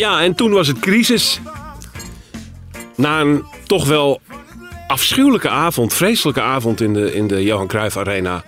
Ja, 0.00 0.22
en 0.22 0.34
toen 0.34 0.50
was 0.50 0.66
het 0.66 0.78
crisis. 0.78 1.40
Na 2.96 3.20
een 3.20 3.44
toch 3.66 3.86
wel 3.86 4.20
afschuwelijke 4.86 5.48
avond, 5.48 5.94
vreselijke 5.94 6.40
avond 6.40 6.80
in 6.80 6.94
de, 6.94 7.14
in 7.14 7.26
de 7.26 7.42
Johan 7.42 7.66
Cruijff 7.66 7.96
Arena, 7.96 8.44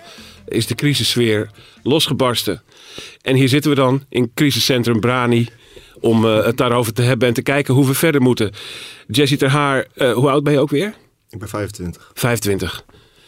is 0.47 0.67
de 0.67 0.75
crisissfeer 0.75 1.49
losgebarsten. 1.83 2.61
En 3.21 3.35
hier 3.35 3.49
zitten 3.49 3.71
we 3.71 3.77
dan 3.77 4.03
in 4.09 4.31
crisiscentrum 4.33 4.99
Brani 4.99 5.47
om 5.99 6.25
eh, 6.25 6.45
het 6.45 6.57
daarover 6.57 6.93
te 6.93 7.01
hebben 7.01 7.27
en 7.27 7.33
te 7.33 7.41
kijken 7.41 7.73
hoe 7.73 7.87
we 7.87 7.93
verder 7.93 8.21
moeten. 8.21 8.51
Jessie 9.07 9.37
Terhaar, 9.37 9.87
eh 9.93 10.13
hoe 10.13 10.29
oud 10.29 10.43
ben 10.43 10.53
je 10.53 10.59
ook 10.59 10.69
weer? 10.69 10.93
Ik 11.29 11.39
ben 11.39 11.49
25. 11.49 12.11
25. 12.13 12.85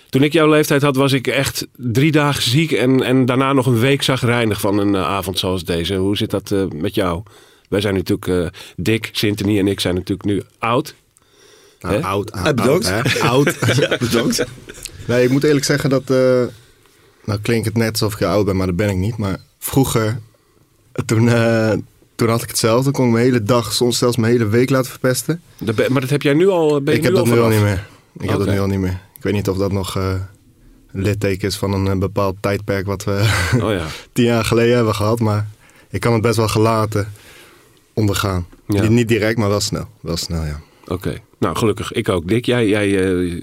Toen 0.09 0.23
ik 0.23 0.33
jouw 0.33 0.49
leeftijd 0.49 0.81
had, 0.81 0.95
was 0.95 1.11
ik 1.11 1.27
echt 1.27 1.67
drie 1.73 2.11
dagen 2.11 2.43
ziek 2.43 2.71
en, 2.71 3.03
en 3.03 3.25
daarna 3.25 3.53
nog 3.53 3.65
een 3.65 3.79
week 3.79 4.01
zagrijnig 4.01 4.59
van 4.59 4.77
een 4.77 4.95
eh, 4.95 5.01
avond 5.01 5.39
zoals 5.39 5.63
deze. 5.63 5.95
Hoe 5.95 6.17
zit 6.17 6.31
dat 6.31 6.53
met 6.73 6.95
jou? 6.95 7.23
Wij 7.69 7.81
zijn 7.81 7.93
natuurlijk, 7.93 8.27
eh 8.27 8.59
Dick, 8.75 9.09
Sintony 9.11 9.59
en 9.59 9.67
ik 9.67 9.79
zijn 9.79 9.95
natuurlijk 9.95 10.27
nu 10.29 10.41
oud. 10.59 10.95
Nou, 11.79 12.01
oud, 12.01 12.31
oud, 12.31 12.45
Eh, 12.47 12.53
bedankt. 12.53 12.87
oud, 13.21 13.21
oud. 13.61 13.75
Ja, 13.75 13.97
bedankt. 13.97 14.45
Nee, 15.07 15.23
ik 15.23 15.29
moet 15.29 15.43
eerlijk 15.43 15.65
zeggen 15.65 15.89
dat... 15.89 16.09
eh, 16.09 16.43
nou 17.25 17.39
klinkt 17.41 17.65
het 17.65 17.77
net 17.77 17.91
alsof 17.91 18.13
ik 18.13 18.21
oud 18.21 18.45
ben, 18.45 18.55
maar 18.55 18.67
dat 18.67 18.75
ben 18.75 18.89
ik 18.89 18.95
niet. 18.95 19.17
Maar 19.17 19.37
vroeger, 19.59 20.19
toen, 21.05 21.29
eh, 21.29 21.73
toen 22.15 22.29
had 22.29 22.41
ik 22.43 22.49
hetzelfde. 22.49 22.83
Toen 22.83 22.91
kon 22.93 23.05
ik 23.05 23.11
mijn 23.11 23.25
hele 23.25 23.43
dag, 23.43 23.73
soms 23.73 23.97
zelfs 23.97 24.17
mijn 24.17 24.31
hele 24.31 24.47
week 24.47 24.69
laten 24.69 24.89
verpesten. 24.89 25.41
Dat 25.57 25.75
ben- 25.75 25.91
maar 25.91 26.01
dat 26.01 26.09
heb 26.09 26.21
jij 26.21 26.33
nu 26.33 26.47
al, 26.49 26.81
ben 26.81 26.93
je 26.93 26.99
ik 26.99 27.05
heb 27.05 27.13
nu 27.13 27.19
dat 27.19 27.27
al 27.29 27.35
nu 27.35 27.41
al 27.41 27.49
niet 27.49 27.61
meer. 27.61 27.87
Ik 28.19 28.29
heb 28.29 28.37
dat 28.39 28.47
nu 28.47 28.59
al 28.59 28.67
niet 28.67 28.79
meer. 28.79 28.99
Ik 29.17 29.23
weet 29.23 29.33
niet 29.33 29.49
of 29.49 29.57
dat 29.57 29.71
nog 29.71 29.95
eh, 29.97 30.13
een 30.91 31.01
litteken 31.01 31.47
is 31.47 31.55
van 31.57 31.73
een 31.87 31.99
bepaald 31.99 32.35
tijdperk... 32.39 32.85
wat 32.85 33.03
we 33.03 33.29
Oh 33.61 33.71
ja. 33.71 33.85
tien 34.13 34.25
jaar 34.25 34.45
geleden 34.45 34.75
hebben 34.75 34.95
gehad. 34.95 35.19
Maar 35.19 35.47
ik 35.89 35.99
kan 35.99 36.13
het 36.13 36.21
best 36.21 36.37
wel 36.37 36.47
gelaten 36.47 37.11
ondergaan. 37.95 38.47
Ja. 38.67 38.81
Niet, 38.81 38.89
niet 38.89 39.07
direct, 39.07 39.37
maar 39.37 39.49
wel 39.49 39.59
snel. 39.59 39.87
Wel 40.01 40.17
snel, 40.17 40.43
ja. 40.43 40.61
Oké. 40.87 41.17
Nou, 41.39 41.55
gelukkig. 41.55 41.91
Ik 41.91 42.09
ook. 42.09 42.27
Dick, 42.27 42.45
jij... 42.45 42.67
jij, 42.67 43.13
eh, 43.15 43.41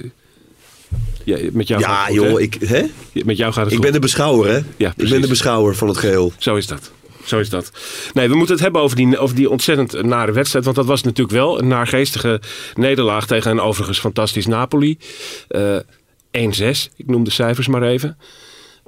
jij 1.25 1.51
met 1.53 1.69
jou 1.69 1.81
Ja, 1.81 2.05
goed, 2.05 2.15
joh, 2.15 2.27
hè? 2.27 2.41
ik, 2.41 2.55
hè? 2.55 2.85
Met 3.25 3.37
jou 3.37 3.53
gaat 3.53 3.65
het 3.65 3.67
ik 3.67 3.73
goed. 3.73 3.81
ben 3.81 3.93
de 3.93 3.99
beschouwer, 3.99 4.51
hè? 4.51 4.61
Ja, 4.77 4.93
ik 4.97 5.09
ben 5.09 5.21
de 5.21 5.29
beschouwer 5.29 5.75
van 5.77 5.89
het 5.89 5.97
geheel. 5.97 6.33
Zo 6.39 6.57
is 6.57 6.67
dat. 6.67 6.91
Zo 7.25 7.39
is 7.39 7.49
dat. 7.51 7.71
Nee, 8.13 8.29
we 8.29 8.35
moeten 8.35 8.55
het 8.55 8.65
hebben 8.65 8.81
over 8.81 8.97
die, 8.97 9.19
over 9.19 9.37
die 9.37 9.51
ontzettend 9.51 10.03
nare 10.03 10.33
wedstrijd. 10.33 10.65
Want 10.65 10.77
dat 10.77 10.87
was 10.87 11.03
natuurlijk 11.03 11.37
wel 11.37 11.59
een 11.59 11.69
naargeestige 11.69 12.41
nederlaag 12.75 13.27
tegen 13.27 13.51
een 13.51 13.61
overigens 13.61 14.01
fantastisch 14.01 14.47
Napoli. 14.47 14.99
Eh 15.49 15.77
1-6, 16.33 16.93
ik 16.97 17.07
noem 17.07 17.25
de 17.25 17.31
cijfers 17.31 17.69
maar 17.69 17.83
even. 17.83 18.19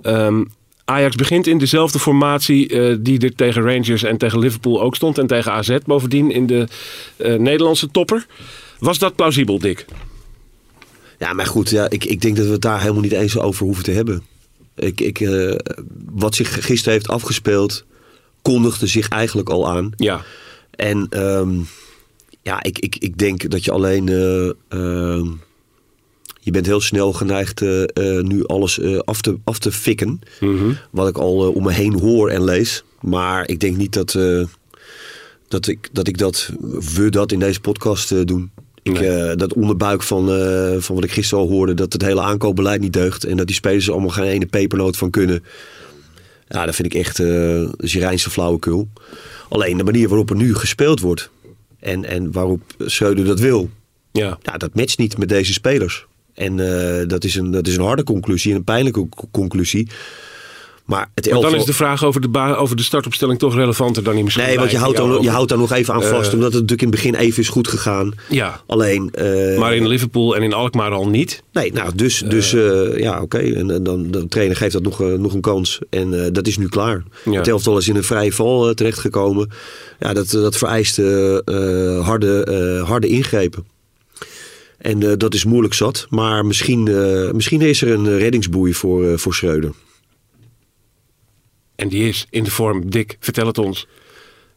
Ehm, 0.02 0.44
Ajax 0.84 1.16
begint 1.16 1.46
in 1.46 1.58
dezelfde 1.58 1.98
formatie 1.98 2.68
eh, 2.68 2.96
die 3.00 3.20
er 3.20 3.34
tegen 3.34 3.62
Rangers 3.62 4.02
en 4.02 4.16
tegen 4.16 4.38
Liverpool 4.38 4.82
ook 4.82 4.94
stond. 4.94 5.18
En 5.18 5.26
tegen 5.26 5.52
AZ 5.52 5.76
bovendien 5.86 6.30
in 6.30 6.46
de 6.46 6.68
eh, 7.16 7.34
Nederlandse 7.34 7.90
topper. 7.90 8.26
Was 8.78 8.98
dat 8.98 9.16
plausibel, 9.16 9.58
Dick? 9.58 9.84
Ja, 11.18 11.32
maar 11.32 11.46
goed, 11.46 11.70
ja, 11.70 11.90
ik, 11.90 12.04
ik 12.04 12.20
denk 12.20 12.36
dat 12.36 12.46
we 12.46 12.52
het 12.52 12.62
daar 12.62 12.80
helemaal 12.80 13.02
niet 13.02 13.12
eens 13.12 13.38
over 13.38 13.64
hoeven 13.64 13.84
te 13.84 13.90
hebben. 13.90 14.22
Ik, 14.74 15.00
ik, 15.00 15.20
eh, 15.20 15.54
wat 16.10 16.34
zich 16.34 16.64
gisteren 16.64 16.92
heeft 16.92 17.08
afgespeeld, 17.08 17.84
kondigde 18.42 18.86
zich 18.86 19.08
eigenlijk 19.08 19.48
al 19.48 19.68
aan. 19.68 19.92
Ja. 19.96 20.24
En 20.70 21.06
ehm, 21.10 21.52
ja, 22.42 22.62
ik, 22.62 22.78
ik, 22.78 22.96
ik 22.96 23.18
denk 23.18 23.50
dat 23.50 23.64
je 23.64 23.70
alleen. 23.70 24.06
Je 26.44 26.50
bent 26.50 26.66
heel 26.66 26.80
snel 26.80 27.12
geneigd 27.12 27.62
eh, 27.62 27.82
eh, 27.82 28.24
nu 28.24 28.46
alles 28.46 28.78
eh, 28.78 28.98
af, 28.98 29.20
te, 29.20 29.36
af 29.44 29.58
te 29.58 29.72
fikken. 29.72 30.20
Wat 30.90 31.08
ik 31.08 31.18
al 31.18 31.52
om 31.52 31.62
me 31.62 31.72
heen 31.72 32.00
hoor 32.00 32.30
en 32.30 32.44
lees. 32.44 32.84
Maar 33.00 33.48
ik 33.48 33.60
denk 33.60 33.76
niet 33.76 33.92
dat, 33.92 34.18
dat, 35.48 35.66
ik, 35.66 35.88
dat 35.92 36.08
ik 36.08 36.18
dat. 36.18 36.50
We 36.94 37.08
dat 37.10 37.32
in 37.32 37.38
deze 37.38 37.60
podcast 37.60 38.26
doen. 38.26 38.50
Ik, 38.82 39.00
Nee. 39.00 39.36
dat 39.36 39.54
onderbuik 39.54 40.02
van, 40.02 40.26
van 40.82 40.94
wat 40.94 41.04
ik 41.04 41.12
gisteren 41.12 41.44
al 41.44 41.50
hoorde. 41.50 41.74
Dat 41.74 41.92
het 41.92 42.02
hele 42.02 42.20
aankoopbeleid 42.20 42.80
niet 42.80 42.92
deugt. 42.92 43.24
En 43.24 43.36
dat 43.36 43.46
die 43.46 43.56
spelers 43.56 43.86
er 43.86 43.92
allemaal 43.92 44.10
geen 44.10 44.24
ene 44.24 44.46
pepernoot 44.46 44.96
van 44.96 45.10
kunnen. 45.10 45.44
Ja, 46.48 46.66
dat 46.66 46.74
vind 46.74 46.94
ik 46.94 47.00
echt 47.00 47.18
uh, 47.18 47.68
Zirijnse 47.76 48.30
flauwekul. 48.30 48.88
Alleen 49.48 49.76
de 49.76 49.84
manier 49.84 50.08
waarop 50.08 50.30
er 50.30 50.36
nu 50.36 50.54
gespeeld 50.54 51.00
wordt. 51.00 51.30
En, 51.80 52.04
en 52.04 52.32
waarop 52.32 52.60
Schreuder 52.78 53.24
dat 53.24 53.40
wil. 53.40 53.70
Ja. 54.12 54.38
Ja, 54.42 54.56
dat 54.56 54.74
matcht 54.74 54.98
niet 54.98 55.18
met 55.18 55.28
deze 55.28 55.52
spelers. 55.52 56.06
En 56.34 56.60
eh, 56.60 57.06
dat, 57.08 57.24
is 57.24 57.34
een, 57.34 57.50
dat 57.50 57.66
is 57.66 57.76
een 57.76 57.84
harde 57.84 58.04
conclusie 58.04 58.50
en 58.50 58.56
een 58.56 58.64
pijnlijke 58.64 59.08
co- 59.08 59.28
conclusie. 59.30 59.88
Maar 60.84 61.10
het 61.14 61.30
Maar 61.30 61.40
dan 61.40 61.54
is 61.54 61.64
de 61.64 61.72
vraag 61.72 62.04
over 62.04 62.20
de, 62.32 62.38
over 62.56 62.76
de 62.76 62.82
startopstelling 62.82 63.38
toch 63.38 63.54
relevanter 63.54 64.02
dan 64.02 64.14
die 64.14 64.24
misschien 64.24 64.46
Nee, 64.46 64.58
want 64.58 64.70
je 64.70 64.78
houdt, 64.78 64.96
dan, 64.96 65.22
je 65.22 65.30
houdt 65.30 65.48
daar 65.48 65.58
nog 65.58 65.72
even 65.72 65.94
aan 65.94 66.02
vast. 66.02 66.28
Eh, 66.28 66.34
omdat 66.34 66.52
het 66.52 66.60
natuurlijk 66.62 66.82
in 66.82 66.86
het 66.88 66.96
begin 66.96 67.14
even 67.14 67.42
is 67.42 67.48
goed 67.48 67.68
gegaan. 67.68 68.12
Ja, 68.28 68.60
Alleen... 68.66 69.10
eh, 69.12 69.58
maar 69.58 69.74
in 69.74 69.86
Liverpool 69.86 70.36
en 70.36 70.42
in 70.42 70.52
Alkmaar 70.52 70.90
al 70.90 71.08
niet. 71.08 71.42
Nee, 71.52 71.72
nou, 71.72 71.90
dus, 71.94 72.18
dus 72.28 72.50
ja, 72.96 73.22
oké. 73.22 73.38
En, 73.38 73.70
en 73.70 73.82
dan 73.82 74.10
de 74.10 74.28
trainer 74.28 74.56
geeft 74.56 74.72
dat 74.72 74.82
nog, 74.82 74.98
nog 74.98 75.34
een 75.34 75.40
kans. 75.40 75.78
En 75.90 76.32
dat 76.32 76.46
is 76.46 76.58
nu 76.58 76.68
klaar. 76.68 77.02
Ja. 77.24 77.32
Het 77.32 77.48
elftal 77.48 77.78
is 77.78 77.88
in 77.88 77.96
een 77.96 78.04
vrije 78.04 78.32
val 78.32 78.74
terechtgekomen. 78.74 79.50
Ja, 79.98 80.12
dat, 80.12 80.30
dat 80.30 80.56
vereist 80.56 80.96
harde, 82.00 82.82
harde 82.86 83.08
ingrepen. 83.08 83.64
En 84.84 85.02
eh, 85.02 85.12
dat 85.16 85.34
is 85.34 85.44
moeilijk 85.44 85.74
zat. 85.74 86.06
Maar 86.10 86.46
misschien, 86.46 86.88
eh, 86.88 87.30
misschien 87.30 87.60
is 87.60 87.82
er 87.82 87.90
een 87.90 88.18
reddingsboei 88.18 88.74
voor, 88.74 89.08
eh, 89.10 89.18
voor 89.18 89.34
Schreuder. 89.34 89.72
En 91.76 91.88
die 91.88 92.08
is 92.08 92.26
in 92.30 92.44
de 92.44 92.50
vorm 92.50 92.90
dik. 92.90 93.16
Vertel 93.20 93.46
het 93.46 93.58
ons. 93.58 93.86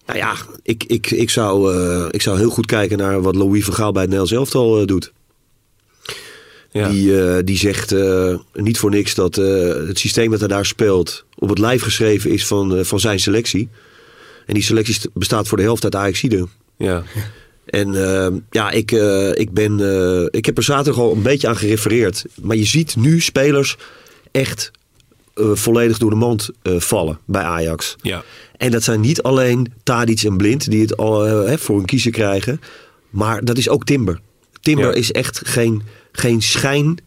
Nou 0.06 0.20
ja, 0.20 0.36
ik, 0.64 0.84
ik, 0.84 1.12
ik, 1.12 1.30
zou, 1.30 1.76
eh, 1.76 2.06
ik 2.12 2.22
zou 2.22 2.38
heel 2.38 2.50
goed 2.50 2.66
kijken 2.66 2.98
naar 2.98 3.22
wat 3.22 3.36
Louis 3.36 3.64
van 3.64 3.74
Gaal 3.74 3.92
bij 3.92 4.02
het 4.02 4.12
Nederlands 4.12 4.32
elftal 4.40 4.80
eh, 4.82 4.86
doet. 4.88 5.14
Ja. 6.72 6.90
Die, 6.90 7.22
eh, 7.22 7.44
die 7.46 7.58
zegt 7.58 7.92
eh, 7.92 8.36
niet 8.54 8.78
voor 8.78 8.90
niks 8.90 9.16
dat 9.16 9.38
eh, 9.38 9.68
het 9.68 10.00
systeem 10.00 10.32
dat 10.32 10.40
hij 10.40 10.48
daar 10.50 10.66
speelt 10.66 11.26
op 11.36 11.50
het 11.50 11.60
lijf 11.60 11.82
geschreven 11.82 12.32
is 12.32 12.48
van, 12.48 12.78
eh, 12.78 12.84
van 12.84 13.00
zijn 13.00 13.20
selectie. 13.20 13.70
En 14.46 14.54
die 14.54 14.64
selectie 14.64 14.94
st- 14.94 15.10
bestaat 15.14 15.48
voor 15.48 15.58
de 15.58 15.64
helft 15.64 15.84
uit 15.84 15.96
Ajaxide. 15.96 16.48
ja. 16.78 17.04
En 17.68 17.96
eh, 18.26 18.28
ja, 18.50 18.72
ik, 18.72 18.92
eh, 18.92 19.30
ik, 19.34 19.52
ben, 19.52 19.80
eh, 19.80 20.26
ik 20.32 20.46
heb 20.46 20.58
er 20.58 20.64
zaterdag 20.64 21.02
al 21.02 21.12
een 21.12 21.22
beetje 21.22 21.48
aan 21.48 21.58
gerefereerd. 21.58 22.26
Maar 22.42 22.56
je 22.56 22.66
ziet 22.66 22.96
nu 22.96 23.22
spelers 23.22 23.78
echt 24.32 24.72
eh, 25.34 25.52
volledig 25.54 25.98
door 25.98 26.10
de 26.10 26.16
mand 26.16 26.50
vallen 26.64 27.20
bij 27.26 27.44
Ajax. 27.44 27.96
ja. 28.02 28.24
En 28.58 28.72
dat 28.72 28.84
zijn 28.84 29.02
niet 29.02 29.22
alleen 29.22 29.74
Tadic 29.84 30.22
en 30.24 30.38
Blind 30.38 30.70
die 30.72 30.82
het 30.82 30.98
al 30.98 31.22
hè, 31.22 31.58
voor 31.58 31.80
een 31.80 31.86
kiezer 31.86 32.12
krijgen. 32.12 32.62
Maar 33.10 33.46
dat 33.46 33.58
is 33.58 33.70
ook 33.70 33.86
Timber. 33.86 34.20
Timber 34.62 34.86
Ja. 34.86 34.94
is 34.94 35.12
echt 35.12 35.42
geen, 35.46 35.82
geen 36.12 36.42
schijn 36.42 36.98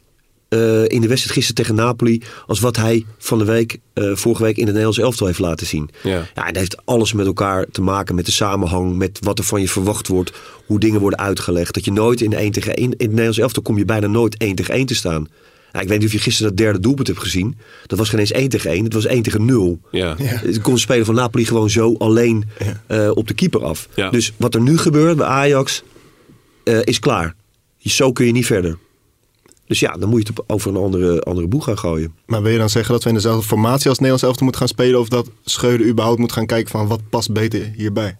eh, 0.51 0.89
in 0.89 1.01
de 1.01 1.09
wedstrijd 1.09 1.37
gisteren 1.37 1.55
tegen 1.55 1.75
Napoli. 1.75 2.23
Als 2.47 2.61
wat 2.61 2.77
hij 2.77 3.05
van 3.19 3.39
de 3.39 3.45
week, 3.45 3.79
eh, 3.93 4.11
vorige 4.15 4.43
week 4.43 4.57
in 4.57 4.63
het 4.63 4.75
Nederlands 4.75 4.99
elftal 4.99 5.27
heeft 5.27 5.39
laten 5.39 5.67
zien. 5.67 5.91
Ja. 6.03 6.27
Ja, 6.35 6.47
en 6.47 6.53
dat 6.53 6.57
heeft 6.57 6.77
alles 6.85 7.13
met 7.13 7.27
elkaar 7.27 7.67
te 7.73 7.83
maken. 7.83 8.15
Met 8.15 8.27
de 8.27 8.33
samenhang, 8.33 8.97
met 8.97 9.19
wat 9.23 9.39
er 9.39 9.45
van 9.45 9.61
je 9.61 9.69
verwacht 9.69 10.09
wordt. 10.09 10.33
Hoe 10.67 10.81
dingen 10.81 11.01
worden 11.01 11.19
uitgelegd. 11.19 11.75
Dat 11.75 11.85
je 11.85 11.93
nooit 11.93 12.21
in 12.21 12.33
1 12.33 12.53
tegen 12.53 12.75
1... 12.75 12.85
In 12.85 12.91
het 12.91 13.09
Nederlands 13.09 13.39
elftal 13.39 13.63
kom 13.63 13.79
je 13.79 13.85
bijna 13.85 14.07
nooit 14.07 14.37
1 14.37 14.55
tegen 14.55 14.75
1 14.75 14.87
te 14.87 14.95
staan. 14.95 15.29
Ja, 15.73 15.81
ik 15.81 15.89
weet 15.89 15.99
niet 15.99 16.07
of 16.07 16.13
je 16.13 16.19
gisteren 16.19 16.49
dat 16.49 16.59
derde 16.59 16.81
doelpunt 16.81 17.07
hebt 17.07 17.21
gezien. 17.21 17.59
Dat 17.87 17.99
was 17.99 18.09
geen 18.09 18.21
eens 18.21 18.33
1 18.33 18.49
tegen 18.49 18.71
1. 18.71 18.85
Het 18.85 18.93
was 18.93 19.07
1 19.07 19.23
tegen 19.23 19.45
0. 19.45 19.81
Ja. 19.91 20.15
Het 20.19 20.61
kon 20.61 20.75
de 20.75 20.81
speler 20.81 21.05
van 21.05 21.15
Napoli 21.15 21.45
gewoon 21.45 21.71
zo 21.71 21.95
alleen 21.95 22.45
eh, 22.87 23.11
op 23.15 23.29
de 23.29 23.35
keeper 23.35 23.65
af. 23.65 23.89
Ja. 23.95 24.11
Dus 24.11 24.33
wat 24.37 24.55
er 24.55 24.61
nu 24.61 24.79
gebeurt 24.79 25.17
bij 25.17 25.27
Ajax 25.27 25.83
eh, 26.65 26.79
is 26.85 26.99
klaar. 26.99 27.35
Zo 27.79 28.13
kun 28.13 28.27
je 28.27 28.33
niet 28.33 28.47
verder. 28.47 28.79
Dus 29.71 29.81
ja, 29.81 29.93
dan 29.93 30.09
moet 30.09 30.27
je 30.27 30.33
het 30.33 30.43
over 30.47 30.71
een 30.71 30.77
andere, 30.77 31.21
andere 31.21 31.47
boeg 31.47 31.65
gaan 31.65 31.79
gooien. 31.79 32.15
Maar 32.27 32.43
wil 32.43 32.53
je 32.53 32.59
dan 32.59 32.71
zeggen 32.71 32.93
dat 32.93 33.03
we 33.03 33.09
in 33.09 33.15
dezelfde 33.15 33.47
formatie 33.47 33.89
als 33.89 33.99
Nederlands 33.99 34.23
elftal 34.23 34.43
moeten 34.43 34.61
gaan 34.61 34.71
spelen? 34.71 35.01
Of 35.01 35.09
dat 35.09 35.31
Schreuder 35.45 35.87
überhaupt 35.87 36.19
moet 36.19 36.33
gaan 36.33 36.47
kijken 36.47 36.71
van 36.71 36.87
wat 36.87 37.01
past 37.11 37.33
beter 37.33 37.73
hierbij? 37.77 38.17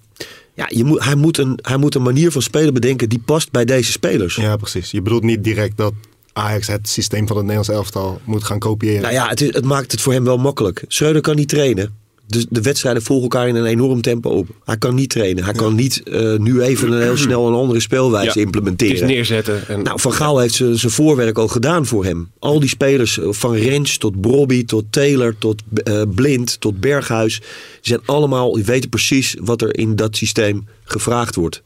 Ja, 0.55 0.67
je 0.69 0.85
moet, 0.85 1.05
hij, 1.05 1.15
moet 1.15 1.39
een, 1.39 1.59
hij 1.63 1.77
moet 1.77 1.95
een 1.95 2.03
manier 2.03 2.31
van 2.31 2.43
spelen 2.43 2.75
bedenken 2.75 3.09
die 3.09 3.19
past 3.19 3.51
bij 3.51 3.65
deze 3.65 3.93
spelers. 3.93 4.35
Ja, 4.35 4.57
precies. 4.57 4.91
Je 4.91 5.03
bedoelt 5.03 5.23
niet 5.23 5.45
direct 5.45 5.77
dat 5.77 5.93
Ajax 6.33 6.67
het 6.67 6.89
systeem 6.89 7.27
van 7.27 7.37
het 7.37 7.47
Nederlands 7.47 7.79
elftal 7.79 8.21
moet 8.25 8.45
gaan 8.45 8.59
kopiëren. 8.59 9.03
Nou 9.03 9.15
ja, 9.15 9.29
het, 9.29 9.41
is, 9.41 9.55
het 9.55 9.65
maakt 9.65 9.93
het 9.93 10.01
voor 10.01 10.13
hem 10.13 10.25
wel 10.25 10.39
makkelijk. 10.39 10.85
Schreuder 10.89 11.23
kan 11.23 11.37
niet 11.37 11.49
trainen. 11.49 11.95
De, 12.31 12.47
de 12.49 12.61
wedstrijden 12.61 13.03
volgen 13.03 13.23
elkaar 13.31 13.49
in 13.49 13.55
een 13.55 13.65
enorm 13.65 14.01
tempo 14.01 14.31
op. 14.31 14.49
Hij 14.65 14.77
kan 14.77 14.95
niet 14.95 15.11
trainen. 15.11 15.45
Hij 15.45 15.53
kan 15.53 15.75
niet 15.75 16.03
eh, 16.03 16.37
nu 16.37 16.61
even 16.63 16.93
een 16.93 17.03
heel 17.03 17.17
snel 17.17 17.47
een 17.47 17.55
andere 17.55 17.81
speelwijze 17.81 18.39
Ja, 18.39 18.45
implementeren. 18.45 18.95
Het 18.95 19.03
is 19.03 19.09
neerzetten. 19.15 19.69
En, 19.69 19.83
Nou, 19.83 20.01
Van 20.01 20.13
Gaal 20.13 20.39
heeft 20.39 20.55
zijn 20.55 20.79
voorwerk 20.79 21.39
al 21.39 21.49
gedaan 21.49 21.87
voor 21.87 22.05
hem. 22.05 22.31
Al 22.39 22.61
die 22.61 22.69
spelers, 22.69 23.19
eh, 23.19 23.27
van 23.31 23.55
Rens 23.55 23.99
tot 23.99 24.21
Brobby, 24.21 24.65
tot 24.65 24.85
Taylor, 24.91 25.39
tot 25.39 25.63
eh, 25.85 26.03
Blind, 26.15 26.61
tot 26.61 26.81
Berghuis. 26.81 27.39
Die 27.39 27.49
zijn 27.81 28.01
allemaal, 28.05 28.53
die 28.55 28.65
weten 28.65 28.91
precies 28.91 29.37
wat 29.41 29.63
er 29.63 29.79
in 29.79 29.97
dat 29.97 30.17
systeem 30.17 30.67
gevraagd 30.85 31.35
wordt 31.35 31.63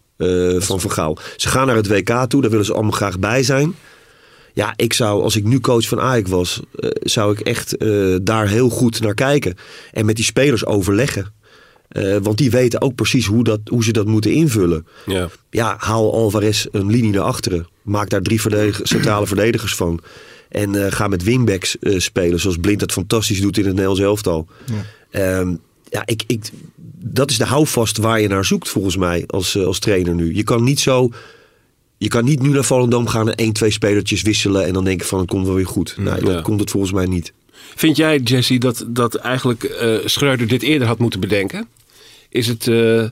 van 0.59 0.81
Van 0.81 0.91
Gaal. 0.91 1.19
Ze 1.37 1.49
gaan 1.49 1.67
naar 1.67 1.77
het 1.77 1.89
WK 1.89 2.25
toe, 2.29 2.41
daar 2.41 2.51
willen 2.51 2.67
ze 2.67 2.73
allemaal 2.73 2.91
graag 2.91 3.19
bij 3.19 3.43
zijn. 3.43 3.75
Ja, 4.55 4.73
ik 4.77 4.93
zou, 4.93 5.23
als 5.23 5.37
ik 5.37 5.45
nu 5.45 5.61
coach 5.61 5.89
van 5.89 6.01
Ajax 6.01 6.31
was, 6.31 6.61
eh, 6.79 6.91
zou 7.03 7.33
ik 7.33 7.41
echt 7.41 7.77
eh, 7.77 8.17
daar 8.23 8.49
heel 8.49 8.69
goed 8.69 9.01
naar 9.01 9.15
kijken. 9.15 9.55
En 9.93 10.07
met 10.07 10.17
die 10.17 10.25
spelers 10.25 10.67
overleggen. 10.67 11.33
Eh, 11.89 12.17
want 12.23 12.39
die 12.39 12.51
weten 12.51 12.81
ook 12.81 12.95
precies 12.95 13.27
hoe, 13.27 13.45
dat, 13.45 13.61
hoe 13.65 13.85
ze 13.85 13.93
dat 13.93 14.07
moeten 14.07 14.33
invullen 14.33 14.87
ja. 15.07 15.29
ja, 15.51 15.75
haal 15.79 16.15
Alvarez 16.15 16.67
een 16.71 16.91
linie 16.91 17.13
naar 17.13 17.23
achteren. 17.23 17.67
Maak 17.83 18.09
daar 18.09 18.23
drie 18.23 18.41
verdedig- 18.41 18.81
centrale 18.83 19.27
verdedigers 19.27 19.75
van. 19.75 20.01
En 20.49 20.85
eh, 20.85 20.93
ga 20.93 21.09
met 21.09 21.23
wingbacks 21.23 21.79
eh, 21.79 21.99
spelen, 21.99 22.41
zoals 22.41 22.57
Blind 22.57 22.81
dat 22.81 22.93
fantastisch 22.93 23.41
doet 23.41 23.57
in 23.57 23.63
het 23.65 23.73
Nederlands 23.73 24.01
elftal. 24.01 24.47
Ja, 25.13 25.45
ja 25.89 26.03
ik, 26.05 26.23
ik, 26.27 26.51
dat 27.01 27.31
is 27.31 27.39
de 27.39 27.45
houvast 27.45 27.97
waar 27.97 28.21
je 28.21 28.29
naar 28.29 28.45
zoekt, 28.45 28.69
volgens 28.69 28.97
mij, 28.97 29.25
als, 29.27 29.59
als 29.59 29.79
trainer 29.79 30.15
nu. 30.15 30.35
Je 30.35 30.43
kan 30.43 30.65
niet 30.65 30.81
zo... 30.81 31.11
Je 31.97 32.09
kan 32.09 32.25
niet 32.25 32.43
nu 32.43 32.49
naar 32.49 32.65
Volendam 32.65 33.07
gaan 33.07 33.29
en 33.29 33.35
één, 33.35 33.53
twee 33.53 33.71
spelertjes 33.71 34.23
wisselen... 34.23 34.65
en 34.67 34.73
dan 34.73 34.85
denken 34.85 35.07
van 35.07 35.19
het 35.19 35.29
komt 35.29 35.47
wel 35.47 35.55
weer 35.55 35.67
goed. 35.67 35.95
Nee, 35.99 36.21
dat 36.21 36.33
Ja. 36.35 36.41
komt 36.41 36.61
het 36.61 36.71
volgens 36.71 36.93
mij 36.93 37.07
niet. 37.07 37.33
Vind 37.75 37.97
jij, 37.97 38.19
Jesse, 38.19 38.59
dat, 38.59 38.85
dat 38.89 39.15
eigenlijk 39.15 39.65
eh 39.65 39.97
Schreuder 40.05 40.47
dit 40.47 40.63
eerder 40.63 40.87
had 40.87 40.99
moeten 40.99 41.21
bedenken? 41.21 41.69
Is 42.29 42.47
het... 42.47 42.69
eh, 42.69 43.03
eh, 43.03 43.11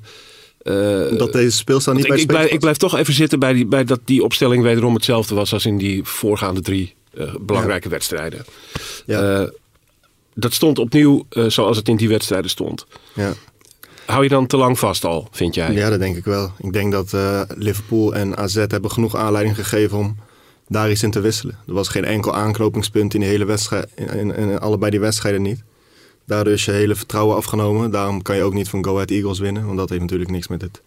Dat 1.19 1.33
deze 1.33 1.57
speelstijl 1.57 1.97
niet 1.97 2.09
bij 2.09 2.19
ik, 2.19 2.27
blijf, 2.27 2.51
ik 2.51 2.61
blijf 2.61 2.77
toch 2.77 2.97
even 2.97 3.15
zitten 3.15 3.39
bij, 3.39 3.53
die, 3.53 3.67
bij 3.67 3.85
dat 3.85 4.01
die 4.05 4.25
opstelling 4.25 4.63
wederom 4.63 4.95
hetzelfde 4.95 5.35
was 5.35 5.53
als 5.53 5.67
in 5.67 5.79
die 5.79 6.05
voorgaande 6.05 6.61
drie 6.61 6.95
eh, 7.15 7.35
belangrijke 7.41 7.89
wedstrijden. 7.89 8.45
Ja. 9.07 9.41
Eh, 9.41 9.49
dat 10.35 10.53
stond 10.53 10.79
opnieuw 10.79 11.27
eh, 11.29 11.45
zoals 11.47 11.77
het 11.77 11.89
in 11.89 11.97
die 11.97 12.09
wedstrijden 12.09 12.51
stond. 12.51 12.87
Ja. 13.15 13.35
Hou 14.07 14.23
je 14.23 14.29
dan 14.29 14.47
te 14.47 14.57
lang 14.57 14.79
vast 14.79 15.05
al, 15.05 15.29
vind 15.31 15.55
jij? 15.55 15.73
ja, 15.73 15.91
dat 15.91 15.99
denk 15.99 16.17
ik 16.17 16.25
wel. 16.25 16.53
Ik 16.59 16.73
denk 16.73 16.93
dat 16.93 17.13
eh, 17.13 17.43
Liverpool 17.57 18.15
en 18.15 18.37
AZ 18.37 18.55
hebben 18.55 18.91
genoeg 18.91 19.17
aanleiding 19.17 19.57
gegeven 19.57 19.99
om 19.99 20.17
daar 20.69 20.91
iets 20.91 21.03
in 21.03 21.11
te 21.11 21.21
wisselen. 21.21 21.59
Er 21.67 21.75
was 21.75 21.89
geen 21.89 22.05
enkel 22.05 22.35
aanknopingspunt 22.35 23.15
in, 23.15 23.21
de 23.21 23.27
hele 23.27 23.45
wedstrijd, 23.45 23.89
in, 23.95 24.09
in, 24.09 24.35
in 24.35 24.59
allebei 24.59 24.91
die 24.91 25.01
wedstrijden 25.01 25.43
niet. 25.43 25.63
Daardoor 26.27 26.53
is 26.53 26.65
je 26.65 26.71
hele 26.71 26.95
vertrouwen 26.95 27.37
afgenomen. 27.37 27.91
Daarom 27.91 28.23
kan 28.23 28.37
je 28.37 28.43
ook 28.43 28.55
niet 28.55 28.69
van 28.69 28.85
Go 28.85 28.95
Ahead 28.95 29.11
Eagles 29.11 29.39
winnen. 29.39 29.67
Want 29.67 29.79
dat 29.79 29.89
heeft 29.89 30.01
natuurlijk 30.01 30.31
niks 30.31 30.49
met 30.49 30.63
het 30.63 30.81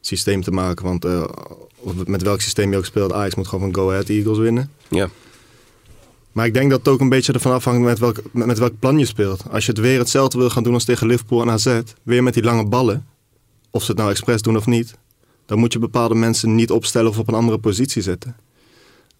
systeem 0.00 0.42
te 0.42 0.50
maken. 0.50 0.84
Want 0.84 1.04
eh, 1.04 1.24
met 2.06 2.22
welk 2.22 2.40
systeem 2.40 2.70
je 2.70 2.76
ook 2.76 2.84
speelt, 2.84 3.12
Ajax 3.12 3.34
moet 3.34 3.48
gewoon 3.48 3.72
van 3.72 3.82
Go 3.82 3.90
Ahead 3.90 4.08
Eagles 4.08 4.38
winnen. 4.38 4.70
Ja. 4.88 5.08
Maar 6.36 6.46
ik 6.46 6.54
denk 6.54 6.70
dat 6.70 6.78
het 6.78 6.88
ook 6.88 7.00
een 7.00 7.08
beetje 7.08 7.32
ervan 7.32 7.52
afhangt 7.52 7.82
met 7.82 7.98
welk, 7.98 8.22
met, 8.32 8.46
met 8.46 8.58
welk 8.58 8.78
plan 8.78 8.98
je 8.98 9.04
speelt. 9.06 9.44
Als 9.50 9.64
je 9.66 9.70
het 9.72 9.80
weer 9.80 9.98
hetzelfde 9.98 10.38
wil 10.38 10.50
gaan 10.50 10.62
doen 10.62 10.74
als 10.74 10.84
tegen 10.84 11.06
Liverpool 11.06 11.42
en 11.42 11.50
AZ, 11.50 11.80
weer 12.02 12.22
met 12.22 12.34
die 12.34 12.42
lange 12.42 12.66
ballen, 12.66 13.06
of 13.70 13.82
ze 13.82 13.90
het 13.90 13.98
nou 13.98 14.10
expres 14.10 14.42
doen 14.42 14.56
of 14.56 14.66
niet, 14.66 14.94
dan 15.46 15.58
moet 15.58 15.72
je 15.72 15.78
bepaalde 15.78 16.14
mensen 16.14 16.54
niet 16.54 16.70
opstellen 16.70 17.10
of 17.10 17.18
op 17.18 17.28
een 17.28 17.34
andere 17.34 17.58
positie 17.58 18.02
zetten. 18.02 18.36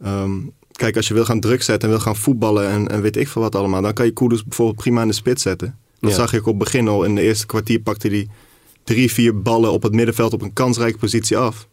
Ehm, 0.03 0.33
kijk, 0.73 0.97
als 0.97 1.09
je 1.09 1.15
wil 1.15 1.25
gaan 1.25 1.41
druk 1.41 1.63
zetten 1.63 1.89
en 1.89 1.95
wil 1.95 2.05
gaan 2.05 2.17
voetballen 2.17 2.69
en, 2.69 2.89
en 2.89 3.01
weet 3.03 3.17
ik 3.17 3.29
veel 3.29 3.43
wat 3.43 3.55
allemaal, 3.55 3.83
dan 3.83 3.93
kan 3.93 4.07
je 4.07 4.13
Koeders 4.13 4.45
bijvoorbeeld 4.45 4.79
prima 4.79 5.03
in 5.03 5.09
de 5.09 5.15
spits 5.15 5.43
zetten. 5.43 5.79
Dat 6.01 6.11
Ja. 6.11 6.17
zag 6.17 6.33
ik 6.33 6.41
op 6.41 6.47
het 6.47 6.59
begin 6.59 6.89
al. 6.89 7.05
In 7.05 7.15
de 7.15 7.21
eerste 7.23 7.47
kwartier 7.47 7.81
pakte 7.81 8.09
hij 8.09 8.29
drie, 8.85 9.13
vier 9.13 9.43
ballen 9.43 9.73
op 9.73 9.83
het 9.83 9.95
middenveld 9.95 10.33
op 10.33 10.43
een 10.43 10.53
kansrijke 10.53 10.99
positie 10.99 11.37
af. 11.37 11.69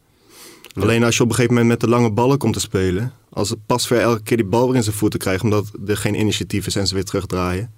Alleen 0.74 1.04
als 1.04 1.18
je 1.18 1.24
op 1.24 1.30
een 1.30 1.36
gegeven 1.36 1.56
moment 1.56 1.72
met 1.72 1.82
de 1.82 1.96
lange 1.96 2.12
ballen 2.12 2.38
komt 2.38 2.54
te 2.54 2.60
spelen, 2.60 3.14
als 3.30 3.50
het 3.50 3.60
pasver 3.66 4.00
elke 4.00 4.24
keer 4.24 4.38
die 4.38 4.46
bal 4.46 4.68
weer 4.68 4.76
in 4.76 4.84
zijn 4.84 4.96
voeten 4.96 5.20
krijgt, 5.20 5.44
omdat 5.44 5.72
er 5.88 5.98
geen 5.98 6.20
initiatief 6.20 6.68
is 6.68 6.76
en 6.76 6.88
ze 6.88 6.94
weer 6.94 7.04
terugdraaien, 7.04 7.72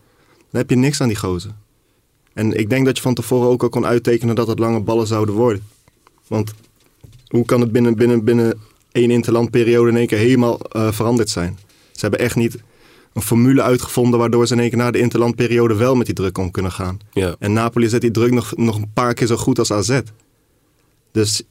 dan 0.52 0.62
heb 0.62 0.70
je 0.70 0.76
niks 0.76 1.02
aan 1.02 1.08
die 1.08 1.18
gozer. 1.18 1.52
En 2.34 2.60
ik 2.60 2.70
denk 2.70 2.86
dat 2.86 2.96
je 2.96 3.04
van 3.04 3.14
tevoren 3.14 3.50
ook 3.50 3.64
al 3.64 3.70
kon 3.70 3.86
uittekenen 3.86 4.36
dat 4.36 4.48
het 4.48 4.60
lange 4.60 4.80
ballen 4.80 5.08
zouden 5.08 5.36
worden. 5.36 5.64
Want 6.28 6.54
hoe 7.28 7.46
kan 7.46 7.62
het 7.62 7.72
binnen, 7.72 7.96
binnen, 7.96 8.24
binnen 8.24 8.60
één 8.92 9.12
interlandperiode 9.12 9.90
in 9.90 9.98
één 9.98 10.08
keer 10.08 10.18
helemaal 10.18 10.60
eh, 10.60 10.92
veranderd 10.92 11.30
zijn? 11.30 11.58
Ze 11.92 12.02
hebben 12.02 12.20
echt 12.20 12.36
niet 12.36 12.58
een 13.14 13.22
formule 13.22 13.62
uitgevonden 13.62 14.20
waardoor 14.20 14.48
ze 14.48 14.54
in 14.54 14.60
één 14.60 14.70
keer 14.70 14.78
na 14.78 14.92
de 14.92 15.00
interlandperiode 15.00 15.76
wel 15.76 15.96
met 15.96 16.06
die 16.06 16.16
druk 16.16 16.38
om 16.38 16.52
kunnen 16.52 16.72
gaan. 16.72 17.00
Ja. 17.12 17.36
En 17.40 17.54
Napoli 17.54 17.90
zet 17.90 18.02
die 18.02 18.12
druk 18.12 18.32
nog, 18.32 18.56
nog 18.56 18.76
een 18.76 18.92
paar 18.94 19.14
keer 19.14 19.28
zo 19.28 19.36
goed 19.38 19.60
als 19.60 19.72
AZ. 19.72 20.00
Dus 21.12 21.44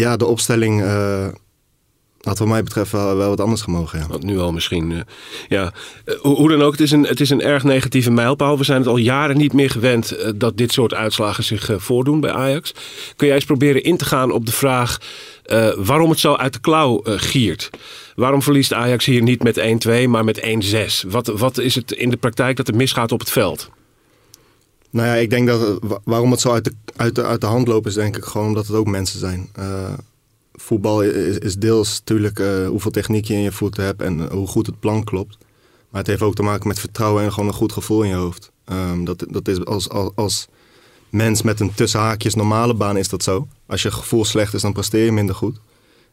ja, 0.00 0.16
de 0.16 0.26
opstelling 0.26 0.82
eh, 0.82 1.26
had 2.20 2.38
wat 2.38 2.48
mij 2.48 2.62
betreft 2.62 2.92
wel, 2.92 3.16
wat 3.16 3.40
anders 3.40 3.62
gemogen. 3.62 3.98
Ja. 3.98 4.06
Want 4.06 4.22
nu 4.22 4.38
al 4.38 4.52
misschien. 4.52 4.92
eh, 4.92 4.98
ja. 5.48 5.72
Eh, 6.04 6.14
hoe, 6.20 6.48
dan 6.48 6.62
ook, 6.62 6.72
het 6.72 6.80
is, 6.80 6.90
een, 6.90 7.06
het 7.06 7.20
is 7.20 7.30
een 7.30 7.40
erg 7.40 7.62
negatieve 7.62 8.10
mijlpaal. 8.10 8.58
We 8.58 8.64
zijn 8.64 8.78
het 8.78 8.88
al 8.88 8.96
jaren 8.96 9.36
niet 9.36 9.52
meer 9.52 9.70
gewend 9.70 10.16
dat 10.36 10.56
dit 10.56 10.72
soort 10.72 10.94
uitslagen 10.94 11.44
zich 11.44 11.70
voordoen 11.76 12.20
bij 12.20 12.32
Ajax. 12.32 12.74
Kun 13.16 13.26
jij 13.26 13.36
eens 13.36 13.44
proberen 13.44 13.82
in 13.82 13.96
te 13.96 14.04
gaan 14.04 14.30
op 14.30 14.46
de 14.46 14.52
vraag 14.52 14.98
waarom 15.76 16.10
het 16.10 16.18
zo 16.18 16.34
uit 16.34 16.52
de 16.52 16.60
klauw 16.60 17.00
giert? 17.04 17.70
Waarom 18.14 18.42
verliest 18.42 18.72
Ajax 18.72 19.04
hier 19.04 19.22
niet 19.22 19.42
met 19.42 19.60
1-2, 19.88 20.08
maar 20.08 20.24
met 20.24 20.40
1-6? 21.04 21.08
Wat, 21.08 21.26
wat 21.26 21.58
is 21.58 21.74
het 21.74 21.92
in 21.92 22.10
de 22.10 22.16
praktijk 22.16 22.56
dat 22.56 22.68
er 22.68 22.76
misgaat 22.76 23.12
op 23.12 23.20
het 23.20 23.30
veld? 23.30 23.70
Nou 24.94 25.06
ja, 25.08 25.14
ik 25.14 25.30
denk 25.30 25.46
dat 25.46 25.78
wa- 25.80 26.00
waarom 26.04 26.30
het 26.30 26.40
zo 26.40 26.52
uit 26.52 26.64
de, 26.64 26.72
uit, 26.96 27.14
de, 27.14 27.24
uit 27.24 27.40
de 27.40 27.46
hand 27.46 27.68
loopt 27.68 27.86
is 27.86 27.94
denk 27.94 28.16
ik 28.16 28.24
gewoon 28.24 28.46
omdat 28.46 28.66
het 28.66 28.76
ook 28.76 28.86
mensen 28.86 29.18
zijn. 29.18 29.48
Eh, 29.52 29.92
voetbal 30.52 31.02
is, 31.02 31.56
deels 31.56 31.98
natuurlijk 31.98 32.38
eh, 32.38 32.66
hoeveel 32.68 32.90
techniek 32.90 33.24
je 33.24 33.34
in 33.34 33.40
je 33.40 33.52
voeten 33.52 33.84
hebt 33.84 34.02
en 34.02 34.20
eh, 34.20 34.30
hoe 34.30 34.46
goed 34.46 34.66
het 34.66 34.80
plan 34.80 35.04
klopt. 35.04 35.38
Maar 35.90 36.00
het 36.00 36.06
heeft 36.06 36.22
ook 36.22 36.34
te 36.34 36.42
maken 36.42 36.68
met 36.68 36.78
vertrouwen 36.80 37.22
en 37.22 37.32
gewoon 37.32 37.48
een 37.48 37.54
goed 37.54 37.72
gevoel 37.72 38.02
in 38.02 38.08
je 38.08 38.14
hoofd. 38.14 38.50
Ehm, 38.64 39.04
dat, 39.04 39.24
dat 39.28 39.48
is 39.48 39.64
als, 39.64 39.88
als, 39.88 40.10
als 40.14 40.46
mens 41.08 41.42
met 41.42 41.60
een 41.60 41.74
tussenhaakjes 41.74 42.34
normale 42.34 42.74
baan 42.74 42.96
is 42.96 43.08
dat 43.08 43.22
zo. 43.22 43.48
Als 43.66 43.82
je 43.82 43.90
gevoel 43.90 44.24
slecht 44.24 44.54
is, 44.54 44.62
dan 44.62 44.72
presteer 44.72 45.04
je 45.04 45.12
minder 45.12 45.34
goed. 45.34 45.56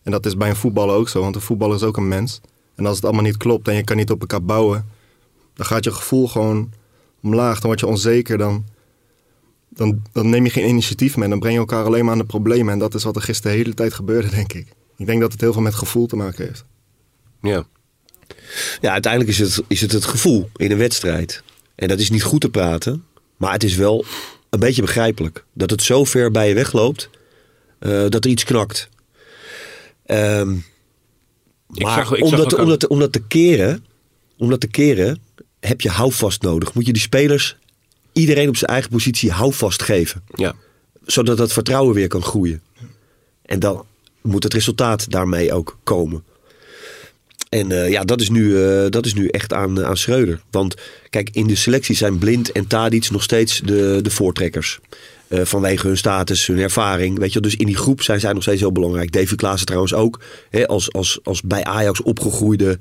En 0.03 0.11
dat 0.11 0.25
is 0.25 0.37
bij 0.37 0.49
een 0.49 0.55
voetballer 0.55 0.95
ook 0.95 1.09
zo, 1.09 1.21
want 1.21 1.35
een 1.35 1.41
voetballer 1.41 1.75
is 1.75 1.83
ook 1.83 1.97
een 1.97 2.07
mens. 2.07 2.41
En 2.75 2.85
als 2.85 2.95
het 2.95 3.05
allemaal 3.05 3.23
niet 3.23 3.37
klopt 3.37 3.67
en 3.67 3.75
je 3.75 3.83
kan 3.83 3.97
niet 3.97 4.11
op 4.11 4.21
elkaar 4.21 4.43
bouwen, 4.43 4.85
dan 5.53 5.65
gaat 5.65 5.83
je 5.83 5.91
gevoel 5.91 6.27
gewoon 6.27 6.71
omlaag. 7.23 7.59
Dan 7.59 7.67
word 7.67 7.79
je 7.79 7.87
onzeker, 7.87 8.37
dan, 8.37 8.65
dan, 9.73 10.01
dan 10.11 10.29
neem 10.29 10.43
je 10.43 10.49
geen 10.49 10.67
initiatief 10.69 11.17
meer. 11.17 11.29
Dan 11.29 11.39
breng 11.39 11.53
je 11.53 11.59
elkaar 11.59 11.85
alleen 11.85 12.03
maar 12.03 12.13
aan 12.13 12.19
de 12.19 12.25
problemen. 12.25 12.73
En 12.73 12.79
dat 12.79 12.93
is 12.93 13.03
wat 13.03 13.15
er 13.15 13.21
gisteren 13.21 13.51
de 13.51 13.57
hele 13.63 13.73
tijd 13.73 13.93
gebeurde, 13.93 14.29
denk 14.39 14.53
ik. 14.53 14.67
Ik 14.97 15.05
denk 15.05 15.21
dat 15.21 15.31
het 15.31 15.41
heel 15.41 15.53
veel 15.53 15.61
met 15.61 15.75
gevoel 15.75 16.05
te 16.07 16.15
maken 16.15 16.45
heeft. 16.45 16.65
Ja. 17.41 17.65
Ja, 18.81 18.91
uiteindelijk 18.91 19.31
is 19.31 19.39
het, 19.39 19.61
is 19.67 19.81
het 19.81 19.91
het 19.91 20.05
gevoel 20.05 20.49
in 20.55 20.71
een 20.71 20.77
wedstrijd. 20.77 21.43
En 21.75 21.87
dat 21.87 21.99
is 21.99 22.09
niet 22.09 22.23
goed 22.23 22.41
te 22.41 22.49
praten, 22.49 23.03
maar 23.37 23.51
het 23.53 23.63
is 23.63 23.75
wel 23.75 24.05
een 24.49 24.59
beetje 24.59 24.81
begrijpelijk. 24.81 25.43
Dat 25.53 25.69
het 25.69 25.83
zo 25.83 26.03
ver 26.05 26.31
bij 26.31 26.47
je 26.47 26.53
wegloopt, 26.53 27.09
eh, 27.79 27.89
dat 28.09 28.25
er 28.25 28.31
iets 28.31 28.43
knakt. 28.43 28.89
Ehm, 30.05 30.51
Ik 31.73 31.83
maar 31.83 32.05
zag- 32.05 32.09
dat, 32.19 32.49
dat, 32.49 32.87
om 32.87 32.99
dat 32.99 33.11
te 33.11 33.21
keren, 33.27 33.85
om 34.37 34.49
dat 34.49 34.59
te 34.59 34.67
keren, 34.67 35.19
heb 35.59 35.81
je 35.81 35.89
houvast 35.89 36.41
nodig. 36.41 36.73
Moet 36.73 36.85
je 36.85 36.93
die 36.93 37.01
spelers, 37.01 37.57
iedereen 38.13 38.49
op 38.49 38.57
zijn 38.57 38.71
eigen 38.71 38.89
positie, 38.89 39.31
houvast 39.31 39.83
geven. 39.83 40.23
Ja. 40.35 40.53
Zodat 41.05 41.37
dat 41.37 41.53
vertrouwen 41.53 41.95
weer 41.95 42.07
kan 42.07 42.23
groeien. 42.23 42.61
En 43.45 43.59
dan 43.59 43.85
moet 44.21 44.43
het 44.43 44.53
resultaat 44.53 45.11
daarmee 45.11 45.53
ook 45.53 45.77
komen. 45.83 46.23
En 47.49 47.71
eh, 47.71 47.89
ja, 47.89 48.03
dat 48.03 48.21
is 48.21 48.29
nu, 48.29 48.63
eh, 48.63 48.89
dat 48.89 49.05
is 49.05 49.13
nu 49.13 49.27
echt 49.27 49.53
aan, 49.53 49.85
aan 49.85 49.97
Schreuder. 49.97 50.41
Want 50.51 50.75
kijk, 51.09 51.29
in 51.29 51.47
de 51.47 51.55
selectie 51.55 51.95
zijn 51.95 52.17
Blind 52.17 52.51
en 52.51 52.67
Tadic 52.67 53.09
nog 53.09 53.23
steeds 53.23 53.61
de, 53.63 53.99
de 54.01 54.11
voortrekkers. 54.11 54.79
Eh, 55.31 55.39
vanwege 55.43 55.87
hun 55.87 55.97
status, 55.97 56.47
hun 56.47 56.59
ervaring. 56.59 57.17
Weet 57.17 57.33
je, 57.33 57.39
wel. 57.39 57.49
dus 57.49 57.59
in 57.59 57.65
die 57.65 57.77
groep 57.77 58.01
zijn 58.01 58.19
zij 58.19 58.33
nog 58.33 58.41
steeds 58.41 58.59
heel 58.59 58.71
belangrijk. 58.71 59.11
Davy 59.11 59.35
Klaassen 59.35 59.65
trouwens 59.65 59.93
ook. 59.93 60.19
Hè, 60.49 60.67
als, 60.67 60.93
als, 60.93 61.19
als 61.23 61.41
bij 61.41 61.63
Ajax 61.63 62.01
opgegroeide 62.01 62.65
eh, 62.65 62.71
eh, 62.71 62.77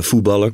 voetballer. 0.00 0.52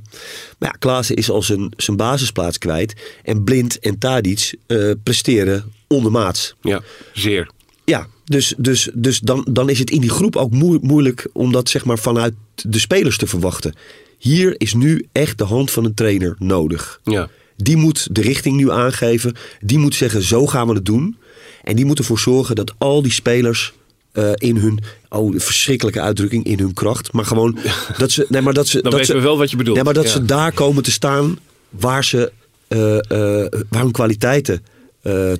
Maar 0.58 0.68
ja, 0.72 0.76
Klaassen 0.78 1.16
is 1.16 1.30
al 1.30 1.42
zijn, 1.42 1.72
zijn 1.76 1.96
basisplaats 1.96 2.58
kwijt. 2.58 2.94
En 3.22 3.44
Blind 3.44 3.78
en 3.78 3.98
Tadic 3.98 4.54
eh, 4.66 4.90
presteren 5.02 5.72
ondermaats. 5.88 6.54
Ja, 6.60 6.80
zeer. 7.12 7.50
Ja, 7.84 8.06
dus, 8.24 8.54
dus, 8.56 8.88
dus 8.94 9.20
dan, 9.20 9.46
dan 9.50 9.70
is 9.70 9.78
het 9.78 9.90
in 9.90 10.00
die 10.00 10.10
groep 10.10 10.36
ook 10.36 10.50
moe- 10.50 10.78
moeilijk 10.82 11.28
om 11.32 11.52
dat 11.52 11.68
zeg 11.68 11.84
maar 11.84 11.98
vanuit 11.98 12.34
de 12.54 12.78
spelers 12.78 13.16
te 13.16 13.26
verwachten. 13.26 13.74
Hier 14.18 14.54
is 14.58 14.74
nu 14.74 15.06
echt 15.12 15.38
de 15.38 15.44
hand 15.44 15.70
van 15.70 15.84
een 15.84 15.94
trainer 15.94 16.34
nodig. 16.38 17.00
Ja. 17.04 17.28
Die 17.56 17.76
moet 17.76 18.08
de 18.14 18.20
richting 18.20 18.56
nu 18.56 18.70
aangeven. 18.70 19.36
Die 19.60 19.78
moet 19.78 19.94
zeggen, 19.94 20.22
zo 20.22 20.46
gaan 20.46 20.66
we 20.66 20.74
het 20.74 20.84
doen. 20.84 21.16
En 21.62 21.76
die 21.76 21.84
moet 21.84 21.98
ervoor 21.98 22.18
zorgen 22.18 22.54
dat 22.56 22.74
al 22.78 23.02
die 23.02 23.12
spelers 23.12 23.72
eh, 24.12 24.30
in 24.34 24.56
hun... 24.56 24.80
Oh, 25.08 25.34
verschrikkelijke 25.36 26.00
uitdrukking, 26.00 26.44
in 26.44 26.58
hun 26.58 26.74
kracht. 26.74 27.12
Maar 27.12 27.24
gewoon 27.24 27.58
dat 27.98 28.10
ze... 28.10 28.26
Nee, 28.28 28.40
maar 28.42 28.54
dat 28.54 28.68
ze 28.68 28.82
Dan 28.82 28.90
dat 28.90 29.00
weten 29.00 29.14
ze, 29.14 29.20
we 29.20 29.26
wel 29.26 29.38
wat 29.38 29.50
je 29.50 29.56
bedoelt. 29.56 29.76
Nee, 29.76 29.84
maar 29.84 29.94
dat 29.94 30.04
Ja. 30.04 30.10
ze 30.10 30.24
daar 30.24 30.52
komen 30.52 30.82
te 30.82 30.90
staan 30.90 31.38
waar 31.68 32.04
ze 32.04 32.32
eh, 32.68 32.96
eh, 32.98 33.50
waar 33.68 33.82
hun 33.82 33.92
kwaliteiten 33.92 34.64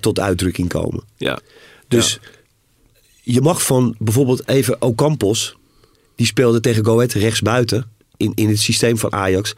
tot 0.01 0.21
uitdrukking 0.21 0.69
komen. 0.69 1.03
Ja. 1.17 1.39
Dus 1.89 2.19
je 3.23 3.41
mag 3.41 3.63
van 3.63 3.95
bijvoorbeeld 3.99 4.49
even 4.49 4.83
Ocampos, 4.83 5.57
die 6.17 6.27
speelde 6.27 6.61
tegen 6.61 6.85
Go 6.85 6.95
Ahead 6.95 7.13
rechtsbuiten 7.13 7.91
in, 8.17 8.33
in 8.35 8.49
het 8.49 8.59
systeem 8.61 8.99
van 8.99 9.13
Ajax. 9.13 9.55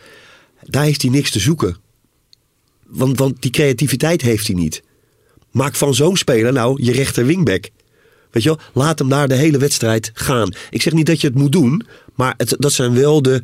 Daar 0.63 0.85
heeft 0.85 1.03
hij 1.03 1.11
niks 1.11 1.31
te 1.31 1.39
zoeken. 1.39 1.77
Want, 2.87 3.19
want 3.19 3.43
die 3.43 3.51
creativiteit 3.51 4.23
heeft 4.23 4.47
hij 4.47 4.57
niet. 4.57 4.83
Maak 5.51 5.75
van 5.75 5.95
zo'n 5.95 6.17
speler 6.17 6.53
nou 6.53 6.83
je 6.85 6.93
rechter 6.93 7.27
wingback. 7.27 7.69
Weet 8.33 8.43
je 8.43 8.49
wel, 8.49 8.59
laat 8.73 8.99
hem 8.99 9.09
daar 9.09 9.29
de 9.29 9.35
hele 9.35 9.59
wedstrijd 9.59 10.11
gaan. 10.15 10.55
Ik 10.71 10.83
zeg 10.83 10.93
niet 10.93 11.07
dat 11.07 11.21
je 11.21 11.27
het 11.27 11.37
moet 11.37 11.53
doen, 11.53 11.87
maar 12.15 12.35
het, 12.37 12.55
dat 12.59 12.73
zijn 12.73 12.95
wel 12.95 13.23
de... 13.23 13.43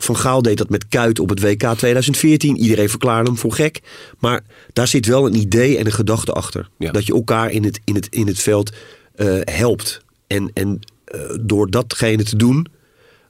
Van 0.00 0.16
Gaal 0.16 0.42
deed 0.42 0.58
dat 0.58 0.68
met 0.68 0.88
Kuit 0.88 1.18
op 1.18 1.28
het 1.28 1.40
WK 1.40 1.74
2014. 1.76 2.56
Iedereen 2.56 2.88
verklaarde 2.88 3.30
hem 3.30 3.38
voor 3.38 3.52
gek. 3.52 3.80
Maar 4.18 4.44
daar 4.72 4.88
zit 4.88 5.06
wel 5.06 5.26
een 5.26 5.34
idee 5.34 5.78
en 5.78 5.86
een 5.86 5.92
gedachte 5.92 6.32
achter. 6.32 6.68
Ja. 6.78 6.90
Dat 6.90 7.06
je 7.06 7.12
elkaar 7.12 7.50
in 7.50 7.64
het, 7.64 7.80
in 7.84 7.94
het, 7.94 8.06
in 8.10 8.26
het 8.26 8.38
veld 8.38 8.72
eh, 9.14 9.38
helpt. 9.44 10.00
En, 10.26 10.50
en 10.54 10.80
eh, 11.04 11.20
door 11.40 11.70
datgene 11.70 12.22
te 12.22 12.36
doen 12.36 12.66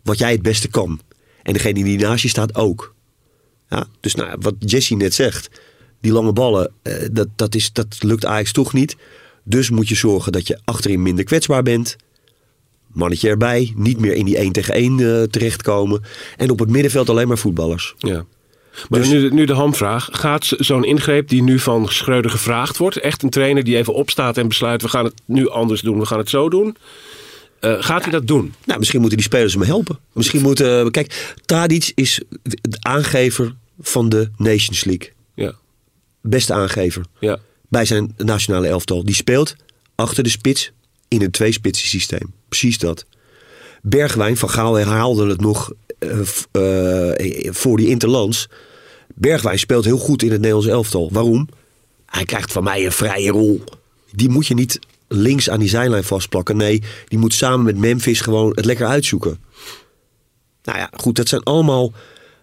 wat 0.02 0.18
jij 0.18 0.32
het 0.32 0.42
beste 0.42 0.68
kan. 0.68 1.00
En 1.42 1.52
degene 1.52 1.84
die 1.84 1.98
naast 1.98 2.22
je 2.22 2.28
staat 2.28 2.54
ook. 2.54 2.94
Ja, 3.68 3.86
dus 4.00 4.14
nou, 4.14 4.36
wat 4.40 4.54
Jesse 4.58 4.94
net 4.94 5.14
zegt. 5.14 5.50
Die 6.00 6.12
lange 6.12 6.32
ballen, 6.32 6.72
eh, 6.82 6.94
dat, 7.12 7.28
dat, 7.36 7.54
is, 7.54 7.72
dat 7.72 7.96
lukt 8.02 8.24
Ajax 8.24 8.52
toch 8.52 8.72
niet. 8.72 8.96
Dus 9.48 9.70
moet 9.70 9.88
je 9.88 9.94
zorgen 9.94 10.32
dat 10.32 10.46
je 10.46 10.58
achterin 10.64 11.02
minder 11.02 11.24
kwetsbaar 11.24 11.62
bent. 11.62 11.96
Mannetje 12.92 13.28
erbij, 13.28 13.72
niet 13.76 14.00
meer 14.00 14.12
in 14.12 14.24
die 14.24 14.36
1 14.36 14.52
tegen 14.52 14.74
1 14.74 15.00
eh, 15.00 15.22
terechtkomen. 15.22 16.02
En 16.36 16.50
op 16.50 16.58
het 16.58 16.68
middenveld 16.70 17.08
alleen 17.08 17.28
maar 17.28 17.38
voetballers. 17.38 17.94
Ja. 17.98 18.24
Maar 18.88 19.00
Dus- 19.00 19.08
nu, 19.08 19.30
nu 19.30 19.44
de 19.44 19.52
hamvraag. 19.52 20.08
Gaat 20.12 20.46
zo'n 20.56 20.84
ingreep 20.84 21.28
die 21.28 21.42
nu 21.42 21.58
van 21.58 21.88
Schreuder 21.88 22.30
gevraagd 22.30 22.76
wordt... 22.76 22.96
echt 22.96 23.22
een 23.22 23.30
trainer 23.30 23.64
die 23.64 23.76
even 23.76 23.94
opstaat 23.94 24.36
en 24.36 24.48
besluit... 24.48 24.82
we 24.82 24.88
gaan 24.88 25.04
het 25.04 25.14
nu 25.24 25.48
anders 25.48 25.80
doen, 25.80 25.98
we 25.98 26.06
gaan 26.06 26.18
het 26.18 26.28
zo 26.28 26.48
doen... 26.48 26.76
eh, 27.60 27.76
gaat 27.78 28.02
hij 28.02 28.12
dat 28.12 28.26
doen? 28.26 28.54
Nou, 28.64 28.78
misschien 28.78 29.00
moeten 29.00 29.18
die 29.18 29.26
spelers 29.26 29.52
hem 29.54 29.62
helpen. 29.62 29.98
Misschien 30.12 30.42
moeten... 30.42 30.90
Kijk, 30.90 31.34
Tadic 31.44 31.92
is 31.94 32.20
de 32.42 32.76
aangever 32.80 33.54
van 33.80 34.08
de 34.08 34.30
Nations 34.36 34.84
League. 34.84 35.12
Ja. 35.34 35.52
Beste 36.22 36.52
aangever. 36.52 37.04
Ja. 37.20 37.38
Bij 37.68 37.84
zijn 37.84 38.14
nationale 38.16 38.66
elftal. 38.66 39.04
Die 39.04 39.14
speelt 39.14 39.56
achter 39.94 40.22
de 40.22 40.28
spits 40.28 40.72
in 41.08 41.22
een 41.22 41.30
tweespitsen 41.30 41.88
systeem. 41.88 42.32
Precies 42.48 42.78
dat. 42.78 43.04
Bergwijn, 43.82 44.36
Van 44.36 44.50
Gaal 44.50 44.74
herhaalde 44.74 45.28
het 45.28 45.40
nog 45.40 45.72
eh, 45.98 46.20
eh, 46.50 47.52
voor 47.52 47.76
die 47.76 47.88
interlands. 47.88 48.48
Bergwijn 49.14 49.58
speelt 49.58 49.84
heel 49.84 49.98
goed 49.98 50.22
in 50.22 50.30
het 50.30 50.40
Nederlands 50.40 50.68
elftal. 50.68 51.08
Waarom? 51.12 51.48
Hij 52.06 52.24
krijgt 52.24 52.52
van 52.52 52.64
mij 52.64 52.84
een 52.84 52.92
vrije 52.92 53.30
rol. 53.30 53.64
Die 54.12 54.28
moet 54.28 54.46
je 54.46 54.54
niet 54.54 54.78
links 55.08 55.50
aan 55.50 55.60
die 55.60 55.68
zijlijn 55.68 56.04
vastplakken. 56.04 56.56
Nee, 56.56 56.82
die 57.08 57.18
moet 57.18 57.34
samen 57.34 57.64
met 57.64 57.76
Memphis 57.76 58.20
gewoon 58.20 58.52
het 58.54 58.64
lekker 58.64 58.86
uitzoeken. 58.86 59.40
Nou 60.62 60.78
ja, 60.78 60.90
goed, 60.96 61.16
dat 61.16 61.28
zijn 61.28 61.42
allemaal, 61.42 61.92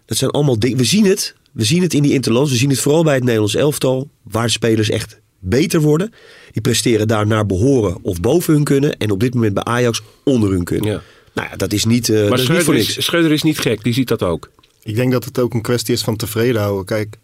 dat 0.04 0.16
zijn 0.16 0.30
allemaal 0.30 0.58
dingen. 0.58 0.76
We 0.76 0.84
zien 0.84 1.06
het. 1.06 1.34
We 1.56 1.64
zien 1.64 1.82
het 1.82 1.94
in 1.94 2.02
die 2.02 2.12
interlands. 2.12 2.50
We 2.50 2.56
zien 2.56 2.70
het 2.70 2.80
vooral 2.80 3.04
bij 3.04 3.14
het 3.14 3.22
Nederlands 3.22 3.54
elftal. 3.54 4.08
Waar 4.22 4.50
spelers 4.50 4.90
echt 4.90 5.20
beter 5.38 5.80
worden. 5.80 6.12
Die 6.52 6.62
presteren 6.62 7.08
daar 7.08 7.26
naar 7.26 7.46
behoren 7.46 7.98
of 8.02 8.20
boven 8.20 8.54
hun 8.54 8.64
kunnen. 8.64 8.96
En 8.96 9.10
op 9.10 9.20
dit 9.20 9.34
moment 9.34 9.54
bij 9.54 9.62
Ajax 9.64 10.02
onder 10.24 10.50
hun 10.50 10.64
kunnen. 10.64 10.90
Ja. 10.90 11.02
Nou 11.34 11.48
ja, 11.50 11.56
dat 11.56 11.72
is 11.72 11.84
niet, 11.84 12.08
eh, 12.08 12.16
dat 12.20 12.28
Maar 12.28 12.38
is 12.38 12.48
niet 12.48 12.48
voor 12.48 12.60
Schreuder 12.62 12.84
niks. 12.84 12.96
is, 12.96 13.04
Schreuder 13.04 13.32
is 13.32 13.42
niet 13.42 13.58
gek, 13.58 13.82
die 13.82 13.92
ziet 13.92 14.08
dat 14.08 14.22
ook. 14.22 14.50
Ik 14.82 14.94
denk 14.94 15.12
dat 15.12 15.24
het 15.24 15.38
ook 15.38 15.54
een 15.54 15.62
kwestie 15.62 15.94
is 15.94 16.02
van 16.02 16.16
tevreden 16.16 16.60
houden. 16.60 16.84
Kijk, 16.84 17.18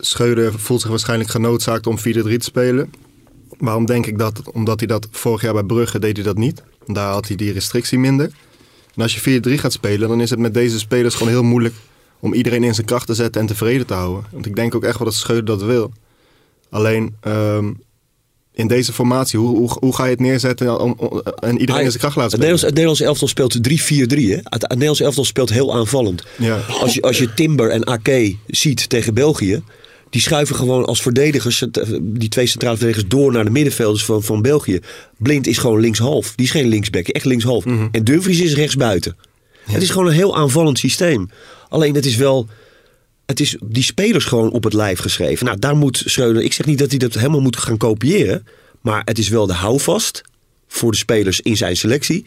Schreuder 0.00 0.58
voelt 0.58 0.80
zich 0.80 0.90
waarschijnlijk 0.90 1.30
genoodzaakt 1.30 1.86
om 1.86 1.98
4-3 1.98 2.02
te 2.38 2.44
spelen. 2.44 2.90
Waarom 3.58 3.86
denk 3.86 4.06
ik 4.06 4.18
dat? 4.18 4.42
Omdat 4.52 4.78
hij 4.78 4.88
dat 4.88 5.08
vorig 5.10 5.42
jaar 5.42 5.52
bij 5.52 5.62
Brugge 5.62 5.98
deed 5.98 6.16
hij 6.16 6.24
dat 6.24 6.38
niet. 6.38 6.62
Daar 6.86 7.12
had 7.12 7.26
hij 7.28 7.36
die 7.36 7.52
restrictie 7.52 7.98
minder. 7.98 8.30
En 8.94 9.02
als 9.02 9.14
je 9.14 9.20
4-3 9.20 9.58
gaat 9.58 9.72
spelen, 9.72 10.08
dan 10.08 10.20
is 10.20 10.30
het 10.30 10.38
met 10.38 10.54
deze 10.54 10.78
spelers 10.78 11.14
gewoon 11.14 11.32
heel 11.32 11.42
moeilijk 11.42 11.74
om 12.20 12.34
iedereen 12.34 12.64
in 12.64 12.74
zijn 12.74 12.86
kracht 12.86 13.06
te 13.06 13.14
zetten 13.14 13.40
en 13.40 13.46
tevreden 13.46 13.86
te 13.86 13.94
houden. 13.94 14.24
Want 14.32 14.46
ik 14.46 14.56
denk 14.56 14.74
ook 14.74 14.84
echt 14.84 14.98
wel 14.98 15.06
dat 15.06 15.16
Schreuder 15.16 15.44
dat 15.44 15.62
wil. 15.62 15.92
Alleen 16.70 17.14
ehm, 17.20 17.72
in 18.54 18.66
deze 18.66 18.92
formatie, 18.92 19.38
hoe, 19.38 19.56
hoe, 19.56 19.76
hoe 19.80 19.94
ga 19.94 20.04
je 20.04 20.10
het 20.10 20.20
neerzetten 20.20 20.80
om, 20.80 20.94
om- 20.96 21.20
en 21.40 21.58
iedereen 21.60 21.82
in 21.82 21.88
zijn 21.88 22.00
kracht 22.02 22.16
laten 22.16 22.38
spelen? 22.38 22.54
Het 22.54 22.64
Nederlands 22.68 23.00
elftal 23.00 23.28
speelt 23.28 23.56
3-4-3. 23.56 23.60
hè? 23.68 24.36
Het, 24.36 24.44
het 24.52 24.68
Nederlands 24.68 25.00
elftal 25.00 25.24
speelt 25.24 25.50
heel 25.50 25.74
aanvallend. 25.74 26.22
Ja. 26.38 26.56
Als, 26.80 26.94
je, 26.94 27.02
als 27.02 27.18
je 27.18 27.34
Timber 27.34 27.70
en 27.70 27.86
Ake 27.86 28.36
ziet 28.46 28.88
tegen 28.88 29.14
België. 29.14 29.62
Die 30.10 30.20
schuiven 30.20 30.56
gewoon 30.56 30.84
als 30.84 31.02
verdedigers, 31.02 31.60
het- 31.60 31.98
die 32.02 32.28
twee 32.28 32.46
centrale 32.46 32.76
verdedigers, 32.76 33.08
door 33.08 33.32
naar 33.32 33.44
de 33.44 33.50
middenvelders 33.50 34.04
van, 34.04 34.22
van 34.22 34.42
België. 34.42 34.80
Blind 35.16 35.46
is 35.46 35.58
gewoon 35.58 35.80
linkshalf. 35.80 36.32
Die 36.34 36.46
is 36.46 36.52
geen 36.52 36.68
linksback, 36.68 37.08
echt 37.08 37.24
linkshalf. 37.24 37.64
En 37.92 38.04
Dumfries 38.04 38.40
is 38.40 38.54
rechtsbuiten. 38.54 39.16
Het 39.72 39.82
is 39.82 39.90
gewoon 39.90 40.06
een 40.06 40.12
heel 40.12 40.36
aanvallend 40.36 40.78
systeem. 40.78 41.30
Alleen 41.68 41.94
het 41.94 42.06
is 42.06 42.16
wel. 42.16 42.46
Het 43.26 43.40
is 43.40 43.56
die 43.64 43.82
spelers 43.82 44.24
gewoon 44.24 44.50
op 44.50 44.64
het 44.64 44.72
lijf 44.72 44.98
geschreven. 44.98 45.46
Nou, 45.46 45.58
daar 45.58 45.76
moet 45.76 46.02
Schreuder. 46.04 46.42
Ik 46.42 46.52
zeg 46.52 46.66
niet 46.66 46.78
dat 46.78 46.90
hij 46.90 46.98
dat 46.98 47.14
helemaal 47.14 47.40
moet 47.40 47.56
gaan 47.56 47.76
kopiëren. 47.76 48.46
Maar 48.80 49.02
het 49.04 49.18
is 49.18 49.28
wel 49.28 49.46
de 49.46 49.52
houvast 49.52 50.22
voor 50.68 50.90
de 50.90 50.96
spelers 50.96 51.40
in 51.40 51.56
zijn 51.56 51.76
selectie. 51.76 52.24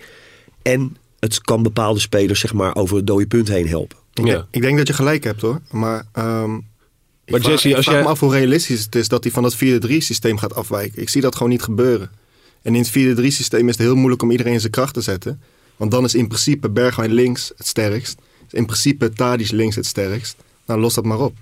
En 0.61 0.97
het 1.19 1.41
kan 1.41 1.63
bepaalde 1.63 1.99
spelers 1.99 2.39
zeg 2.39 2.53
maar 2.53 2.75
over 2.75 2.95
het 2.97 3.07
dode 3.07 3.25
punt 3.27 3.47
heen 3.47 3.67
helpen. 3.67 3.97
Ik, 4.13 4.25
Ja. 4.25 4.31
denk, 4.33 4.45
ik 4.51 4.61
denk 4.61 4.77
dat 4.77 4.87
je 4.87 4.93
gelijk 4.93 5.23
hebt 5.23 5.41
hoor. 5.41 5.61
Maar, 5.71 6.05
ehm 6.13 6.55
ik 6.55 7.31
Maar 7.31 7.39
vraag, 7.39 7.51
Jesse, 7.51 7.69
ik 7.69 7.75
als 7.75 7.83
vraag 7.85 7.95
jij- 7.95 8.03
me 8.03 8.09
af 8.09 8.19
hoe 8.19 8.31
realistisch 8.31 8.83
het 8.83 8.95
is 8.95 9.07
dat 9.07 9.23
hij 9.23 9.31
van 9.33 9.43
dat 9.43 9.55
4-3 9.55 10.01
systeem 10.01 10.37
gaat 10.37 10.55
afwijken. 10.55 11.01
Ik 11.01 11.09
zie 11.09 11.21
dat 11.21 11.35
gewoon 11.35 11.51
niet 11.51 11.61
gebeuren. 11.61 12.09
En 12.61 12.75
in 12.75 12.81
het 12.81 12.89
4-3 12.89 13.31
systeem 13.31 13.67
is 13.69 13.77
het 13.77 13.85
heel 13.85 13.95
moeilijk 13.95 14.21
om 14.21 14.31
iedereen 14.31 14.53
in 14.53 14.59
zijn 14.59 14.71
kracht 14.71 14.93
te 14.93 15.01
zetten. 15.01 15.41
Want 15.81 15.93
dan 15.93 16.03
is 16.03 16.15
in 16.15 16.27
principe 16.27 16.69
Bergwijn 16.69 17.13
links 17.13 17.51
het 17.57 17.67
sterkst. 17.67 18.17
In 18.49 18.65
principe 18.65 19.09
Tadic 19.09 19.51
links 19.51 19.75
het 19.75 19.85
sterkst. 19.85 20.35
Nou, 20.65 20.79
los 20.79 20.93
dat 20.93 21.05
maar 21.05 21.19
op. 21.19 21.33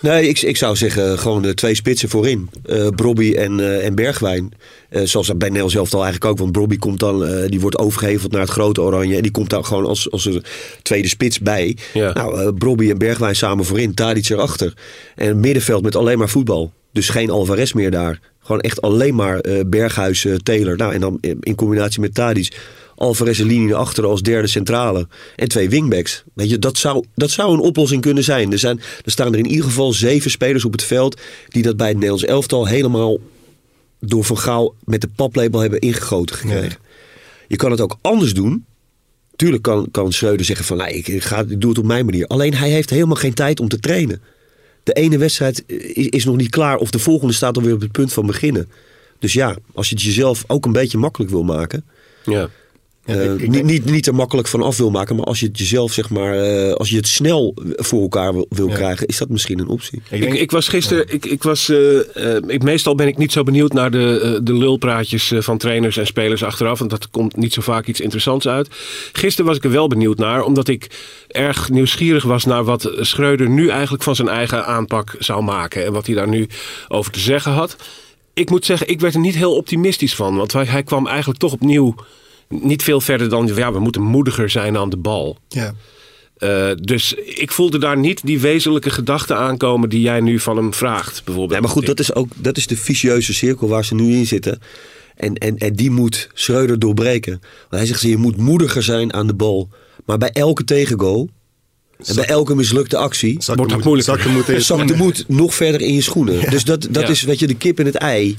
Nee, 0.00 0.28
ik, 0.28 0.42
ik 0.42 0.56
zou 0.56 0.76
zeggen 0.76 1.18
gewoon 1.18 1.42
de 1.42 1.54
twee 1.54 1.74
spitsen 1.74 2.08
voorin. 2.08 2.50
Eh 2.64 2.88
Brobby 2.88 3.34
en, 3.34 3.60
eh, 3.60 3.86
en 3.86 3.94
Bergwijn. 3.94 4.52
Eh, 4.88 5.02
zoals 5.02 5.26
dat 5.26 5.38
bij 5.38 5.48
Nel 5.48 5.70
zelf 5.70 5.94
al 5.94 6.02
eigenlijk 6.02 6.30
ook. 6.32 6.38
Want 6.38 6.52
Brobby 6.52 6.76
komt 6.76 6.98
dan, 6.98 7.26
eh, 7.26 7.48
die 7.48 7.60
wordt 7.60 7.78
overgeheveld 7.78 8.32
naar 8.32 8.40
het 8.40 8.50
grote 8.50 8.80
oranje. 8.80 9.16
En 9.16 9.22
die 9.22 9.30
komt 9.30 9.50
daar 9.50 9.64
gewoon 9.64 9.86
als, 9.86 10.10
als 10.10 10.24
een 10.24 10.44
tweede 10.82 11.08
spits 11.08 11.38
bij. 11.38 11.76
Ja. 11.92 12.12
Nou, 12.12 12.40
eh 12.40 12.48
Brobby 12.58 12.90
en 12.90 12.98
Bergwijn 12.98 13.36
samen 13.36 13.64
voorin. 13.64 13.94
Tadic 13.94 14.28
erachter. 14.28 14.74
En 15.14 15.28
een 15.28 15.40
middenveld 15.40 15.82
met 15.82 15.96
alleen 15.96 16.18
maar 16.18 16.28
voetbal. 16.28 16.72
Dus 16.92 17.08
geen 17.08 17.30
Alvarez 17.30 17.72
meer 17.72 17.90
daar. 17.90 18.20
Gewoon 18.48 18.62
echt 18.62 18.80
alleen 18.80 19.14
maar 19.14 19.40
eh, 19.40 19.60
Berghuis, 19.66 20.24
eh, 20.24 20.34
Taylor. 20.34 20.76
Nou, 20.76 20.94
en 20.94 21.00
dan 21.00 21.18
in, 21.20 21.36
in 21.40 21.54
combinatie 21.54 22.00
met 22.00 22.14
Tadic. 22.14 22.56
Alvarez 22.98 23.40
en 23.40 23.46
linie 23.46 23.68
naar 23.68 23.76
achteren 23.76 24.10
als 24.10 24.22
derde 24.22 24.48
centrale. 24.48 25.06
En 25.36 25.48
twee 25.48 25.68
wingbacks. 25.68 26.24
Weet 26.34 26.50
je, 26.50 26.58
dat 26.58 26.78
zou, 26.78 27.04
dat 27.14 27.30
zou 27.30 27.52
een 27.52 27.60
oplossing 27.60 28.00
kunnen 28.00 28.24
zijn. 28.24 28.52
Er, 28.52 28.58
zijn. 28.58 28.80
er 29.04 29.10
staan 29.10 29.32
er 29.32 29.38
in 29.38 29.46
ieder 29.46 29.64
geval 29.64 29.92
zeven 29.92 30.30
spelers 30.30 30.64
op 30.64 30.72
het 30.72 30.82
veld. 30.82 31.20
die 31.48 31.62
dat 31.62 31.76
bij 31.76 31.86
het 31.86 31.96
Nederlands 31.96 32.24
elftal 32.24 32.66
helemaal 32.66 33.18
door 34.00 34.24
Van 34.24 34.38
Gaal 34.38 34.74
met 34.84 35.00
de 35.00 35.08
paplepel 35.16 35.60
hebben 35.60 35.80
ingegoten 35.80 36.36
gekregen. 36.36 36.78
Je 37.48 37.56
kan 37.56 37.70
het 37.70 37.80
ook 37.80 37.98
anders 38.00 38.34
doen. 38.34 38.64
Tuurlijk 39.36 39.62
kan, 39.62 39.88
kan 39.90 40.12
Schreuder 40.12 40.46
zeggen 40.46 40.64
van 40.64 40.76
nou, 40.76 40.90
ik, 40.90 41.22
ga, 41.22 41.38
ik 41.38 41.60
doe 41.60 41.70
het 41.70 41.78
op 41.78 41.84
mijn 41.84 42.04
manier. 42.04 42.26
Alleen 42.26 42.54
hij 42.54 42.70
heeft 42.70 42.90
helemaal 42.90 43.16
geen 43.16 43.34
tijd 43.34 43.60
om 43.60 43.68
te 43.68 43.80
trainen. 43.80 44.22
De 44.82 44.92
ene 44.92 45.18
wedstrijd 45.18 45.64
is, 45.66 46.06
is 46.06 46.24
nog 46.24 46.36
niet 46.36 46.50
klaar 46.50 46.76
of 46.76 46.90
de 46.90 46.98
volgende 46.98 47.34
staat 47.34 47.56
alweer 47.56 47.74
op 47.74 47.80
het 47.80 47.92
punt 47.92 48.12
van 48.12 48.26
beginnen. 48.26 48.68
Dus 49.18 49.32
ja, 49.32 49.56
als 49.74 49.88
je 49.88 49.94
het 49.94 50.04
jezelf 50.04 50.44
ook 50.46 50.64
een 50.64 50.72
beetje 50.72 50.98
makkelijk 50.98 51.30
wil 51.30 51.42
maken. 51.42 51.84
Ja. 52.24 52.48
Eh, 53.08 53.32
ik- 53.32 53.40
ik 53.40 53.48
niet, 53.50 53.64
niet, 53.64 53.84
niet 53.84 54.06
er 54.06 54.14
makkelijk 54.14 54.48
van 54.48 54.62
af 54.62 54.76
wil 54.76 54.90
maken, 54.90 55.16
maar 55.16 55.24
als 55.24 55.40
je 55.40 55.46
het 55.46 55.58
jezelf 55.58 55.92
zeg 55.92 56.10
maar, 56.10 56.38
eh, 56.38 56.72
als 56.72 56.88
je 56.90 56.96
het 56.96 57.06
snel 57.08 57.54
voor 57.76 58.00
elkaar 58.02 58.32
wil, 58.32 58.46
wil 58.48 58.68
Ja. 58.68 58.74
krijgen, 58.74 59.06
is 59.06 59.18
dat 59.18 59.28
misschien 59.28 59.58
een 59.58 59.68
optie. 59.68 59.98
Ik 60.10 60.10
Ik, 60.10 60.20
denk, 60.20 60.34
ik 60.34 60.50
was 60.50 60.68
gisteren, 60.68 61.12
ik, 61.12 61.26
ik 61.26 61.42
was, 61.42 61.68
eh, 61.68 62.34
eh, 62.36 62.42
ik, 62.46 62.62
meestal 62.62 62.94
ben 62.94 63.06
ik 63.06 63.16
niet 63.16 63.32
zo 63.32 63.42
benieuwd 63.42 63.72
naar 63.72 63.90
de, 63.90 64.40
de 64.42 64.54
lulpraatjes 64.54 65.32
van 65.38 65.58
trainers 65.58 65.96
en 65.96 66.06
spelers 66.06 66.42
achteraf. 66.44 66.78
Want 66.78 66.90
dat 66.90 67.10
komt 67.10 67.36
niet 67.36 67.52
zo 67.52 67.60
vaak 67.62 67.86
iets 67.86 68.00
interessants 68.00 68.48
uit. 68.48 68.68
Gisteren 69.12 69.46
was 69.46 69.56
ik 69.56 69.64
er 69.64 69.70
wel 69.70 69.88
benieuwd 69.88 70.18
naar, 70.18 70.42
omdat 70.44 70.68
ik 70.68 70.86
erg 71.28 71.70
nieuwsgierig 71.70 72.24
was 72.24 72.44
naar 72.44 72.64
wat 72.64 72.90
Schreuder 73.00 73.48
nu 73.48 73.68
eigenlijk 73.68 74.02
van 74.02 74.14
zijn 74.16 74.28
eigen 74.28 74.66
aanpak 74.66 75.14
zou 75.18 75.42
maken. 75.42 75.84
En 75.84 75.92
wat 75.92 76.06
hij 76.06 76.14
daar 76.14 76.28
nu 76.28 76.46
over 76.88 77.12
te 77.12 77.20
zeggen 77.20 77.52
had. 77.52 77.76
Ik 78.34 78.50
moet 78.50 78.64
zeggen, 78.64 78.88
ik 78.88 79.00
werd 79.00 79.14
er 79.14 79.20
niet 79.20 79.34
heel 79.36 79.54
optimistisch 79.56 80.14
van. 80.14 80.36
Want 80.36 80.52
hij, 80.52 80.64
hij 80.64 80.82
kwam 80.82 81.06
eigenlijk 81.06 81.38
toch 81.38 81.52
opnieuw 81.52 81.94
niet 82.48 82.82
veel 82.82 83.00
verder 83.00 83.28
dan, 83.28 83.46
ja, 83.54 83.72
we 83.72 83.78
moeten 83.80 84.02
moediger 84.02 84.50
zijn 84.50 84.76
aan 84.76 84.90
de 84.90 84.96
bal. 84.96 85.38
ja. 85.48 85.74
Eh, 86.38 86.70
dus 86.82 87.12
ik 87.14 87.52
voelde 87.52 87.78
daar 87.78 87.98
niet 87.98 88.20
die 88.24 88.40
wezenlijke 88.40 88.90
gedachten 88.90 89.36
aankomen 89.36 89.88
die 89.88 90.00
jij 90.00 90.20
nu 90.20 90.38
van 90.38 90.56
hem 90.56 90.74
vraagt, 90.74 91.14
bijvoorbeeld. 91.24 91.50
Nee, 91.50 91.60
maar 91.60 91.70
goed, 91.70 91.86
dat 91.86 91.98
is 92.00 92.14
ook 92.14 92.28
dat 92.36 92.56
is 92.56 92.66
de 92.66 92.76
vicieuze 92.76 93.34
cirkel 93.34 93.68
waar 93.68 93.84
ze 93.84 93.94
nu 93.94 94.12
in 94.14 94.26
zitten. 94.26 94.60
En, 95.16 95.34
en, 95.34 95.56
en 95.58 95.72
die 95.72 95.90
moet 95.90 96.28
Schreuder 96.34 96.78
doorbreken. 96.78 97.32
Want 97.40 97.82
hij 97.82 97.86
zegt, 97.86 98.00
je 98.02 98.16
moet 98.16 98.36
moediger 98.36 98.82
zijn 98.82 99.12
aan 99.12 99.26
de 99.26 99.34
bal. 99.34 99.68
Maar 100.04 100.18
bij 100.18 100.30
elke 100.32 100.64
tegengoal 100.64 101.28
En 102.04 102.14
bij 102.14 102.24
elke 102.26 102.54
mislukte 102.54 102.96
actie 102.96 103.42
Zak 103.42 103.56
Wordt 103.56 103.72
moed- 103.72 103.84
moeilijker. 103.84 104.22
de 104.22 104.28
moed 104.28 104.48
in 104.48 104.60
zakt 104.70 104.88
de 104.88 105.24
nog 105.28 105.54
verder 105.54 105.80
in 105.80 105.94
je 105.94 106.02
schoenen. 106.02 106.50
Dus 106.50 106.64
dat, 106.64 106.88
dat 106.90 107.02
Ja. 107.02 107.08
is 107.08 107.22
weet 107.22 107.38
je, 107.38 107.46
de 107.46 107.54
kip 107.56 107.78
en 107.78 107.86
het 107.86 107.94
ei. 107.96 108.36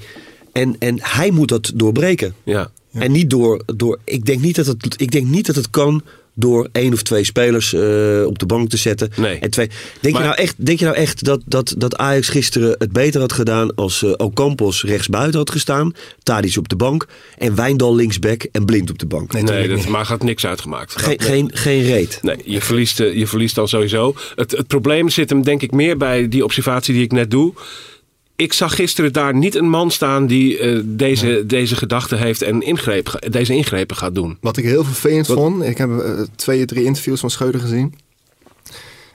En, 0.51 0.75
en 0.79 0.97
hij 1.01 1.31
moet 1.31 1.49
dat 1.49 1.71
doorbreken. 1.75 2.33
Ja. 2.43 2.71
En 2.93 3.11
niet 3.11 3.29
door, 3.29 3.61
door 3.75 3.99
ik, 4.03 4.25
denk 4.25 4.41
niet 4.41 4.55
dat 4.55 4.65
het, 4.65 5.01
ik 5.01 5.11
denk 5.11 5.27
niet 5.27 5.45
dat 5.45 5.55
het 5.55 5.69
kan 5.69 6.03
door 6.39 6.69
één 6.71 6.93
of 6.93 7.01
twee 7.01 7.23
spelers 7.23 7.73
eh, 7.73 8.25
op 8.25 8.39
de 8.39 8.45
bank 8.45 8.69
te 8.69 8.77
zetten. 8.77 9.09
Nee. 9.15 9.39
En 9.39 9.49
twee, 9.49 9.69
denk, 9.99 10.13
Maar- 10.13 10.23
je 10.23 10.29
nou 10.29 10.41
echt, 10.41 10.65
denk 10.65 10.79
je 10.79 10.85
nou 10.85 10.97
echt 10.97 11.23
dat, 11.23 11.41
dat, 11.45 11.73
dat 11.77 11.97
Ajax 11.97 12.29
gisteren 12.29 12.75
het 12.77 12.91
beter 12.91 13.21
had 13.21 13.33
gedaan 13.33 13.75
als 13.75 14.03
eh 14.03 14.11
Ocampos 14.17 14.83
rechtsbuiten 14.83 15.39
had 15.39 15.51
gestaan, 15.51 15.93
Tadic 16.23 16.57
op 16.57 16.69
de 16.69 16.75
bank 16.75 17.07
en 17.37 17.55
Wijndal 17.55 17.95
linksback 17.95 18.43
en 18.51 18.65
Blind 18.65 18.89
op 18.89 18.99
de 18.99 19.05
bank? 19.05 19.33
Nee, 19.33 19.67
dat 19.67 19.87
maar 19.87 20.05
gaat 20.05 20.23
niks 20.23 20.45
uitgemaakt. 20.45 21.01
Geen, 21.01 21.19
geen, 21.19 21.49
geen 21.53 21.81
reet. 21.81 22.19
Nee, 22.21 22.37
je 22.43 22.61
verliest, 22.61 22.99
eh, 22.99 23.13
je 23.17 23.27
verliest 23.27 23.55
dan 23.55 23.67
sowieso. 23.67 24.15
Het, 24.35 24.51
het 24.51 24.67
probleem 24.67 25.09
zit 25.09 25.29
hem 25.29 25.43
denk 25.43 25.61
ik 25.61 25.71
meer 25.71 25.97
bij 25.97 26.27
die 26.27 26.43
observatie 26.43 26.93
die 26.93 27.03
ik 27.03 27.11
net 27.11 27.31
doe. 27.31 27.53
Ik 28.39 28.53
zag 28.53 28.75
gisteren 28.75 29.13
daar 29.13 29.35
niet 29.35 29.55
een 29.55 29.69
man 29.69 29.91
staan 29.91 30.27
die 30.27 30.57
eh, 30.57 30.79
deze, 30.85 31.43
deze 31.45 31.75
gedachte 31.75 32.15
heeft 32.15 32.41
en 32.41 32.61
ingreep, 32.61 33.27
deze 33.29 33.53
ingrepen 33.53 33.95
gaat 33.95 34.15
doen. 34.15 34.37
Wat 34.41 34.57
ik 34.57 34.63
heel 34.63 34.83
vervelend 34.83 35.27
vond, 35.27 35.63
ik 35.63 35.77
heb 35.77 35.99
eh, 35.99 36.21
twee, 36.35 36.65
drie 36.65 36.83
interviews 36.83 37.19
van 37.19 37.29
Schreuder 37.29 37.61
gezien. 37.61 37.95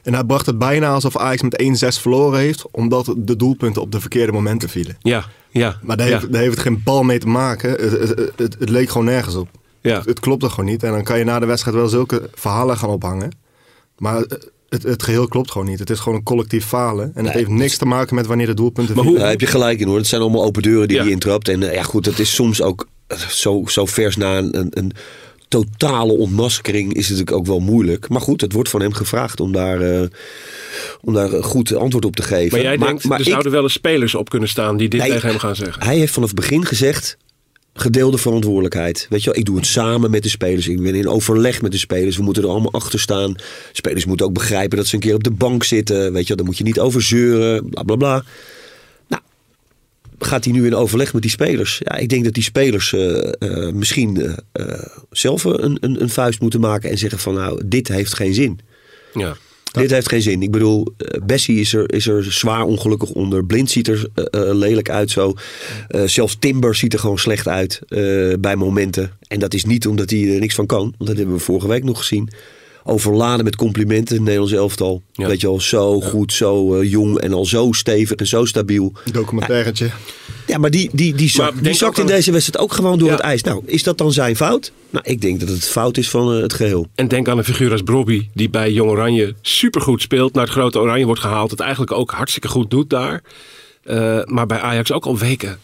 En 0.03 0.15
hij 0.15 0.25
bracht 0.25 0.47
het 0.47 0.59
bijna 0.59 0.89
alsof 0.93 1.17
Ajax 1.17 1.43
met 1.43 1.63
1-6 1.63 2.01
verloren 2.01 2.39
heeft, 2.39 2.65
omdat 2.71 3.15
de 3.17 3.37
doelpunten 3.37 3.83
op 3.83 3.93
de 3.93 4.01
verkeerde 4.01 4.33
momenten 4.33 4.69
vielen. 4.69 4.97
Ja, 5.03 5.25
ja. 5.51 5.79
Maar 5.83 5.97
daar, 5.97 6.09
ja, 6.09 6.19
heeft, 6.19 6.33
daar 6.33 6.43
heeft 6.43 6.55
het 6.55 6.67
geen 6.67 6.83
bal 6.85 7.03
mee 7.03 7.19
te 7.19 7.29
maken. 7.29 7.71
Het, 7.71 7.91
het, 7.91 8.33
het, 8.37 8.57
het 8.59 8.69
leek 8.69 8.89
gewoon 8.89 9.07
nergens 9.07 9.35
op. 9.35 9.49
ja. 9.81 9.97
Het, 9.97 10.05
het 10.05 10.21
klopte 10.21 10.49
gewoon 10.51 10.71
niet. 10.71 10.83
En 10.83 10.93
dan 10.93 11.05
kan 11.05 11.19
je 11.19 11.25
na 11.25 11.39
de 11.39 11.47
wedstrijd 11.47 11.77
wel 11.77 11.89
zulke 11.89 12.31
verhalen 12.35 12.77
gaan 12.77 12.91
ophangen. 12.91 13.31
Maar 13.99 14.25
het, 14.75 14.83
het 14.83 15.03
geheel 15.03 15.29
klopt 15.29 15.51
gewoon 15.51 15.67
niet. 15.67 15.79
Het 15.79 15.91
is 15.91 15.99
gewoon 15.99 16.19
een 16.19 16.25
collectief 16.25 16.65
falen. 16.67 17.05
En 17.05 17.13
het 17.15 17.25
Nee, 17.25 17.33
heeft 17.45 17.49
niks 17.49 17.77
te 17.77 17.85
maken 17.85 18.15
met 18.15 18.27
wanneer 18.27 18.47
de 18.47 18.55
doelpunten 18.55 18.97
Maar. 18.97 19.13
Daar 19.15 19.29
heb 19.29 19.41
je 19.41 19.47
gelijk 19.47 19.81
in 19.81 19.87
hoor. 19.87 19.97
Het 19.97 20.07
zijn 20.07 20.21
allemaal 20.21 20.45
open 20.45 20.63
deuren 20.63 20.89
die 20.89 20.97
Ja. 20.97 21.03
hij 21.03 21.13
intrapt. 21.13 21.49
En 21.49 21.63
eh, 21.69 21.75
ja 21.75 21.83
goed, 21.83 22.07
het 22.07 22.19
is 22.19 22.35
soms 22.35 22.63
ook 22.63 22.89
eh, 23.07 23.19
zo, 23.19 23.63
zo 23.67 23.87
vers 23.87 24.17
na 24.17 24.39
een, 24.39 24.59
een, 24.59 24.69
een 24.71 24.93
totale 25.49 26.13
ontmaskering 26.13 26.95
is 26.95 27.09
het 27.09 27.19
natuurlijk 27.19 27.37
ook 27.37 27.47
wel 27.47 27.61
moeilijk. 27.61 28.09
Maar 28.09 28.21
goed, 28.21 28.41
het 28.41 28.53
wordt 28.53 28.69
van 28.69 28.81
hem 28.81 28.93
gevraagd 28.93 29.41
om 29.41 29.53
daar, 29.53 29.81
eh, 29.81 30.03
om 31.01 31.15
daar 31.15 31.33
een 31.33 31.43
goed 31.43 31.75
antwoord 31.75 32.05
op 32.05 32.17
te 32.17 32.23
geven. 32.23 32.51
Maar 32.53 32.67
jij 32.67 32.77
denkt, 32.77 33.05
er 33.05 33.19
ik- 33.21 33.27
zouden 33.27 33.53
wel 33.53 33.63
eens 33.63 33.73
spelers 33.73 34.15
op 34.15 34.29
kunnen 34.31 34.49
staan 34.49 34.77
die 34.77 34.89
dit 34.89 35.01
Nee, 35.01 35.11
tegen 35.11 35.29
hem 35.29 35.39
gaan 35.39 35.57
zeggen. 35.57 35.83
Hij 35.83 35.97
heeft 35.97 36.13
vanaf 36.13 36.29
het 36.31 36.39
begin 36.41 36.65
gezegd. 36.65 37.17
Gedeelde 37.77 38.19
verantwoordelijkheid. 38.19 39.07
Weet 39.11 39.23
je 39.23 39.31
wel, 39.31 39.39
ik 39.39 39.45
doe 39.45 39.57
het 39.57 39.67
samen 39.67 40.11
met 40.11 40.23
de 40.23 40.29
spelers. 40.29 40.69
Ik 40.69 40.83
ben 40.83 40.95
in 40.95 41.09
overleg 41.09 41.63
met 41.63 41.73
de 41.73 41.79
spelers. 41.79 42.17
We 42.17 42.23
moeten 42.23 42.43
er 42.43 42.49
allemaal 42.49 42.73
achter 42.73 43.01
staan. 43.01 43.35
Spelers 43.73 44.05
moeten 44.05 44.27
ook 44.27 44.33
begrijpen 44.33 44.77
dat 44.77 44.87
ze 44.87 44.95
een 44.95 45.01
keer 45.01 45.15
op 45.15 45.25
de 45.25 45.31
bank 45.31 45.65
zitten. 45.65 46.13
Weet 46.13 46.23
je 46.23 46.29
wel, 46.29 46.37
daar 46.37 46.47
moet 46.47 46.59
je 46.59 46.65
niet 46.65 46.81
over 46.81 47.03
zeuren. 47.03 47.69
Bla 47.69 47.83
bla 47.83 47.97
bla. 47.97 48.25
Nou, 49.09 49.23
gaat 50.19 50.45
hij 50.45 50.53
nu 50.53 50.67
in 50.67 50.75
overleg 50.75 51.13
met 51.13 51.23
die 51.23 51.31
spelers? 51.31 51.81
Ja, 51.85 51.97
ik 51.97 52.09
denk 52.09 52.25
dat 52.25 52.35
die 52.35 52.43
spelers 52.43 52.93
eh, 52.93 53.33
eh, 53.39 53.75
misschien 53.75 54.37
eh, 54.53 54.79
zelf 55.11 55.45
een, 55.45 55.79
een, 55.81 56.03
een 56.03 56.11
vuist 56.11 56.41
moeten 56.41 56.61
maken. 56.61 56.91
En 56.91 56.99
zeggen 56.99 57.19
van 57.19 57.35
nou, 57.35 57.63
dit 57.67 57.89
heeft 57.89 58.15
geen 58.15 58.35
zin. 58.35 58.61
Ja. 59.15 59.37
Dit 59.81 59.91
heeft 59.91 60.09
geen 60.09 60.23
zin. 60.23 60.43
Ik 60.43 60.51
bedoel, 60.51 60.95
eh, 60.97 61.21
Bessie 61.23 61.61
is 61.61 61.75
er, 61.75 61.93
is 61.93 62.07
er 62.07 62.33
zwaar 62.33 62.63
ongelukkig 62.63 63.11
onder. 63.11 63.45
Blind 63.45 63.71
ziet 63.71 63.89
er 63.89 64.09
eh, 64.15 64.49
eh, 64.49 64.55
lelijk 64.57 64.91
uit 64.91 65.11
zo. 65.11 65.35
Zelfs 66.05 66.37
Timber 66.39 66.75
ziet 66.75 66.93
er 66.93 66.99
gewoon 66.99 67.19
slecht 67.19 67.49
uit 67.49 67.81
bij 68.41 68.57
momenten. 68.57 69.11
En 69.29 69.39
dat 69.39 69.55
is 69.55 69.65
niet 69.65 69.87
omdat 69.87 70.11
hij 70.11 70.35
er 70.35 70.41
niks 70.41 70.55
van 70.55 70.67
kan. 70.67 70.83
Want 70.83 71.07
dat 71.07 71.17
hebben 71.17 71.35
we 71.35 71.41
vorige 71.41 71.69
week 71.69 71.85
nog 71.85 71.99
gezien. 71.99 72.29
Overladen 72.87 73.45
met 73.45 73.57
complimenten, 73.57 74.15
het 74.15 74.25
Nederlands 74.25 74.53
elftal. 74.53 75.03
Ja. 75.13 75.27
Weet 75.27 75.41
je 75.41 75.47
al, 75.47 75.61
zo 75.61 76.01
goed, 76.01 76.33
zo 76.33 76.75
eh, 76.81 76.91
jong 76.91 77.19
en 77.19 77.33
al 77.33 77.45
zo 77.47 77.73
stevig 77.73 78.17
en 78.17 78.27
zo 78.27 78.45
stabiel. 78.45 78.93
Documentairetje. 79.13 79.91
Ja, 80.47 80.59
maar 80.59 80.71
die, 80.71 80.91
die, 80.93 81.15
die, 81.15 81.29
zak, 81.29 81.55
Maar 81.55 81.63
die 81.63 81.73
zakt 81.75 81.99
in 81.99 82.07
deze 82.07 82.33
wedstrijd 82.33 82.65
ook 82.65 82.73
gewoon 82.73 82.99
door 82.99 83.09
Ja. 83.09 83.15
het 83.15 83.23
ijs. 83.23 83.43
Nou, 83.43 83.63
is 83.67 83.83
dat 83.83 83.99
dan 83.99 84.13
zijn 84.13 84.37
fout? 84.37 84.73
Nou, 84.91 85.05
ik 85.09 85.21
denk 85.21 85.41
dat 85.41 85.49
het 85.49 85.65
fout 85.65 85.97
is 85.97 86.11
van 86.11 86.35
eh, 86.35 86.43
het 86.43 86.53
geheel. 86.53 86.87
En 86.95 87.09
denk 87.09 87.29
aan 87.29 87.39
een 87.39 87.45
figuur 87.45 87.73
als 87.73 87.83
Brobby, 87.83 88.29
die 88.35 88.51
bij 88.51 88.73
Jong 88.73 88.91
Oranje 88.91 89.35
supergoed 89.43 90.03
speelt. 90.03 90.35
Naar 90.35 90.45
het 90.45 90.53
grote 90.53 90.79
Oranje 90.79 91.05
wordt 91.05 91.21
gehaald. 91.21 91.51
Het 91.51 91.61
eigenlijk 91.61 91.93
ook 91.93 92.11
hartstikke 92.11 92.49
goed 92.49 92.71
doet 92.71 92.91
daar. 92.91 93.23
Eh, 93.83 94.21
maar 94.25 94.47
bij 94.47 94.61
Ajax 94.61 94.93
ook 94.93 95.07
al 95.07 95.19
weken 95.19 95.59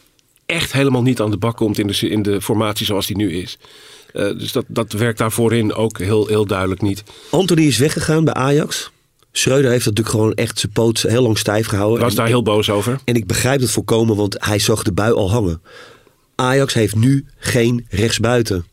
echt 0.50 0.72
helemaal 0.72 1.02
niet 1.02 1.20
aan 1.20 1.30
de 1.30 1.36
bak 1.36 1.56
komt 1.56 1.78
in 1.78 1.86
de, 1.86 2.08
in 2.08 2.22
de 2.22 2.40
formatie 2.40 2.86
zoals 2.86 3.06
die 3.06 3.16
nu 3.16 3.32
is. 3.32 3.58
Eh, 4.12 4.22
dus 4.38 4.52
dat, 4.52 4.64
dat 4.68 4.92
werkt 4.92 5.18
daar 5.18 5.32
voorin 5.32 5.74
ook 5.74 5.98
heel, 5.98 6.26
heel 6.26 6.46
duidelijk 6.46 6.82
niet. 6.82 7.02
Anthony 7.30 7.62
is 7.62 7.78
weggegaan 7.78 8.24
bij 8.24 8.34
Ajax. 8.34 8.90
Schreuder 9.32 9.70
heeft 9.70 9.84
dat 9.84 9.94
natuurlijk 9.96 10.22
gewoon 10.22 10.34
echt 10.34 10.58
zijn 10.58 10.72
poot 10.72 11.02
heel 11.02 11.22
lang 11.22 11.38
stijf 11.38 11.66
gehouden. 11.66 12.00
Was 12.00 12.10
En- 12.10 12.16
daar 12.16 12.26
heel 12.26 12.42
boos 12.42 12.70
over. 12.70 12.98
En 13.04 13.14
ik 13.14 13.26
begrijp 13.26 13.60
het 13.60 13.70
volkomen, 13.70 14.16
want 14.16 14.36
hij 14.44 14.58
zag 14.58 14.82
de 14.82 14.92
bui 14.92 15.12
al 15.12 15.30
hangen. 15.30 15.62
Ajax 16.34 16.74
heeft 16.74 16.96
nu 16.96 17.26
geen 17.38 17.86
rechtsbuiten. 17.88 18.64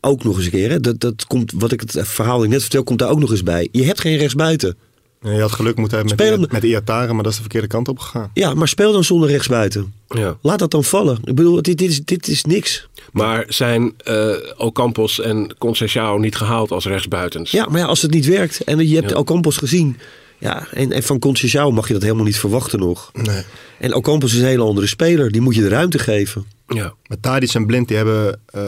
Ook 0.00 0.24
nog 0.24 0.36
eens 0.36 0.44
een 0.44 0.50
keer. 0.50 0.70
Hè? 0.70 0.80
Dat, 0.80 1.00
dat 1.00 1.26
komt, 1.26 1.52
wat 1.56 1.72
ik 1.72 1.80
het 1.80 2.08
verhaal 2.08 2.36
dat 2.36 2.44
ik 2.44 2.50
net 2.50 2.60
vertel, 2.60 2.82
komt 2.82 2.98
daar 2.98 3.10
ook 3.10 3.18
nog 3.20 3.30
eens 3.30 3.42
bij. 3.42 3.68
Je 3.72 3.84
hebt 3.84 4.00
geen 4.00 4.16
rechtsbuiten. 4.16 4.76
Ja, 5.22 5.30
je 5.32 5.40
had 5.40 5.52
geluk 5.52 5.76
moeten 5.76 5.98
hebben 5.98 6.16
met, 6.16 6.26
Spelen- 6.26 6.48
met, 6.50 6.62
Iataren, 6.62 7.14
maar 7.14 7.22
dat 7.22 7.32
is 7.32 7.36
de 7.36 7.42
verkeerde 7.44 7.66
kant 7.66 7.88
op 7.88 7.98
gegaan. 7.98 8.30
Ja, 8.34 8.54
maar 8.54 8.68
speel 8.68 8.92
dan 8.92 9.04
zonder 9.04 9.28
rechtsbuiten. 9.28 9.94
Ja. 10.08 10.36
Laat 10.40 10.58
dat 10.58 10.70
dan 10.70 10.84
vallen. 10.84 11.18
Ik 11.24 11.34
bedoel, 11.34 11.62
dit, 11.62 11.78
dit, 11.78 11.90
is, 11.90 12.04
dit 12.04 12.28
is 12.28 12.44
niks. 12.44 12.88
Maar 13.12 13.44
zijn 13.48 13.92
eh 13.96 14.30
Ocampos 14.56 15.20
en 15.20 15.54
Conceição 15.58 16.20
niet 16.20 16.36
gehaald 16.36 16.70
als 16.70 16.86
rechtsbuitens? 16.86 17.50
Ja, 17.50 17.66
maar 17.68 17.78
ja, 17.80 17.86
als 17.86 18.02
het 18.02 18.10
niet 18.10 18.26
werkt 18.26 18.64
en 18.64 18.88
je 18.88 18.96
hebt 18.96 19.10
Ja. 19.10 19.16
Ocampos 19.16 19.56
gezien. 19.56 19.96
Ja, 20.38 20.66
en, 20.72 20.92
en 20.92 21.02
van 21.02 21.18
Conceição 21.26 21.74
mag 21.74 21.86
je 21.86 21.92
dat 21.92 22.02
helemaal 22.02 22.24
niet 22.24 22.38
verwachten 22.38 22.78
nog. 22.78 23.10
Nee. 23.12 23.42
En 23.78 23.94
Ocampos 23.94 24.32
is 24.32 24.38
een 24.40 24.46
hele 24.46 24.62
andere 24.62 24.86
speler. 24.86 25.30
Die 25.30 25.40
moet 25.40 25.54
je 25.54 25.60
de 25.60 25.68
ruimte 25.68 25.98
geven. 25.98 26.46
Ja. 26.68 26.94
Maar 27.06 27.20
Tadic 27.20 27.54
en 27.54 27.66
Blind 27.66 27.88
die 27.88 27.96
hebben 27.96 28.40
eh 28.46 28.62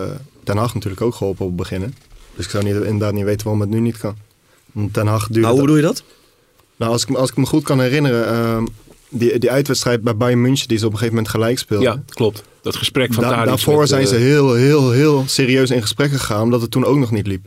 Ten 0.44 0.56
Hag 0.56 0.74
natuurlijk 0.74 1.02
ook 1.02 1.14
geholpen 1.14 1.42
op 1.44 1.48
het 1.50 1.60
beginnen. 1.60 1.94
Dus 2.36 2.44
ik 2.44 2.50
zou 2.50 2.64
niet, 2.64 2.74
inderdaad 2.74 3.12
niet 3.12 3.24
weten 3.24 3.44
waarom 3.44 3.60
het 3.60 3.70
nu 3.70 3.80
niet 3.80 3.98
kan. 3.98 4.16
Want 4.72 4.92
Ten 4.92 5.06
Hag 5.06 5.26
duurt... 5.26 5.40
Nou, 5.40 5.52
hoe 5.52 5.60
bedoel 5.60 5.76
je 5.76 5.82
dat? 5.82 6.02
Nou, 6.76 6.92
als 6.92 7.02
ik, 7.02 7.08
me- 7.08 7.18
als 7.18 7.30
ik 7.30 7.37
me 7.37 7.46
goed 7.46 7.62
kan 7.62 7.80
herinneren, 7.80 8.26
ehm, 8.28 8.64
die, 9.08 9.38
die 9.38 9.50
uitwedstrijd 9.50 10.02
bij 10.02 10.16
Bayern 10.16 10.40
München 10.40 10.68
die 10.68 10.78
ze 10.78 10.87
op 10.87 10.92
een 10.92 10.98
gegeven 10.98 11.16
moment 11.16 11.34
gelijk 11.34 11.58
speelden. 11.58 11.92
ja, 11.92 12.02
klopt. 12.08 12.42
Dat 12.62 12.76
gesprek 12.76 13.12
van 13.14 13.22
Da- 13.22 13.30
Tadic 13.30 13.46
daarvoor 13.48 13.78
met, 13.78 13.88
zijn 13.88 14.02
eh, 14.02 14.08
ze 14.08 14.14
heel, 14.14 14.54
heel, 14.54 14.90
heel 14.90 15.24
serieus 15.26 15.70
in 15.70 15.80
gesprek 15.82 16.10
gegaan, 16.10 16.42
omdat 16.42 16.60
het 16.60 16.70
toen 16.70 16.84
ook 16.84 16.96
nog 16.98 17.10
niet 17.10 17.26
liep. 17.26 17.44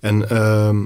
En 0.00 0.28
ehm, 0.30 0.76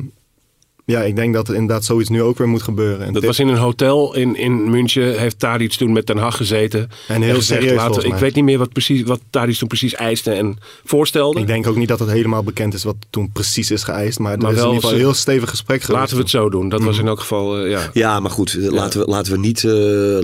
ja, 0.90 1.00
ik 1.03 1.16
denk 1.16 1.35
dat 1.35 1.48
er 1.48 1.55
inderdaad 1.55 1.85
zoiets 1.85 2.09
nu 2.09 2.22
ook 2.22 2.38
weer 2.38 2.48
moet 2.48 2.62
gebeuren. 2.62 3.00
En 3.07 3.12
Dat 3.12 3.14
dit- 3.22 3.24
was 3.24 3.38
in 3.38 3.48
een 3.48 3.57
hotel 3.57 4.14
in, 4.14 4.37
in 4.37 4.70
München. 4.70 5.18
Heeft 5.18 5.38
Tadic 5.38 5.72
toen 5.72 5.92
met 5.92 6.07
Den 6.07 6.16
Haag 6.16 6.37
gezeten. 6.37 6.88
En 7.09 7.22
heel 7.22 7.35
gezegd, 7.35 7.61
serieus, 7.62 7.76
laten- 7.79 8.05
Ik 8.05 8.14
weet 8.14 8.35
niet 8.35 8.44
meer 8.44 8.59
wat, 8.59 8.72
precies, 8.72 9.03
wat 9.03 9.20
Tadic 9.31 9.57
toen 9.57 9.68
precies 9.68 9.94
eiste 9.94 10.31
en 10.33 10.59
voorstelde. 10.85 11.40
Ik 11.40 11.46
denk 11.46 11.66
ook 11.66 11.76
niet 11.76 11.88
dat 11.88 11.98
het 11.98 12.11
helemaal 12.11 12.42
bekend 12.42 12.74
is 12.74 12.85
wat 12.85 12.96
toen 13.11 13.31
precies 13.33 13.70
is 13.70 13.83
geëist. 13.83 14.18
Maar, 14.18 14.38
Maar 14.38 14.50
er 14.50 14.57
is 14.57 14.61
in 14.62 14.66
ieder 14.66 14.81
geval 14.81 14.92
een 14.96 15.05
heel 15.05 15.14
stevig 15.14 15.50
gesprek 15.50 15.81
geweest. 15.83 16.00
Laten 16.00 16.14
we 16.16 16.20
het 16.22 16.31
zo 16.31 16.48
doen. 16.50 16.68
Dat 16.68 16.79
Mhm. 16.79 16.88
was 16.88 16.98
in 16.98 17.07
elk 17.07 17.20
geval, 17.20 17.59
eh, 17.59 17.70
ja. 17.70 17.90
Ja, 17.92 18.20
maar 18.20 18.31
goed, 18.31 18.55
eh, 18.61 18.70
laten, 18.70 19.00
we, 19.00 19.07
laten 19.07 19.33
we 19.33 19.38
niet, 19.38 19.64
eh, 19.64 19.72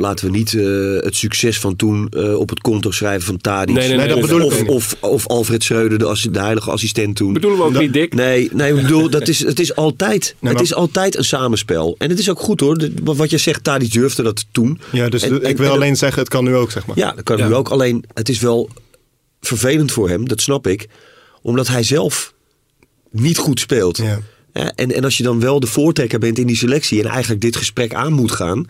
laten 0.00 0.26
we 0.26 0.36
niet 0.36 0.54
eh, 0.54 1.04
het 1.04 1.16
succes 1.16 1.58
van 1.58 1.76
toen 1.76 2.08
eh, 2.10 2.34
op 2.38 2.48
het 2.48 2.60
konto 2.60 2.90
schrijven 2.90 3.26
van 3.26 3.36
Tadic. 3.36 3.74
Nee, 3.74 3.88
nee, 3.88 3.96
nee, 3.96 4.06
dat 4.08 4.16
of, 4.16 4.22
bedoel 4.22 4.52
ik 4.52 4.70
of, 5.00 5.26
Alfred 5.26 5.62
Schreuder, 5.62 5.98
de, 5.98 6.38
heilige 6.38 6.70
assistent 6.70 7.16
toen. 7.16 7.32
Bedoelen 7.32 7.58
we 7.58 7.64
ook 7.64 7.72
Dat- 7.72 7.82
niet 7.82 7.92
dik? 7.92 8.14
Nee, 8.14 8.48
nee, 8.52 8.74
ik 8.74 8.82
bedoel, 8.82 9.10
dat 9.10 9.28
is, 9.28 9.44
het 9.44 9.60
is 9.60 9.74
altijd, 9.76 10.34
het 10.58 10.66
is 10.66 10.74
altijd 10.74 11.16
een 11.16 11.24
samenspel. 11.24 11.94
En 11.98 12.10
het 12.10 12.18
is 12.18 12.30
ook 12.30 12.40
goed 12.40 12.60
hoor. 12.60 12.78
De- 12.78 12.92
Wat 13.04 13.30
je 13.30 13.38
zegt, 13.38 13.64
Tadic 13.64 13.92
durfde 13.92 14.22
dat 14.22 14.44
toen. 14.52 14.80
Ja, 14.92 15.08
dus 15.08 15.22
En- 15.22 15.34
ik 15.34 15.42
en- 15.42 15.56
wil 15.56 15.66
en- 15.66 15.72
alleen 15.72 15.96
zeggen, 15.96 16.18
het 16.20 16.28
kan 16.28 16.44
nu 16.44 16.54
ook, 16.54 16.70
zeg 16.70 16.86
maar. 16.86 16.98
Ja, 16.98 17.12
dat 17.12 17.24
kan 17.24 17.36
Ja. 17.36 17.48
nu 17.48 17.54
ook. 17.54 17.68
Alleen, 17.68 18.04
het 18.14 18.28
is 18.28 18.40
wel 18.40 18.68
vervelend 19.40 19.92
voor 19.92 20.08
hem, 20.08 20.28
dat 20.28 20.40
snap 20.40 20.66
ik. 20.66 20.88
Omdat 21.42 21.66
hij 21.68 21.82
zelf 21.82 22.34
niet 23.10 23.38
goed 23.38 23.60
speelt. 23.60 23.96
Ja. 23.96 24.18
Ja, 24.52 24.72
en, 24.74 24.92
en 24.94 25.04
als 25.04 25.16
je 25.16 25.22
dan 25.22 25.40
wel 25.40 25.60
de 25.60 25.66
voortrekker 25.66 26.18
bent 26.18 26.38
in 26.38 26.46
die 26.46 26.56
selectie 26.56 27.02
en 27.02 27.08
eigenlijk 27.10 27.40
dit 27.40 27.56
gesprek 27.56 27.94
aan 27.94 28.12
moet 28.12 28.32
gaan, 28.32 28.66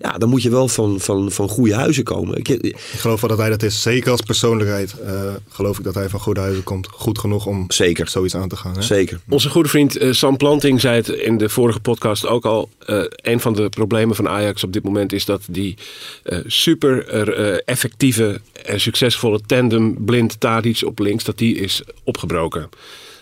ja, 0.00 0.18
dan 0.18 0.28
moet 0.28 0.42
je 0.42 0.50
wel 0.50 0.68
van, 0.68 1.00
van, 1.00 1.30
van 1.30 1.48
goede 1.48 1.74
huizen 1.74 2.04
komen. 2.04 2.38
Ik, 2.38 2.48
Ik 2.48 2.76
geloof 2.76 3.20
wel 3.20 3.30
dat 3.30 3.38
hij 3.38 3.48
dat 3.48 3.62
is. 3.62 3.82
Zeker 3.82 4.10
als 4.10 4.20
persoonlijkheid 4.20 5.00
eh, 5.00 5.12
geloof 5.48 5.78
ik 5.78 5.84
dat 5.84 5.94
hij 5.94 6.08
van 6.08 6.20
goede 6.20 6.40
huizen 6.40 6.64
komt. 6.64 6.88
Goed 6.90 7.18
genoeg 7.18 7.46
om 7.46 7.64
Zeker. 7.68 8.08
zoiets 8.08 8.34
aan 8.34 8.48
te 8.48 8.56
gaan. 8.56 8.74
Hè? 8.74 8.82
Zeker. 8.82 9.20
Onze 9.28 9.48
goede 9.48 9.68
vriend 9.68 9.96
eh, 9.96 10.12
Sam 10.12 10.36
Planting 10.36 10.80
zei 10.80 10.96
het 10.96 11.08
in 11.08 11.38
de 11.38 11.48
vorige 11.48 11.80
podcast 11.80 12.26
ook 12.26 12.44
al. 12.44 12.68
Eh, 12.78 13.02
een 13.08 13.40
van 13.40 13.52
de 13.52 13.68
problemen 13.68 14.16
van 14.16 14.28
Ajax 14.28 14.64
op 14.64 14.72
dit 14.72 14.84
moment 14.84 15.12
is 15.12 15.24
dat 15.24 15.42
die 15.50 15.76
eh, 16.22 16.38
super 16.46 17.08
eh, 17.08 17.58
effectieve 17.64 18.40
en 18.64 18.80
succesvolle 18.80 19.40
tandem 19.46 20.04
blind 20.04 20.40
Tadic 20.40 20.82
op 20.84 20.98
links, 20.98 21.24
dat 21.24 21.38
die 21.38 21.56
is 21.56 21.82
opgebroken. 22.04 22.68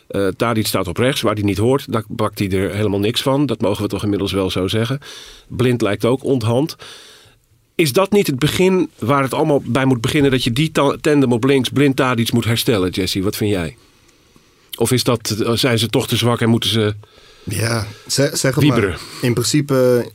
Eh 0.09 0.29
Tadic 0.37 0.67
staat 0.67 0.89
op 0.89 0.97
rechts, 0.97 1.21
waar 1.21 1.35
hij 1.35 1.43
niet 1.43 1.59
hoort. 1.59 1.93
Daar 1.93 2.03
bakt 2.09 2.39
hij 2.39 2.51
er 2.51 2.75
helemaal 2.75 2.99
niks 3.01 3.23
van. 3.23 3.47
Dat 3.47 3.61
mogen 3.61 3.83
we 3.83 3.89
toch 3.89 4.03
inmiddels 4.03 4.33
wel 4.33 4.51
zo 4.51 4.69
zeggen. 4.69 4.99
Blind 5.49 5.83
lijkt 5.83 6.05
ook 6.05 6.25
onthand. 6.25 6.77
Is 7.75 7.93
dat 7.93 8.13
niet 8.13 8.27
het 8.27 8.39
begin 8.39 8.91
waar 8.99 9.23
het 9.23 9.35
allemaal 9.35 9.63
bij 9.65 9.85
moet 9.85 10.01
beginnen? 10.01 10.31
Dat 10.31 10.45
je 10.45 10.53
die 10.53 10.71
ta- 10.71 10.97
tandem 11.01 11.33
op 11.33 11.45
links, 11.45 11.69
blind 11.69 11.97
Tadic, 11.97 12.33
moet 12.33 12.45
herstellen, 12.45 12.91
Jesse? 12.91 13.23
Wat 13.23 13.37
vind 13.37 13.51
jij? 13.51 13.77
Of 14.79 14.93
is 14.93 15.05
dat, 15.05 15.37
zijn 15.55 15.79
ze 15.79 15.87
toch 15.89 16.09
te 16.09 16.17
zwak 16.17 16.41
en 16.41 16.49
moeten 16.49 16.71
ze 16.71 16.95
Ja, 17.45 17.87
zeg, 18.07 18.37
zeg 18.37 18.55
het 18.55 18.63
Wieberen. 18.65 18.89
maar. 18.91 19.01
In 19.23 19.33
principe 19.33 20.07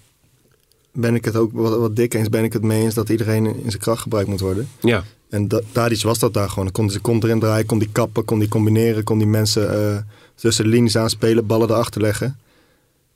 ben 0.94 1.16
ik 1.16 1.26
het 1.26 1.36
ook 1.36 1.52
wat, 1.54 1.78
wat 1.78 1.96
dik 1.96 2.14
eens, 2.14 2.30
ben 2.30 2.44
ik 2.44 2.54
het 2.54 2.64
mee 2.64 2.82
eens 2.84 2.94
dat 2.94 3.10
iedereen 3.10 3.46
in 3.46 3.70
zijn 3.72 3.82
kracht 3.82 4.02
gebruikt 4.02 4.30
moet 4.30 4.40
worden. 4.40 4.70
Ja, 4.82 5.04
En 5.30 5.48
da 5.48 5.62
Tadic 5.72 6.02
was 6.02 6.20
dat 6.20 6.34
daar 6.34 6.50
gewoon. 6.50 6.64
Dan 6.64 6.74
kon 6.74 6.88
hij 6.88 7.00
kont 7.00 7.24
erin 7.24 7.40
draaien, 7.40 7.66
kon 7.66 7.80
die 7.80 7.90
kappen, 7.92 8.26
kon 8.26 8.40
die 8.40 8.48
combineren, 8.48 9.04
kon 9.04 9.18
die 9.18 9.28
mensen 9.28 9.94
eh, 9.94 9.98
tussen 10.36 10.64
de 10.64 10.70
linies 10.70 10.98
aanspelen, 10.98 11.46
ballen 11.46 11.70
erachter 11.70 12.02
leggen. 12.02 12.40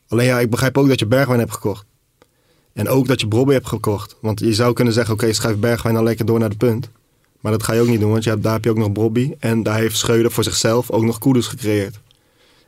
Alleen 0.08 0.26
ja, 0.26 0.40
ik 0.40 0.50
begrijp 0.50 0.78
ook 0.78 0.88
dat 0.88 1.00
je 1.00 1.06
Bergwijn 1.06 1.40
hebt 1.40 1.54
gekocht. 1.54 1.86
En 2.74 2.90
ook 2.90 3.08
dat 3.08 3.22
je 3.22 3.28
Brobby 3.28 3.54
hebt 3.54 3.68
gekocht. 3.68 4.16
Want 4.22 4.40
je 4.40 4.54
zou 4.54 4.74
kunnen 4.74 4.94
zeggen, 4.94 5.14
oké, 5.14 5.34
schrijf 5.34 5.58
Bergwijn 5.58 5.96
dan 5.96 6.04
lekker 6.04 6.26
door 6.26 6.40
naar 6.40 6.50
de 6.50 6.56
punt. 6.58 6.90
Maar 7.42 7.52
dat 7.52 7.64
ga 7.64 7.74
je 7.74 7.82
ook 7.82 7.88
niet 7.88 8.00
doen, 8.00 8.12
want 8.12 8.24
je 8.24 8.30
hebt, 8.30 8.44
daar 8.44 8.54
heb 8.54 8.64
je 8.64 8.70
ook 8.70 8.78
nog 8.78 8.92
Brobby. 8.92 9.34
En 9.40 9.64
daar 9.64 9.78
heeft 9.78 9.98
Schreuder 9.98 10.32
voor 10.32 10.44
zichzelf 10.44 10.92
ook 10.92 11.04
nog 11.04 11.20
Kudus 11.20 11.48
gecreëerd. 11.48 12.00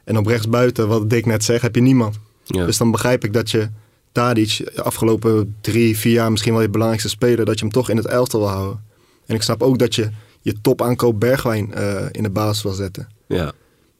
En 0.03 0.17
op 0.17 0.25
rechtsbuiten, 0.27 0.87
wat 0.87 1.09
Dick 1.09 1.25
net 1.25 1.43
zegt, 1.43 1.61
heb 1.61 1.75
je 1.75 1.81
niemand. 1.81 2.19
ja. 2.43 2.65
Dus 2.65 2.77
dan 2.77 2.91
begrijp 2.91 3.23
ik 3.23 3.33
dat 3.33 3.51
je 3.51 3.69
Tadic 4.17 4.71
de 4.75 4.83
afgelopen 4.83 5.55
drie, 5.61 5.97
vier 5.97 6.13
jaar 6.13 6.31
misschien 6.31 6.53
wel 6.53 6.61
je 6.61 6.69
belangrijkste 6.69 7.09
speler, 7.09 7.45
dat 7.45 7.55
je 7.59 7.65
hem 7.65 7.73
toch 7.73 7.89
in 7.89 7.97
het 7.97 8.05
elftal 8.05 8.39
wil 8.39 8.49
houden. 8.49 8.83
En 9.25 9.35
ik 9.35 9.41
snap 9.41 9.61
ook 9.63 9.79
dat 9.79 9.95
je 9.95 10.09
je 10.41 10.55
topaankoop 10.61 11.19
Bergwijn 11.19 11.73
eh, 11.73 12.05
in 12.11 12.23
de 12.23 12.29
basis 12.29 12.63
wil 12.63 12.71
zetten. 12.71 13.07
ja. 13.27 13.51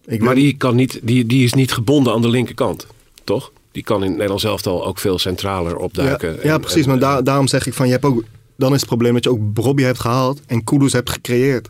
Ik 0.05 0.21
Maar 0.21 0.35
die, 0.35 0.57
kan 0.57 0.75
niet, 0.75 0.99
die, 1.03 1.25
die 1.25 1.43
is 1.43 1.53
niet 1.53 1.71
gebonden 1.73 2.13
aan 2.13 2.21
de 2.21 2.29
linkerkant, 2.29 2.87
toch? 3.23 3.51
Die 3.71 3.83
kan 3.83 3.97
in 3.97 4.03
het 4.03 4.11
Nederlands 4.11 4.43
elftal 4.43 4.85
ook 4.85 4.99
veel 4.99 5.19
centraler 5.19 5.77
opduiken. 5.77 6.33
Ja, 6.35 6.39
ja 6.43 6.57
precies. 6.57 6.83
en- 6.83 6.89
maar 6.89 6.99
daar- 6.99 7.23
daarom 7.23 7.47
zeg 7.47 7.67
ik 7.67 7.73
van, 7.73 7.85
je 7.85 7.91
hebt 7.91 8.05
ook, 8.05 8.23
dan 8.57 8.73
is 8.73 8.79
het 8.79 8.87
probleem 8.89 9.13
dat 9.13 9.23
je 9.23 9.29
ook 9.29 9.53
Brobby 9.53 9.83
hebt 9.83 9.99
gehaald 9.99 10.41
en 10.45 10.63
Kudus 10.63 10.93
hebt 10.93 11.09
gecreëerd. 11.09 11.69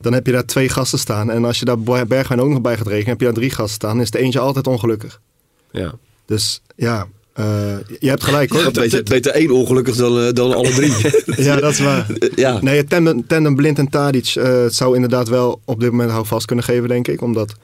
Dan 0.00 0.12
heb 0.12 0.26
je 0.26 0.32
daar 0.32 0.44
twee 0.46 0.68
gasten 0.68 0.98
staan. 0.98 1.30
En 1.30 1.44
als 1.44 1.58
je 1.58 1.64
daar 1.64 1.78
Bergwijn 2.06 2.40
ook 2.40 2.48
nog 2.50 2.60
bij 2.60 2.76
gaat 2.76 2.86
rekenen, 2.86 3.08
heb 3.10 3.18
je 3.18 3.24
daar 3.24 3.34
drie 3.34 3.50
gasten 3.50 3.74
staan. 3.74 3.92
Dan 3.94 4.00
is 4.00 4.10
de 4.10 4.18
eentje 4.18 4.38
altijd 4.40 4.66
ongelukkig. 4.66 5.20
Ja. 5.70 5.94
Dus 6.26 6.62
ja, 6.76 7.06
eh, 7.38 7.76
je 7.98 8.08
hebt 8.08 8.24
gelijk 8.24 8.52
hoor. 8.52 8.70
Beter, 8.72 9.02
beter 9.02 9.32
één 9.32 9.50
ongelukkig 9.50 9.96
dan, 9.96 10.20
eh, 10.20 10.32
dan 10.32 10.54
alle 10.54 10.70
drie. 10.70 10.92
Ja, 11.44 11.56
dat 11.56 11.72
is 11.72 11.78
waar. 11.80 12.06
ja. 12.34 12.58
Nee, 12.62 12.76
het 12.76 12.88
tandem, 12.88 13.26
tandem 13.26 13.54
Blind 13.56 13.78
en 13.78 13.88
Tadic 13.88 14.26
eh, 14.34 14.62
het 14.62 14.74
zou 14.74 14.94
inderdaad 14.94 15.28
wel 15.28 15.60
op 15.64 15.80
dit 15.80 15.90
moment 15.90 16.10
houvast 16.10 16.46
kunnen 16.46 16.64
geven, 16.64 16.88
denk 16.88 17.08
ik. 17.08 17.20
Omdat 17.22 17.54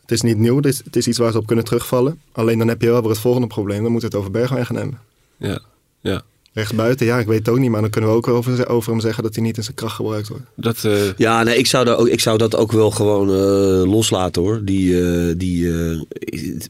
het 0.00 0.10
is 0.10 0.20
niet 0.20 0.38
nieuw, 0.38 0.56
het 0.56 0.66
is, 0.66 0.80
het 0.84 0.96
is 0.96 1.06
iets 1.08 1.18
waar 1.18 1.32
ze 1.32 1.38
op 1.38 1.46
kunnen 1.46 1.64
terugvallen. 1.64 2.20
Alleen 2.32 2.58
dan 2.58 2.68
heb 2.68 2.82
je 2.82 2.90
wel 2.90 3.00
weer 3.00 3.10
het 3.10 3.18
volgende 3.18 3.46
probleem. 3.46 3.82
Dan 3.82 3.92
moet 3.92 4.02
het 4.02 4.14
over 4.14 4.30
Bergwijn 4.30 4.66
gaan 4.66 4.76
nemen. 4.76 4.98
Ja. 5.36 5.60
ja. 6.00 6.22
Rechtsbuiten, 6.52 7.06
ja, 7.06 7.18
ik 7.18 7.26
weet 7.26 7.38
het 7.38 7.48
ook 7.48 7.58
niet. 7.58 7.70
Maar 7.70 7.80
dan 7.80 7.90
kunnen 7.90 8.10
we 8.10 8.16
ook 8.16 8.28
over, 8.28 8.68
over 8.68 8.90
hem 8.92 9.00
zeggen 9.00 9.22
dat 9.22 9.34
hij 9.34 9.44
niet 9.44 9.56
in 9.56 9.62
zijn 9.62 9.74
kracht 9.76 9.94
gebruikt 9.96 10.28
wordt. 10.28 10.44
Dat, 10.54 10.84
eh, 10.84 11.12
Ja, 11.16 11.42
nee, 11.42 11.56
ik 11.58 11.66
zou, 11.66 11.84
daar 11.84 11.96
ook, 11.98 12.08
ik 12.08 12.20
zou 12.20 12.38
dat 12.38 12.56
ook 12.56 12.72
wel 12.72 12.90
gewoon 12.90 13.28
eh, 13.28 13.90
loslaten 13.92 14.42
hoor. 14.42 14.60
Die, 14.64 15.02
eh, 15.04 15.34
die, 15.36 15.70
eh, 15.72 16.00
is- 16.18 16.68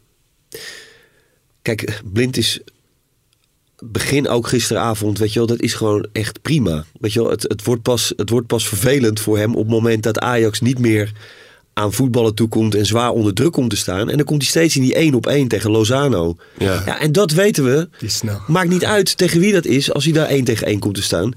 kijk, 1.62 2.00
blind 2.12 2.36
is. 2.36 2.60
Begin 3.84 4.28
ook 4.28 4.46
gisteravond, 4.46 5.18
weet 5.18 5.32
je 5.32 5.38
wel, 5.38 5.48
dat 5.48 5.60
is 5.60 5.74
gewoon 5.74 6.06
echt 6.12 6.42
prima. 6.42 6.84
Weet 7.00 7.12
je 7.12 7.22
wel, 7.22 7.30
het, 7.30 7.42
het, 7.42 7.64
wordt 7.64 7.82
pas, 7.82 8.12
het 8.16 8.30
wordt 8.30 8.46
pas 8.46 8.68
vervelend 8.68 9.20
voor 9.20 9.38
hem 9.38 9.50
op 9.54 9.62
het 9.62 9.70
moment 9.70 10.02
dat 10.02 10.18
Ajax 10.18 10.60
niet 10.60 10.78
meer 10.78 11.12
aan 11.78 11.92
voetballen 11.92 12.34
toekomt 12.34 12.74
en 12.74 12.86
zwaar 12.86 13.10
onder 13.10 13.34
druk 13.34 13.52
komt 13.52 13.70
te 13.70 13.76
staan. 13.76 14.10
En 14.10 14.16
dan 14.16 14.26
komt 14.26 14.42
hij 14.42 14.50
steeds 14.50 14.76
in 14.76 14.82
die 14.82 14.94
één 14.94 15.14
op 15.14 15.26
één 15.26 15.48
tegen 15.48 15.70
Lozano. 15.70 16.36
Ja. 16.58 16.82
ja, 16.86 17.00
en 17.00 17.12
dat 17.12 17.30
weten 17.30 17.64
we. 17.64 17.88
Die 17.98 18.08
is 18.08 18.16
snel. 18.16 18.40
Maakt 18.46 18.68
niet 18.68 18.84
uit 18.84 19.16
tegen 19.16 19.40
wie 19.40 19.52
dat 19.52 19.64
is, 19.64 19.92
als 19.92 20.04
hij 20.04 20.12
daar 20.12 20.26
één 20.26 20.44
tegen 20.44 20.66
één 20.66 20.78
komt 20.78 20.94
te 20.94 21.02
staan. 21.02 21.32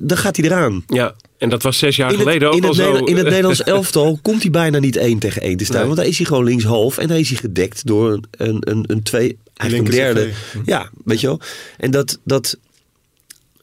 Dan 0.00 0.16
gaat 0.16 0.36
hij 0.36 0.46
eraan. 0.46 0.84
ja, 0.86 1.14
en 1.38 1.48
dat 1.48 1.62
was 1.62 1.78
zes 1.78 1.96
jaar 1.96 2.10
In 2.12 2.14
het, 2.18 2.22
geleden 2.22 2.48
ook 2.48 2.54
in, 2.56 2.62
al 2.62 2.68
het 2.68 2.78
zo. 2.78 2.92
Neder- 2.92 3.08
in 3.08 3.16
het 3.16 3.24
Nederlands 3.24 3.62
elftal 3.76 4.18
komt 4.22 4.42
hij 4.42 4.50
bijna 4.50 4.78
niet 4.78 4.96
één 4.96 5.18
tegen 5.18 5.42
één 5.42 5.56
te 5.56 5.64
staan. 5.64 5.76
Nee. 5.76 5.84
Want 5.84 5.96
daar 5.96 6.06
is 6.06 6.16
hij 6.16 6.26
gewoon 6.26 6.44
linkshalf. 6.44 6.98
En 6.98 7.08
dan 7.08 7.16
is 7.16 7.28
hij 7.28 7.38
gedekt 7.38 7.86
door 7.86 8.12
een, 8.12 8.24
een, 8.30 8.58
een, 8.60 8.84
een 8.86 9.02
twee, 9.02 9.38
eigenlijk 9.54 9.92
een 9.92 9.98
derde. 10.00 10.30
CV. 10.30 10.56
Ja, 10.64 10.90
weet 11.04 11.20
je 11.20 11.26
wel. 11.26 11.40
En 11.76 11.90
dat, 11.90 12.18
dat 12.24 12.56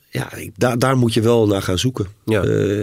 ja, 0.10 0.30
daar, 0.56 0.80
daar 0.80 0.98
moet 0.98 1.14
je 1.14 1.22
wel 1.22 1.48
naar 1.48 1.62
gaan 1.62 1.80
zoeken. 1.80 2.08
Ja. 2.26 2.44
Eh, 2.44 2.80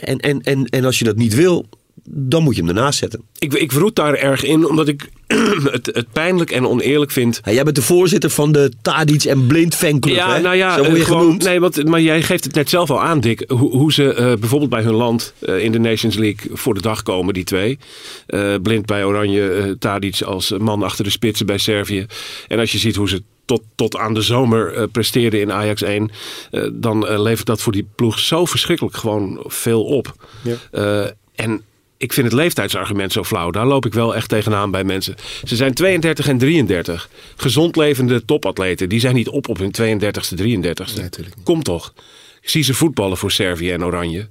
en, 0.00 0.18
en, 0.18 0.40
en, 0.40 0.64
en 0.64 0.84
als 0.84 0.98
je 0.98 1.04
dat 1.04 1.16
niet 1.16 1.34
wil, 1.34 1.66
dan 2.04 2.42
moet 2.42 2.54
je 2.54 2.60
hem 2.60 2.70
ernaast 2.70 2.98
zetten. 2.98 3.22
Ik, 3.38 3.52
ik 3.52 3.72
daar 3.92 4.14
erg 4.14 4.44
in, 4.44 4.66
omdat 4.66 4.88
ik 4.88 5.08
het, 5.72 5.86
het 5.86 6.12
pijnlijk 6.12 6.50
en 6.50 6.66
oneerlijk 6.66 7.10
vind. 7.10 7.40
Ja, 7.44 7.52
jij 7.52 7.64
bent 7.64 7.76
de 7.76 7.82
voorzitter 7.82 8.30
van 8.30 8.52
de 8.52 8.72
Tadic 8.82 9.24
en 9.24 9.46
Blind 9.46 9.74
fanclub, 9.74 10.14
Ja, 10.14 10.34
hè? 10.34 10.40
nou 10.40 10.56
ja, 10.56 10.74
Zo 10.74 10.82
word 10.82 10.92
je 10.92 10.98
eh, 10.98 11.04
gewoon, 11.04 11.20
genoemd. 11.22 11.42
nee, 11.44 11.60
want, 11.60 11.84
maar 11.84 12.00
jij 12.00 12.22
geeft 12.22 12.44
het 12.44 12.54
net 12.54 12.68
zelf 12.68 12.90
al 12.90 13.02
aan, 13.02 13.20
Dick. 13.20 13.44
Hoe, 13.48 13.76
hoe 13.76 13.92
ze 13.92 14.14
eh, 14.14 14.36
bijvoorbeeld 14.36 14.70
bij 14.70 14.82
hun 14.82 14.94
land 14.94 15.32
eh, 15.38 15.64
in 15.64 15.72
de 15.72 15.78
Nations 15.78 16.16
League 16.16 16.50
voor 16.56 16.74
de 16.74 16.80
dag 16.82 17.02
komen, 17.02 17.34
die 17.34 17.44
twee. 17.44 17.78
Eh, 18.26 18.54
blind 18.62 18.86
bij 18.86 19.04
Oranje, 19.04 19.48
eh 19.50 19.70
Tadic 19.78 20.22
als 20.22 20.50
man 20.58 20.82
achter 20.82 21.04
de 21.04 21.10
spitsen 21.10 21.46
bij 21.46 21.58
Servië. 21.58 22.06
En 22.48 22.58
als 22.58 22.72
je 22.72 22.78
ziet 22.78 22.96
hoe 22.96 23.08
ze 23.08 23.22
tot, 23.44 23.62
tot 23.74 23.96
aan 23.96 24.14
de 24.14 24.22
zomer 24.22 24.74
eh, 24.74 24.84
presteerden 24.92 25.40
in 25.40 25.52
Ajax 25.52 25.82
1, 25.82 26.10
eh, 26.50 26.68
dan 26.72 27.20
levert 27.22 27.46
dat 27.46 27.60
voor 27.62 27.72
die 27.72 27.86
ploeg 27.94 28.18
zo 28.18 28.44
verschrikkelijk 28.44 28.96
gewoon 28.96 29.40
veel 29.46 29.84
op. 29.84 30.14
Ja. 30.42 30.54
Eh, 30.70 31.10
en 31.34 31.62
ik 32.02 32.12
vind 32.12 32.26
het 32.26 32.36
leeftijdsargument 32.36 33.12
zo 33.12 33.24
flauw. 33.24 33.50
Daar 33.50 33.66
loop 33.66 33.86
ik 33.86 33.92
wel 33.92 34.14
echt 34.14 34.28
tegenaan 34.28 34.70
bij 34.70 34.84
mensen. 34.84 35.14
Ze 35.44 35.56
zijn 35.56 35.74
32 35.74 36.28
en 36.28 36.38
33. 36.38 37.08
Gezond 37.36 37.76
levende 37.76 38.24
topatleten. 38.24 38.88
Die 38.88 39.00
zijn 39.00 39.14
niet 39.14 39.28
op 39.28 39.48
op 39.48 39.58
hun 39.58 40.00
32ste, 40.00 40.36
33ste. 40.36 40.94
Nee. 40.94 41.08
Kom 41.44 41.62
toch. 41.62 41.92
Ik 42.40 42.48
zie 42.48 42.62
ze 42.62 42.74
voetballen 42.74 43.16
voor 43.16 43.30
Servië 43.30 43.70
en 43.70 43.84
Oranje. 43.84 44.28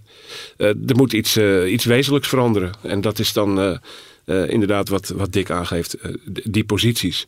Eh, 0.57 0.67
er 0.67 0.95
moet 0.95 1.13
iets, 1.13 1.35
eh, 1.35 1.71
iets 1.71 1.85
wezenlijks 1.85 2.27
veranderen. 2.27 2.71
En 2.83 3.01
dat 3.01 3.19
is 3.19 3.33
dan 3.33 3.79
eh, 4.25 4.49
inderdaad 4.49 4.89
wat, 4.89 5.13
wat 5.15 5.33
Dick 5.33 5.49
aangeeft. 5.49 5.97
die 6.43 6.63
posities. 6.63 7.25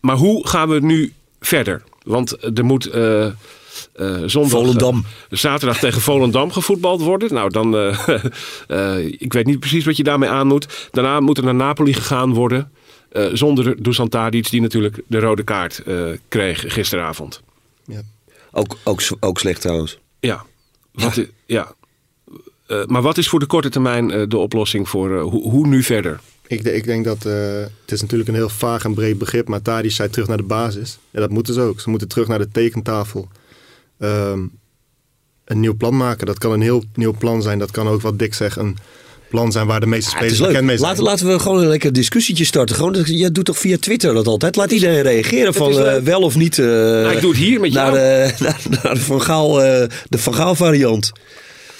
Maar 0.00 0.16
hoe 0.16 0.48
gaan 0.48 0.68
we 0.68 0.80
nu 0.80 1.12
verder? 1.40 1.82
Want 2.02 2.58
er 2.58 2.64
moet 2.64 2.90
eh, 3.92 4.16
zondag, 4.26 4.50
Volendam. 4.50 5.04
eh, 5.30 5.38
zaterdag 5.38 5.78
tegen 5.78 6.00
Volendam 6.00 6.52
gevoetbald 6.52 7.00
worden. 7.00 7.34
Nou, 7.34 7.50
dan, 7.50 7.76
eh, 7.76 8.08
eh, 8.98 9.06
ik 9.18 9.32
weet 9.32 9.46
niet 9.46 9.60
precies 9.60 9.84
wat 9.84 9.96
je 9.96 10.02
daarmee 10.04 10.28
aan 10.28 10.46
moet. 10.46 10.88
Daarna 10.90 11.20
moet 11.20 11.38
er 11.38 11.44
naar 11.44 11.54
Napoli 11.54 11.92
gegaan 11.92 12.32
worden. 12.34 12.70
eh, 13.12 13.26
zonder 13.32 13.82
Dusan 13.82 14.08
Tadic, 14.08 14.50
die 14.50 14.60
natuurlijk 14.60 15.00
de 15.06 15.18
rode 15.18 15.42
kaart 15.42 15.78
eh, 15.78 16.04
kreeg 16.28 16.64
gisteravond. 16.66 17.42
Ja. 17.86 18.00
Ook, 18.52 18.76
ook, 18.84 19.00
ook 19.20 19.38
slecht 19.38 19.60
trouwens. 19.60 19.98
Ja, 20.20 20.44
wat, 20.92 21.20
ja. 21.46 21.72
Eh, 22.66 22.84
maar 22.86 23.02
wat 23.02 23.18
is 23.18 23.28
voor 23.28 23.38
de 23.40 23.46
korte 23.46 23.68
termijn 23.68 24.10
eh, 24.10 24.22
de 24.28 24.36
oplossing 24.38 24.88
voor 24.88 25.16
eh, 25.16 25.22
hoe, 25.22 25.50
hoe 25.50 25.66
nu 25.66 25.82
verder? 25.82 26.20
Ik, 26.46 26.62
ik 26.62 26.84
denk 26.84 27.04
dat 27.04 27.24
eh, 27.26 27.32
het 27.80 27.92
is 27.92 28.00
natuurlijk 28.00 28.28
een 28.28 28.34
heel 28.34 28.48
vaag 28.48 28.84
en 28.84 28.94
breed 28.94 29.18
begrip, 29.18 29.48
maar 29.48 29.62
Tadic 29.62 29.90
zei 29.90 30.10
terug 30.10 30.28
naar 30.28 30.36
de 30.36 30.42
basis. 30.42 30.98
Ja, 31.10 31.20
dat 31.20 31.30
moeten 31.30 31.54
ze 31.54 31.60
ook. 31.60 31.80
Ze 31.80 31.90
moeten 31.90 32.08
terug 32.08 32.28
naar 32.28 32.38
de 32.38 32.48
tekentafel. 32.48 33.28
Ehm, 34.04 34.40
een 35.44 35.60
nieuw 35.60 35.74
plan 35.76 35.96
maken. 35.96 36.26
Dat 36.26 36.38
kan 36.38 36.52
een 36.52 36.60
heel 36.62 36.84
nieuw 36.94 37.14
plan 37.18 37.42
zijn. 37.42 37.58
Dat 37.58 37.70
kan 37.70 37.88
ook, 37.88 38.00
wat 38.00 38.18
Dick 38.18 38.34
zegt, 38.34 38.56
een 38.56 38.76
plan 39.30 39.52
zijn 39.52 39.66
waar 39.66 39.80
de 39.80 39.86
meeste 39.86 40.10
Ja, 40.10 40.16
het 40.16 40.24
spelers 40.26 40.46
bekend 40.48 40.66
mee 40.66 40.76
zijn. 40.76 40.88
Laten, 40.88 41.04
laten 41.04 41.26
we 41.26 41.38
gewoon 41.38 41.62
een 41.62 41.68
lekker 41.68 41.92
discussiessietje 41.92 42.44
starten. 42.44 42.76
Gewoon, 42.76 42.92
dat- 42.92 43.08
jij 43.08 43.32
doet 43.32 43.44
toch 43.44 43.58
via 43.58 43.76
Twitter 43.78 44.14
dat 44.14 44.26
altijd? 44.26 44.56
Laat 44.56 44.72
iedereen 44.72 45.02
reageren 45.02 45.54
van 45.54 45.78
eh, 45.78 45.96
wel 46.02 46.20
of 46.20 46.36
niet. 46.36 46.58
eh, 46.58 46.64
Nou, 46.66 47.10
ik 47.14 47.20
doe 47.20 47.30
het 47.30 47.40
hier 47.40 47.60
met 47.60 47.72
naar, 47.72 47.92
jou. 47.92 47.96
de, 47.96 48.34
naar, 48.44 48.60
naar 48.82 48.94
de 48.94 49.00
Van 49.00 49.22
Gaal, 49.22 49.62
eh, 49.62 49.88
de 50.08 50.18
Van 50.18 50.34
Gaal 50.34 50.54
variant. 50.54 51.12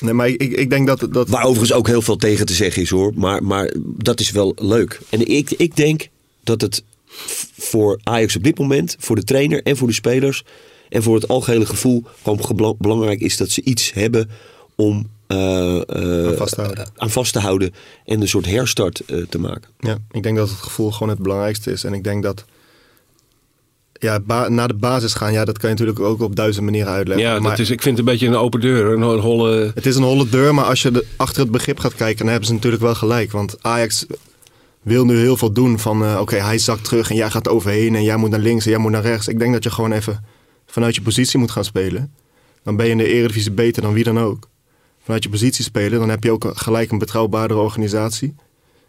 Nee, 0.00 0.12
maar 0.12 0.28
ik, 0.28 0.42
ik, 0.42 0.70
denk 0.70 0.86
dat, 0.86 1.06
dat 1.10 1.28
Waar 1.28 1.44
overigens 1.44 1.72
ook 1.72 1.86
heel 1.86 2.02
veel 2.02 2.16
tegen 2.16 2.46
te 2.46 2.52
zeggen 2.54 2.82
is 2.82 2.90
hoor. 2.90 3.12
Maar, 3.14 3.42
maar 3.42 3.72
dat 3.84 4.20
is 4.20 4.30
wel 4.30 4.52
leuk. 4.56 5.00
En 5.08 5.26
ik, 5.30 5.50
ik 5.50 5.76
denk 5.76 6.08
dat 6.44 6.60
het 6.60 6.82
voor 7.58 7.98
Ajax 8.02 8.36
op 8.36 8.42
dit 8.42 8.58
moment, 8.58 8.96
voor 8.98 9.16
de 9.16 9.24
trainer 9.24 9.62
en 9.62 9.76
voor 9.76 9.88
de 9.88 9.94
spelers. 9.94 10.44
En 10.94 11.02
voor 11.02 11.14
het 11.14 11.28
algehele 11.28 11.66
gevoel 11.66 12.04
gewoon 12.22 12.76
belangrijk 12.78 13.20
is 13.20 13.36
dat 13.36 13.50
ze 13.50 13.62
iets 13.62 13.92
hebben 13.92 14.30
om 14.74 15.08
eh, 15.26 15.76
eh, 15.76 16.26
Aan 16.28 16.36
vast 16.36 16.54
te 16.54 16.60
houden. 16.60 16.88
aan 16.96 17.10
vast 17.10 17.32
te 17.32 17.38
houden. 17.38 17.74
En 18.04 18.20
een 18.20 18.28
soort 18.28 18.46
herstart 18.46 19.00
eh, 19.00 19.22
te 19.28 19.38
maken. 19.38 19.70
Ja, 19.78 19.98
ik 20.10 20.22
denk 20.22 20.36
dat 20.36 20.48
het 20.48 20.58
gevoel 20.58 20.90
gewoon 20.92 21.08
het 21.08 21.18
belangrijkste 21.18 21.70
is. 21.72 21.84
En 21.84 21.92
ik 21.94 22.04
denk 22.04 22.22
dat 22.22 22.44
ja, 23.92 24.20
naar 24.48 24.68
de 24.68 24.74
basis 24.74 25.14
gaan, 25.14 25.32
ja, 25.32 25.44
dat 25.44 25.58
kan 25.58 25.70
je 25.70 25.76
natuurlijk 25.76 26.06
ook 26.06 26.20
op 26.20 26.36
duizend 26.36 26.64
manieren 26.64 26.92
uitleggen. 26.92 27.26
Ja, 27.26 27.38
maar 27.40 27.50
dat 27.50 27.58
is, 27.58 27.70
ik 27.70 27.82
vind 27.82 27.98
het 27.98 28.06
een 28.06 28.12
beetje 28.12 28.26
een 28.26 28.36
open 28.42 28.60
deur. 28.60 28.92
Een, 28.92 29.02
een 29.02 29.18
holle... 29.20 29.72
Het 29.74 29.86
is 29.86 29.96
een 29.96 30.02
holle 30.02 30.28
deur, 30.28 30.54
maar 30.54 30.64
als 30.64 30.82
je 30.82 30.90
de- 30.90 31.06
achter 31.16 31.42
het 31.42 31.50
begrip 31.50 31.78
gaat 31.78 31.94
kijken, 31.94 32.18
dan 32.18 32.28
hebben 32.28 32.46
ze 32.46 32.52
natuurlijk 32.52 32.82
wel 32.82 32.94
gelijk. 32.94 33.32
Want 33.32 33.56
Ajax 33.60 34.06
wil 34.82 35.04
nu 35.04 35.16
heel 35.18 35.36
veel 35.36 35.52
doen 35.52 35.78
van, 35.78 36.04
eh, 36.04 36.18
oké, 36.20 36.36
hij 36.36 36.58
zakt 36.58 36.84
terug 36.84 37.10
en 37.10 37.16
jij 37.16 37.30
gaat 37.30 37.48
overheen 37.48 37.94
en 37.94 38.02
jij 38.02 38.16
moet 38.16 38.30
naar 38.30 38.40
links 38.40 38.64
en 38.64 38.70
jij 38.70 38.80
moet 38.80 38.90
naar 38.92 39.02
rechts. 39.02 39.28
Ik 39.28 39.38
denk 39.38 39.52
dat 39.52 39.62
je 39.62 39.70
gewoon 39.70 39.92
even 39.92 40.24
vanuit 40.74 40.94
je 40.94 41.02
positie 41.02 41.38
moet 41.38 41.50
gaan 41.50 41.64
spelen. 41.64 42.12
Dan 42.62 42.76
ben 42.76 42.86
je 42.86 42.92
in 42.92 42.98
de 42.98 43.08
Eredivisie 43.08 43.52
beter 43.52 43.82
dan 43.82 43.92
wie 43.92 44.04
dan 44.04 44.18
ook. 44.18 44.48
Vanuit 45.02 45.22
je 45.22 45.28
positie 45.28 45.64
spelen, 45.64 45.98
dan 45.98 46.08
heb 46.08 46.24
je 46.24 46.30
ook 46.30 46.50
gelijk 46.54 46.90
een 46.90 46.98
betrouwbaardere 46.98 47.60
organisatie. 47.60 48.34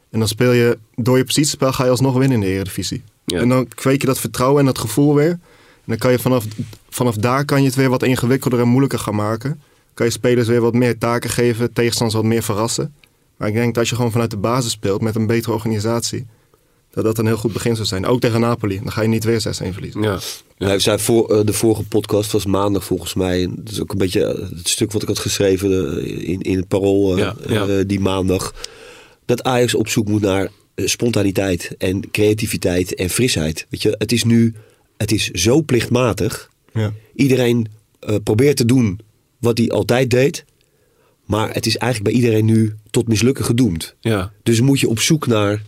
En 0.10 0.20
dan 0.20 0.28
speel 0.28 0.52
je, 0.52 0.78
door 0.96 1.18
je 1.18 1.24
positiespel 1.24 1.74
ga 1.74 1.84
je 1.84 1.90
alsnog 1.90 2.18
winnen 2.18 2.38
in 2.38 2.40
de 2.40 2.54
Eredivisie. 2.54 3.04
Ja. 3.26 3.40
En 3.40 3.50
dan 3.50 3.68
kweek 3.68 4.02
je 4.02 4.08
dat 4.08 4.20
vertrouwen 4.20 4.60
en 4.60 4.66
dat 4.66 4.78
gevoel 4.78 5.16
weer. 5.16 5.30
En 5.30 5.86
dan 5.86 5.98
kan 5.98 6.12
je 6.12 6.20
vanaf, 6.20 6.46
vanaf 6.90 7.16
daar 7.16 7.46
kan 7.46 7.60
je 7.62 7.68
het 7.68 7.76
weer 7.76 7.90
wat 7.90 8.04
ingewikkelder 8.04 8.60
en 8.60 8.68
moeilijker 8.68 9.00
gaan 9.00 9.16
maken. 9.16 9.62
Kan 9.94 10.06
je 10.06 10.12
spelers 10.12 10.48
weer 10.48 10.62
wat 10.62 10.74
meer 10.74 10.98
taken 10.98 11.30
geven, 11.30 11.74
tegenstanders 11.74 12.22
wat 12.22 12.30
meer 12.30 12.44
verrassen. 12.44 12.94
Maar 13.38 13.48
ik 13.48 13.54
denk 13.54 13.68
dat 13.68 13.78
als 13.78 13.90
je 13.90 13.96
gewoon 13.96 14.12
vanuit 14.12 14.32
de 14.32 14.38
basis 14.38 14.72
speelt 14.72 15.02
met 15.02 15.16
een 15.16 15.28
betere 15.28 15.54
organisatie, 15.54 16.26
dat 16.96 17.04
dat 17.04 17.18
een 17.18 17.26
heel 17.26 17.38
goed 17.38 17.54
begin 17.54 17.76
zou 17.76 17.88
zijn. 17.88 18.06
Ook 18.06 18.20
tegen 18.20 18.40
Napoli. 18.40 18.80
Dan 18.80 18.92
ga 18.92 19.02
je 19.02 19.08
niet 19.08 19.24
weer 19.24 19.42
6-1 19.42 19.48
verliezen. 19.50 20.02
Ja. 20.02 20.20
Hij 20.58 20.80
zei 20.80 21.00
voor, 21.00 21.30
eh, 21.30 21.46
de 21.46 21.54
vorige 21.54 21.84
podcast 21.84 22.32
was 22.32 22.46
maandag 22.46 22.84
volgens 22.84 23.14
mij. 23.14 23.48
Dat 23.52 23.74
is 23.74 23.82
ook 23.82 23.92
een 23.92 23.98
beetje 23.98 24.26
eh, 24.26 24.50
het 24.58 24.70
stuk 24.70 24.92
wat 24.92 25.02
ik 25.02 25.08
had 25.08 25.20
geschreven 25.20 25.98
eh, 25.98 26.30
in, 26.30 26.42
in 26.42 26.58
het 26.58 26.68
parool 26.68 27.18
Ja, 27.18 27.36
ja. 27.48 27.84
die 27.84 28.00
maandag. 28.00 28.54
Dat 29.26 29.44
Ajax 29.44 29.76
op 29.76 29.88
zoek 29.88 30.08
moet 30.08 30.22
naar 30.22 30.50
spontaniteit 30.76 31.76
en 31.78 32.12
creativiteit 32.12 32.96
en 32.96 33.10
frisheid. 33.10 33.66
Weet 33.70 33.82
je, 33.82 33.96
het 33.98 34.12
is 34.12 34.24
nu 34.24 34.54
het 34.98 35.12
is 35.12 35.30
zo 35.30 35.62
plichtmatig. 35.62 36.50
Ja. 36.74 36.94
Iedereen 37.16 37.68
eh, 38.00 38.16
probeert 38.24 38.58
te 38.58 38.66
doen 38.66 39.00
wat 39.38 39.58
hij 39.58 39.70
altijd 39.70 40.10
deed. 40.10 40.46
Maar 41.26 41.54
het 41.54 41.66
is 41.66 41.78
eigenlijk 41.78 42.14
bij 42.14 42.24
iedereen 42.24 42.46
nu 42.46 42.76
tot 42.90 43.08
mislukken 43.08 43.46
gedoemd. 43.46 43.96
Ja. 44.00 44.32
Dus 44.44 44.62
moet 44.62 44.80
je 44.80 44.90
op 44.90 45.00
zoek 45.00 45.28
naar 45.28 45.62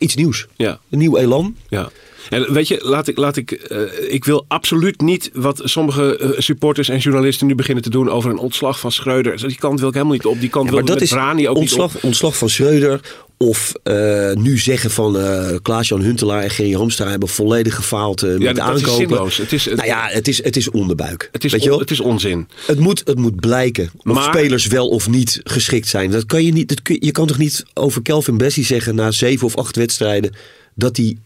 iets 0.00 0.14
nieuws. 0.14 0.46
Ja. 0.56 0.78
Een 0.90 0.98
nieuw 0.98 1.16
elan. 1.16 1.56
Ja. 1.68 1.90
En 2.28 2.52
weet 2.52 2.68
je, 2.68 2.78
laat 2.82 3.08
ik, 3.08 3.16
laat 3.16 3.36
ik, 3.36 3.50
eh, 3.52 3.78
ik 4.08 4.24
wil 4.24 4.44
absoluut 4.48 5.00
niet 5.00 5.30
wat 5.34 5.60
sommige 5.64 6.16
eh, 6.16 6.30
supporters 6.40 6.88
en 6.88 6.98
journalisten 6.98 7.46
nu 7.46 7.54
beginnen 7.54 7.82
te 7.84 7.90
doen 7.90 8.10
over 8.10 8.30
een 8.30 8.38
ontslag 8.38 8.80
van 8.80 8.92
Schreuder. 8.92 9.46
Die 9.48 9.56
kant 9.58 9.78
wil 9.78 9.88
ik 9.88 9.94
helemaal 9.94 10.14
niet 10.16 10.26
op. 10.26 10.40
Die 10.40 10.48
kant 10.48 10.64
Ja, 10.64 10.70
wil 10.70 10.80
maar 10.80 10.80
ik 10.80 10.86
dat 10.86 10.94
met 11.00 11.04
is 11.18 11.24
Brani 11.24 11.48
ook 11.48 11.56
ontslag, 11.56 11.86
niet 11.88 11.96
op. 11.96 12.04
ontslag 12.04 12.36
van 12.36 12.48
Schreuder. 12.50 13.00
Of 13.36 13.72
eh, 13.82 14.32
nu 14.32 14.58
zeggen 14.58 14.90
van 14.90 15.18
eh 15.18 15.56
Klaas-Jan 15.62 16.00
Huntelaar 16.00 16.42
en 16.42 16.50
Gerry 16.50 16.72
Hamstra 16.72 17.08
hebben 17.08 17.28
volledig 17.28 17.74
gefaald 17.74 18.22
met 18.22 18.40
Ja, 18.42 18.50
is 18.52 18.58
aankopen. 18.58 18.90
zinloos. 18.90 19.36
Het 19.36 19.52
is, 19.52 19.64
nou 19.66 19.84
ja, 19.86 20.06
het 20.10 20.28
is, 20.28 20.44
het 20.44 20.56
is 20.56 20.70
onderbuik. 20.70 21.28
het, 21.32 21.44
is 21.44 21.52
Weet 21.52 21.70
on- 21.70 21.78
het 21.78 21.90
is 21.90 22.00
onzin. 22.00 22.48
Het 22.66 22.78
moet, 22.78 23.02
het 23.04 23.18
moet 23.18 23.40
blijken 23.40 23.90
of 24.04 24.22
spelers 24.24 24.66
wel 24.66 24.88
of 24.88 25.08
niet 25.08 25.40
geschikt 25.44 25.88
zijn. 25.88 26.10
Dat 26.10 26.26
kan 26.26 26.44
je, 26.44 26.52
niet, 26.52 26.68
dat 26.68 26.82
kun, 26.82 26.96
je 27.00 27.10
kan 27.12 27.26
toch 27.26 27.38
niet 27.38 27.64
over 27.74 28.02
Kelvin 28.02 28.36
Bessie 28.36 28.64
zeggen 28.64 28.94
na 28.94 29.10
zeven 29.10 29.46
of 29.46 29.56
acht 29.56 29.76
wedstrijden 29.76 30.34
dat 30.74 30.96
hij 30.96 31.16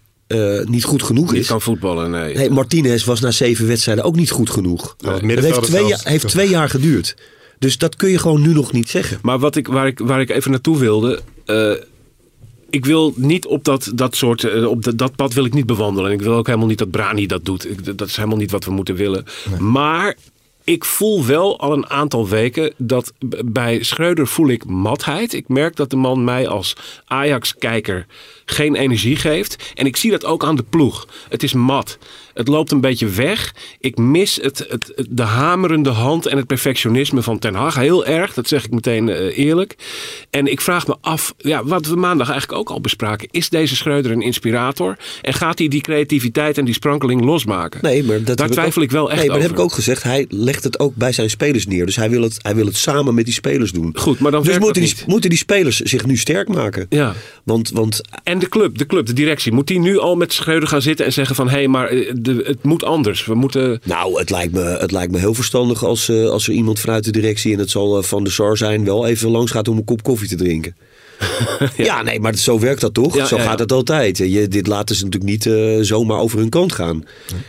eh, 0.61 0.66
niet 0.66 0.85
goed 0.85 1.03
genoeg 1.03 1.33
Je 1.33 1.38
is. 1.38 1.47
kan 1.47 1.61
voetballen, 1.61 2.11
nee. 2.11 2.35
Nee, 2.37 2.51
Martinez 2.51 3.05
was 3.05 3.20
na 3.20 3.31
zeven 3.31 3.66
wedstrijden 3.66 4.05
ook 4.05 4.16
niet 4.16 4.31
goed 4.31 4.51
genoeg. 4.51 4.97
het 4.99 5.29
dat 5.29 5.44
heeft 5.44 5.62
twee, 5.62 5.87
zelfs. 5.87 5.88
jaar- 6.03 6.12
heeft 6.12 6.29
twee 6.29 6.49
jaar 6.49 6.68
geduurd. 6.68 7.16
Dus 7.59 7.79
dat 7.79 7.97
kun 7.97 8.11
je 8.11 8.18
gewoon 8.18 8.40
nu 8.40 8.53
nog 8.53 8.73
niet 8.73 8.90
zeggen. 8.90 9.18
Maar 9.23 9.38
wat 9.38 9.57
ik, 9.57 9.66
waar, 9.66 9.87
ik, 9.87 9.99
waar 9.99 10.20
ik 10.20 10.31
even 10.31 10.51
naartoe 10.51 10.79
wilde. 10.79 11.20
eh, 11.44 11.73
ik 12.70 12.85
wil 12.85 13.12
niet 13.16 13.47
op 13.47 13.64
dat, 13.64 13.92
dat 13.94 14.16
soort. 14.16 14.44
eh, 14.44 14.66
op 14.66 14.85
dat, 14.85 14.99
dat 14.99 15.16
pad 15.16 15.33
wil 15.35 15.44
ik 15.44 15.55
niet 15.55 15.66
bewandelen. 15.66 16.11
En 16.11 16.16
ik 16.16 16.23
wil 16.23 16.35
ook 16.35 16.47
helemaal 16.47 16.68
niet 16.68 16.79
dat 16.79 16.90
Brani 16.90 17.27
dat 17.27 17.44
doet. 17.44 17.70
Ik, 17.70 17.99
dat 17.99 18.09
is 18.09 18.16
helemaal 18.16 18.37
niet 18.38 18.51
wat 18.51 18.64
we 18.64 18.70
moeten 18.70 18.94
willen. 18.94 19.25
Maar 19.59 20.16
ik 20.64 20.85
voel 20.85 21.24
wel 21.24 21.59
al 21.61 21.72
een 21.72 21.90
aantal 21.90 22.29
weken 22.29 22.72
dat 22.77 23.12
bij 23.44 23.83
Schreuder 23.83 24.27
voel 24.27 24.48
ik 24.48 24.64
matheid. 24.64 25.33
Ik 25.33 25.48
merk 25.48 25.77
dat 25.77 25.90
de 25.90 25.96
man 25.96 26.24
mij 26.24 26.48
als 26.48 26.77
Ajax-kijker 27.05 28.07
geen 28.44 28.74
energie 28.74 29.16
geeft. 29.16 29.72
En 29.74 29.87
ik 29.87 29.96
zie 29.96 30.11
dat 30.11 30.24
ook 30.24 30.44
aan 30.44 30.57
de 30.57 30.62
ploeg. 30.62 31.09
Het 31.29 31.42
is 31.42 31.53
mat. 31.53 31.98
Het 32.35 32.49
loopt 32.49 32.73
een 32.73 32.81
beetje 32.81 33.07
weg. 33.07 33.55
Ik 33.81 33.99
mis 33.99 34.38
het, 34.42 34.66
het, 34.68 35.07
de 35.11 35.23
hamerende 35.23 35.90
hand 35.90 36.27
en 36.27 36.37
het 36.37 36.47
perfectionisme 36.47 37.23
van 37.23 37.38
Ten 37.38 37.55
Hag. 37.55 37.75
Heel 37.75 38.07
erg, 38.07 38.35
dat 38.35 38.49
zeg 38.49 38.64
ik 38.64 38.70
meteen 38.70 39.09
eh, 39.09 39.38
eerlijk. 39.38 39.75
En 40.31 40.47
ik 40.47 40.61
vraag 40.61 40.87
me 40.87 40.97
af, 41.01 41.35
ja, 41.37 41.64
wat 41.64 41.87
we 41.87 41.97
maandag 41.97 42.31
eigenlijk 42.31 42.59
ook 42.61 42.70
al 42.70 42.81
bespraken. 42.81 43.29
Is 43.31 43.49
deze 43.49 43.77
Schreuder 43.77 44.12
een 44.12 44.23
inspirator? 44.23 44.97
En 45.23 45.35
gaat 45.35 45.59
hij 45.59 45.68
die 45.68 45.81
creativiteit 45.81 46.59
en 46.59 46.64
die 46.64 46.75
sprankeling 46.75 47.25
losmaken? 47.25 47.81
Nee, 47.83 48.05
maar 48.05 48.23
dat 48.23 48.37
Daar 48.37 48.49
twijfel 48.49 48.83
ook- 48.83 48.88
ik 48.88 48.90
wel 48.90 49.11
echt 49.11 49.18
Nee, 49.18 49.29
maar 49.29 49.38
dat 49.38 49.47
heb 49.47 49.57
ik 49.57 49.62
ook 49.62 49.73
gezegd. 49.73 50.03
Hij 50.03 50.27
legt 50.29 50.64
het 50.64 50.79
ook 50.79 50.94
bij 50.94 51.12
zijn 51.12 51.31
spelers 51.31 51.66
neer. 51.66 51.87
Dus 51.87 51.97
hij 51.97 52.11
wil 52.11 52.23
het, 52.23 52.38
hij 52.42 52.55
wil 52.55 52.66
het 52.66 52.77
samen 52.77 53.14
met 53.14 53.25
die 53.25 53.35
spelers 53.35 53.73
doen. 53.73 53.92
Goed, 53.94 54.18
maar 54.18 54.31
dan 54.31 54.42
dus 54.42 54.59
moeten 54.59 54.83
die, 54.83 54.94
moeten 55.07 55.31
die 55.31 55.38
spelers 55.38 55.81
zich 55.81 56.07
nu 56.07 56.16
sterk 56.16 56.49
maken. 56.49 56.87
Ja. 56.88 57.14
Want, 57.44 57.70
want 57.70 58.01
En 58.23 58.38
de 58.38 58.49
club, 58.49 58.79
de 58.79 58.87
club, 58.87 59.07
de 59.07 59.12
directie. 59.12 59.53
Moet 59.53 59.66
die 59.66 59.79
nu 59.79 59.99
al 59.99 60.16
met 60.16 60.33
Schreuder 60.33 60.68
gaan 60.68 60.83
zitten 60.83 61.07
en 61.07 61.12
zeggen 61.12 61.37
van... 61.37 61.49
hé, 61.49 61.55
hey, 61.55 61.68
maar 61.68 61.88
eh, 61.88 62.11
de, 62.24 62.42
het 62.46 62.62
moet 62.62 62.84
anders. 62.84 63.24
We 63.24 63.34
moeten... 63.34 63.80
nou, 63.84 64.18
het 64.18 64.30
lijkt 64.30 64.52
me, 64.52 64.62
het 64.62 64.90
lijkt 64.90 65.12
me 65.12 65.18
heel 65.18 65.34
verstandig 65.34 65.84
als, 65.84 66.08
eh, 66.08 66.28
als 66.28 66.48
er 66.48 66.54
iemand 66.54 66.80
vanuit 66.80 67.04
de 67.04 67.10
directie, 67.10 67.52
en 67.52 67.58
het 67.58 67.70
zal 67.70 67.98
eh, 67.98 68.04
van 68.04 68.24
de 68.24 68.30
SAR 68.30 68.56
zijn, 68.56 68.84
wel 68.84 69.06
even 69.06 69.30
langs 69.30 69.50
gaat 69.50 69.68
om 69.68 69.76
een 69.76 69.84
kop 69.84 70.02
koffie 70.02 70.28
te 70.28 70.37
drinken. 70.37 70.76
ja. 71.76 72.02
nee, 72.02 72.20
maar 72.20 72.37
zo 72.37 72.58
werkt 72.58 72.80
dat 72.80 72.94
toch? 72.94 73.16
Ja, 73.16 73.26
zo 73.26 73.37
ja, 73.37 73.42
gaat 73.42 73.58
het 73.58 73.72
altijd. 73.72 74.18
Je, 74.18 74.48
dit 74.48 74.66
laten 74.66 74.96
ze 74.96 75.04
natuurlijk 75.04 75.30
niet 75.30 75.46
eh, 75.46 75.78
zomaar 75.80 76.18
over 76.18 76.38
hun 76.38 76.48
kant 76.48 76.72
gaan. 76.72 77.04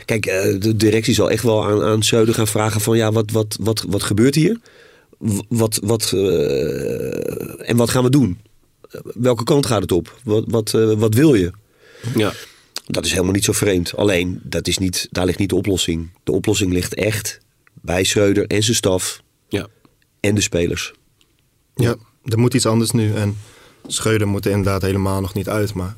Kijk, 0.05 0.23
de 0.59 0.75
directie 0.75 1.13
zal 1.13 1.31
echt 1.31 1.43
wel 1.43 1.65
aan, 1.65 1.83
aan 1.83 2.03
gaan 2.03 2.47
vragen 2.47 2.81
van 2.81 2.97
ja, 2.97 3.11
wat, 3.11 3.31
wat, 3.31 3.57
wat, 3.61 3.85
wat 3.88 4.03
gebeurt 4.03 4.35
hier? 4.35 4.59
Wat, 5.47 5.79
wat, 5.83 6.11
en 7.57 7.75
wat 7.75 7.89
gaan 7.89 8.03
we 8.03 8.09
doen? 8.09 8.38
Welke 9.13 9.43
kant 9.43 9.65
gaat 9.65 9.81
het 9.81 9.91
op? 9.91 10.15
Wat, 10.23 10.43
wat, 10.47 10.71
wat 10.97 11.13
wil 11.13 11.33
je? 11.33 11.51
Ja. 12.15 12.33
Dat 12.86 13.06
is 13.06 13.12
helemaal 13.12 13.34
niet 13.34 13.43
zo 13.43 13.52
vreemd. 13.52 13.95
Alleen, 13.95 14.39
dat 14.43 14.67
is 14.67 14.78
niet, 14.78 15.08
daar 15.12 15.26
ligt 15.26 15.39
niet 15.39 15.50
de 15.50 15.56
oplossing. 15.56 16.10
De 16.24 16.32
oplossing 16.32 16.74
ligt 16.74 16.93
echt 16.93 17.39
bij 17.74 18.04
Schreuder 18.04 18.48
en 18.48 18.63
zijn 18.63 18.76
staf 18.76 19.21
ja. 19.48 19.67
en 20.19 20.36
de 20.36 20.41
spelers. 20.41 20.93
Ja, 21.76 21.95
er 22.24 22.39
moet 22.39 22.54
iets 22.54 22.65
anders 22.65 22.91
nu. 22.91 23.13
En 23.13 23.38
Schreuder 23.88 24.28
moet 24.28 24.45
er 24.45 24.52
inderdaad 24.52 24.82
helemaal 24.82 25.21
nog 25.21 25.34
niet 25.34 25.50
uit. 25.50 25.74
Maar 25.74 25.95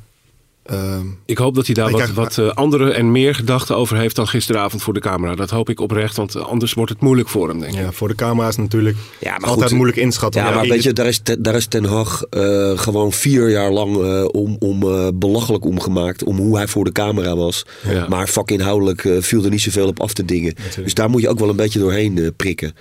Ik 1.26 1.38
hoop 1.38 1.56
dat 1.56 1.66
hij 1.66 1.76
daar 1.76 1.90
wat, 1.92 1.96
krijg- 2.02 2.14
wat 2.16 2.38
eh, 2.38 2.48
andere 2.50 2.92
en 2.92 3.12
meer 3.12 3.36
gedachten 3.36 3.76
over 3.76 3.98
heeft 3.98 4.16
dan 4.16 4.28
gisteravond 4.28 4.82
voor 4.84 4.94
de 4.94 5.00
camera. 5.00 5.36
Dat 5.36 5.50
hoop 5.50 5.70
ik 5.70 5.80
oprecht, 5.80 6.16
want 6.16 6.36
anders 6.36 6.74
wordt 6.74 6.92
het 6.92 7.02
moeilijk 7.02 7.30
voor 7.30 7.48
hem, 7.50 7.60
denk 7.60 7.74
ik. 7.74 7.80
ja, 7.80 7.92
voor 7.92 8.08
de 8.08 8.16
camera's 8.16 8.56
natuurlijk 8.58 8.98
Ja, 9.20 9.32
maar 9.38 9.50
altijd 9.50 9.68
goed, 9.68 9.76
moeilijk 9.78 9.98
inschatten. 10.00 10.42
Ja, 10.44 10.52
maar 10.52 10.68
weet 10.68 10.84
je, 10.84 10.94
daar 10.94 11.06
is, 11.08 11.20
Ten- 11.20 11.42
daar 11.42 11.56
is 11.56 11.66
Ten 11.68 11.84
Hag 11.86 12.24
eh, 12.30 12.78
gewoon 12.78 13.12
vier 13.12 13.50
jaar 13.50 13.72
lang 13.72 13.96
eh, 14.04 14.26
om, 14.32 14.56
om, 14.60 14.84
eh, 14.84 15.08
belachelijk 15.14 15.66
omgemaakt. 15.66 16.24
Om 16.24 16.38
hoe 16.38 16.58
hij 16.58 16.68
voor 16.68 16.84
de 16.84 16.92
camera 16.92 17.36
was. 17.36 17.66
Ja. 17.90 18.06
Maar 18.10 18.28
vakinhoudelijk 18.30 19.06
eh 19.06 19.16
viel 19.20 19.44
er 19.44 19.50
niet 19.50 19.62
zoveel 19.62 19.88
op 19.88 20.02
af 20.02 20.14
te 20.14 20.26
dingen. 20.26 20.54
Dus 20.84 20.94
daar 20.94 21.10
moet 21.10 21.22
je 21.22 21.30
ook 21.30 21.40
wel 21.40 21.50
een 21.50 21.56
beetje 21.56 21.80
doorheen 21.80 22.34
prikken. 22.36 22.74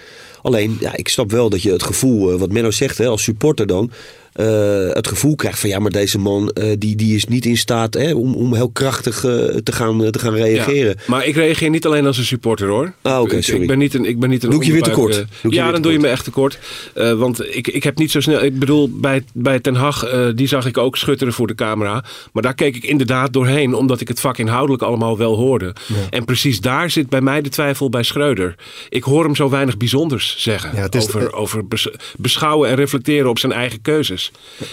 Alleen, 0.42 0.76
ja, 0.80 0.96
ik 0.96 1.08
snap 1.08 1.30
wel 1.30 1.50
dat 1.50 1.62
je 1.62 1.72
het 1.72 1.82
gevoel, 1.82 2.32
eh, 2.32 2.38
wat 2.38 2.52
Menno 2.52 2.70
zegt, 2.70 2.98
hè, 2.98 3.06
als 3.06 3.22
supporter 3.22 3.66
dan. 3.66 3.90
Eh, 4.36 4.94
het 4.94 5.08
gevoel 5.08 5.34
krijgt 5.34 5.58
van 5.58 5.68
ja, 5.68 5.78
maar 5.78 5.90
deze 5.90 6.18
man 6.18 6.50
eh, 6.50 6.72
die, 6.78 6.96
die 6.96 7.14
is 7.14 7.24
niet 7.24 7.44
in 7.44 7.56
staat 7.56 7.94
hè, 7.94 8.14
om, 8.14 8.34
om 8.34 8.54
heel 8.54 8.70
krachtig 8.70 9.24
eh, 9.24 9.30
te, 9.46 9.72
gaan, 9.72 10.10
te 10.10 10.18
gaan 10.18 10.34
reageren. 10.34 10.94
Ja, 10.96 11.02
maar 11.06 11.26
ik 11.26 11.34
reageer 11.34 11.70
niet 11.70 11.86
alleen 11.86 12.06
als 12.06 12.18
een 12.18 12.24
supporter 12.24 12.68
hoor. 12.68 12.92
Ah, 13.02 13.20
oké, 13.20 13.42
sorry. 13.42 13.60
Ik 13.60 13.68
ben 13.68 13.78
niet 13.78 13.94
een, 13.94 14.04
ik 14.04 14.18
ben 14.18 14.30
niet 14.30 14.44
een 14.44 14.50
Doe 14.50 14.60
ik 14.60 14.66
je 14.66 14.72
weer 14.72 14.82
tekort? 14.82 15.24
ja, 15.48 15.70
dan 15.70 15.82
doe 15.82 15.92
je 15.92 15.98
me 15.98 16.08
echt 16.08 16.24
tekort. 16.24 16.58
Want 16.94 17.56
ik, 17.56 17.68
ik 17.68 17.82
heb 17.82 17.98
niet 17.98 18.10
zo 18.10 18.20
snel. 18.20 18.42
Ik 18.42 18.58
bedoel, 18.58 18.90
bij, 18.92 19.24
bij 19.32 19.60
Ten 19.60 19.74
Hag, 19.74 20.08
die 20.34 20.48
zag 20.48 20.66
ik 20.66 20.78
ook 20.78 20.96
schutteren 20.96 21.32
voor 21.32 21.46
de 21.46 21.54
camera. 21.54 22.04
Maar 22.32 22.42
daar 22.42 22.54
keek 22.54 22.76
ik 22.76 22.84
inderdaad 22.84 23.32
doorheen, 23.32 23.74
omdat 23.74 24.00
ik 24.00 24.08
het 24.08 24.20
vak 24.20 24.38
inhoudelijk 24.38 24.82
allemaal 24.82 25.18
wel 25.18 25.36
hoorde. 25.36 25.74
En 26.10 26.24
precies 26.24 26.60
daar 26.60 26.90
zit 26.90 27.08
bij 27.08 27.20
mij 27.20 27.42
de 27.42 27.48
twijfel 27.48 27.88
bij 27.88 28.02
Schreuder. 28.02 28.54
Ik 28.88 29.02
hoor 29.02 29.24
hem 29.24 29.36
zo 29.36 29.48
weinig 29.48 29.76
bijzonders 29.76 30.34
zeggen. 30.38 30.70
Ja, 30.74 30.88
over 30.98 31.32
over 31.32 31.66
bes- 31.66 31.90
beschouwen 32.16 32.68
en 32.68 32.76
reflecteren 32.76 33.30
op 33.30 33.38
zijn 33.38 33.52
eigen 33.52 33.82
keuzes. 33.82 34.25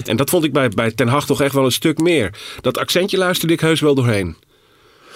En 0.05 0.17
dat 0.17 0.29
vond 0.29 0.43
ik 0.43 0.53
bij, 0.53 0.69
bij 0.69 0.91
Ten 0.91 1.07
Hag 1.07 1.25
toch 1.25 1.41
echt 1.41 1.53
wel 1.53 1.65
een 1.65 1.71
stuk 1.71 1.97
meer. 1.97 2.33
Dat 2.61 2.77
accentje 2.77 3.17
luisterde 3.17 3.53
ik 3.53 3.59
heus 3.59 3.79
wel 3.79 3.95
doorheen. 3.95 4.35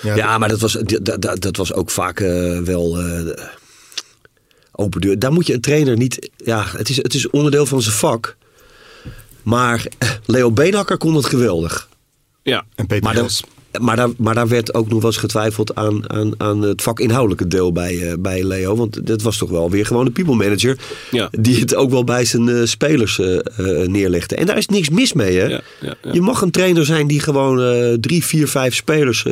ja, 0.02 0.16
Ja, 0.16 0.38
maar 0.38 0.50
dat 0.50 0.60
was, 0.60 0.74
dat, 0.74 1.22
dat, 1.22 1.42
dat 1.42 1.58
was 1.58 1.74
ook 1.74 1.90
vaak 1.90 2.20
eh, 2.20 2.60
wel 2.60 3.00
eh, 3.00 3.44
open 4.72 5.02
deur. 5.02 5.20
Daar 5.20 5.32
moet 5.32 5.48
je 5.48 5.54
een 5.54 5.62
trainer 5.62 5.98
niet... 5.98 6.30
Ja, 6.38 6.66
het 6.68 6.90
is, 6.90 6.98
het 6.98 7.14
is 7.14 7.30
onderdeel 7.30 7.66
van 7.66 7.82
zijn 7.82 7.96
vak. 7.96 8.38
Maar 9.44 9.86
eh, 9.98 10.10
Leo 10.26 10.52
Beenhakker 10.52 10.98
kon 10.98 11.16
het 11.16 11.26
geweldig. 11.26 11.90
Ja, 12.44 12.66
En 12.76 12.88
Peter 12.88 13.14
Maar. 13.14 13.30
Maar, 13.82 13.96
daar, 13.96 14.10
maar 14.18 14.36
daar 14.36 14.48
werd 14.48 14.74
ook 14.74 14.90
nog 14.90 15.02
wel 15.02 15.12
eens 15.12 15.20
getwijfeld 15.20 15.76
aan, 15.76 16.10
aan, 16.10 16.34
aan 16.38 16.62
het 16.62 16.82
vakinhoudelijke 16.82 17.48
deel 17.48 17.72
bij, 17.72 18.10
eh, 18.10 18.14
bij 18.20 18.44
Leo. 18.44 18.76
Want 18.76 19.08
dat 19.08 19.22
was 19.22 19.38
toch 19.38 19.50
wel 19.50 19.70
weer 19.70 19.86
gewoon 19.86 20.06
de 20.06 20.12
people 20.12 20.36
manager. 20.36 20.78
Ja. 21.12 21.30
Die 21.32 21.60
het 21.60 21.76
ook 21.76 21.90
wel 21.90 22.04
bij 22.04 22.26
zijn 22.26 22.50
eh, 22.50 22.64
spelers 22.64 23.20
eh, 23.20 23.38
neerlegde. 23.86 24.36
En 24.36 24.46
daar 24.46 24.58
is 24.58 24.68
niks 24.68 24.90
mis 24.90 25.14
mee, 25.14 25.38
hè? 25.38 25.46
Ja, 25.46 25.62
ja, 25.82 25.96
ja. 26.04 26.14
Je 26.14 26.22
mag 26.22 26.42
een 26.42 26.52
trainer 26.52 26.86
zijn 26.86 27.08
die 27.08 27.20
gewoon 27.20 27.58
drie, 28.00 28.26
vier, 28.26 28.48
vijf 28.48 28.76
spelers 28.76 29.26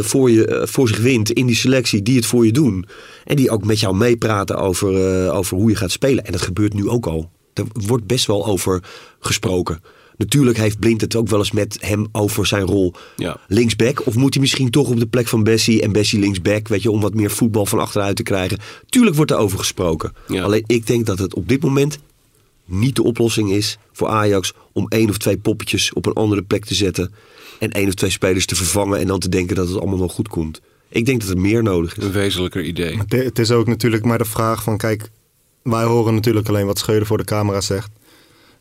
voor, 0.00 0.30
je, 0.30 0.62
voor 0.68 0.88
zich 0.88 0.98
wint 0.98 1.30
in 1.30 1.46
die 1.46 1.56
selectie. 1.56 2.02
Die 2.02 2.16
het 2.16 2.26
voor 2.26 2.46
je 2.46 2.52
doen. 2.52 2.86
En 3.24 3.36
die 3.36 3.50
ook 3.50 3.64
met 3.64 3.80
jou 3.80 3.96
meepraten 3.96 4.56
over, 4.56 5.30
over 5.30 5.56
hoe 5.56 5.70
je 5.70 5.76
gaat 5.76 5.90
spelen. 5.90 6.24
En 6.24 6.32
dat 6.32 6.42
gebeurt 6.42 6.74
nu 6.74 6.88
ook 6.88 7.06
al. 7.06 7.30
Er 7.54 7.64
wordt 7.72 8.06
best 8.06 8.26
wel 8.26 8.46
over 8.46 8.82
gesproken. 9.20 9.80
Natuurlijk 10.16 10.56
heeft 10.58 10.78
Blind 10.78 11.00
het 11.00 11.16
ook 11.16 11.28
wel 11.28 11.38
eens 11.38 11.52
met 11.52 11.76
hem 11.80 12.06
over 12.12 12.46
zijn 12.46 12.62
rol 12.62 12.94
Ja. 13.16 13.40
linksback. 13.48 14.06
Of 14.06 14.14
moet 14.14 14.32
hij 14.34 14.42
misschien 14.42 14.70
toch 14.70 14.88
op 14.88 14.98
de 14.98 15.06
plek 15.06 15.26
van 15.28 15.42
Bessie 15.42 15.82
en 15.82 15.92
Bessie 15.92 16.18
linksback, 16.18 16.68
weet 16.68 16.82
je, 16.82 16.90
om 16.90 17.00
wat 17.00 17.14
meer 17.14 17.30
voetbal 17.30 17.66
van 17.66 17.78
achteruit 17.78 18.16
te 18.16 18.22
krijgen. 18.22 18.58
Tuurlijk 18.88 19.16
wordt 19.16 19.30
er 19.30 19.36
over 19.36 19.58
gesproken. 19.58 20.12
Ja. 20.28 20.42
Alleen 20.42 20.64
ik 20.66 20.86
denk 20.86 21.06
dat 21.06 21.18
het 21.18 21.34
op 21.34 21.48
dit 21.48 21.62
moment 21.62 21.98
niet 22.64 22.96
de 22.96 23.02
oplossing 23.02 23.50
is 23.52 23.78
voor 23.92 24.08
Ajax 24.08 24.52
om 24.72 24.86
één 24.88 25.08
of 25.08 25.18
twee 25.18 25.36
poppetjes 25.36 25.92
op 25.92 26.06
een 26.06 26.12
andere 26.12 26.42
plek 26.42 26.64
te 26.64 26.74
zetten. 26.74 27.12
En 27.58 27.70
één 27.70 27.86
of 27.88 27.94
twee 27.94 28.10
spelers 28.10 28.46
te 28.46 28.54
vervangen 28.54 28.98
en 28.98 29.06
dan 29.06 29.18
te 29.18 29.28
denken 29.28 29.56
dat 29.56 29.68
het 29.68 29.78
allemaal 29.78 29.98
wel 29.98 30.08
goed 30.08 30.28
komt. 30.28 30.60
Ik 30.88 31.06
denk 31.06 31.20
dat 31.20 31.30
er 31.30 31.38
meer 31.38 31.62
nodig 31.62 31.96
is. 31.96 32.04
een 32.04 32.12
wezenlijker 32.12 32.62
idee. 32.64 32.96
Het, 32.98 33.12
het 33.12 33.38
is 33.38 33.50
ook 33.50 33.66
natuurlijk 33.66 34.04
maar 34.04 34.18
de 34.18 34.24
vraag 34.24 34.62
van, 34.62 34.76
kijk, 34.76 35.10
wij 35.62 35.84
horen 35.84 36.14
natuurlijk 36.14 36.48
alleen 36.48 36.66
wat 36.66 36.78
Schreuder 36.78 37.06
voor 37.06 37.18
de 37.18 37.24
camera 37.24 37.60
zegt. 37.60 37.90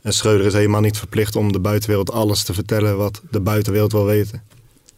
En 0.06 0.14
Schreuder 0.14 0.46
is 0.46 0.54
helemaal 0.54 0.82
niet 0.82 0.98
verplicht 0.98 1.36
om 1.36 1.52
de 1.52 1.60
buitenwereld 1.60 2.12
alles 2.12 2.44
te 2.44 2.54
vertellen 2.54 2.98
wat 2.98 3.22
de 3.32 3.40
buitenwereld 3.40 3.92
wil 3.92 4.06
weten. 4.06 4.44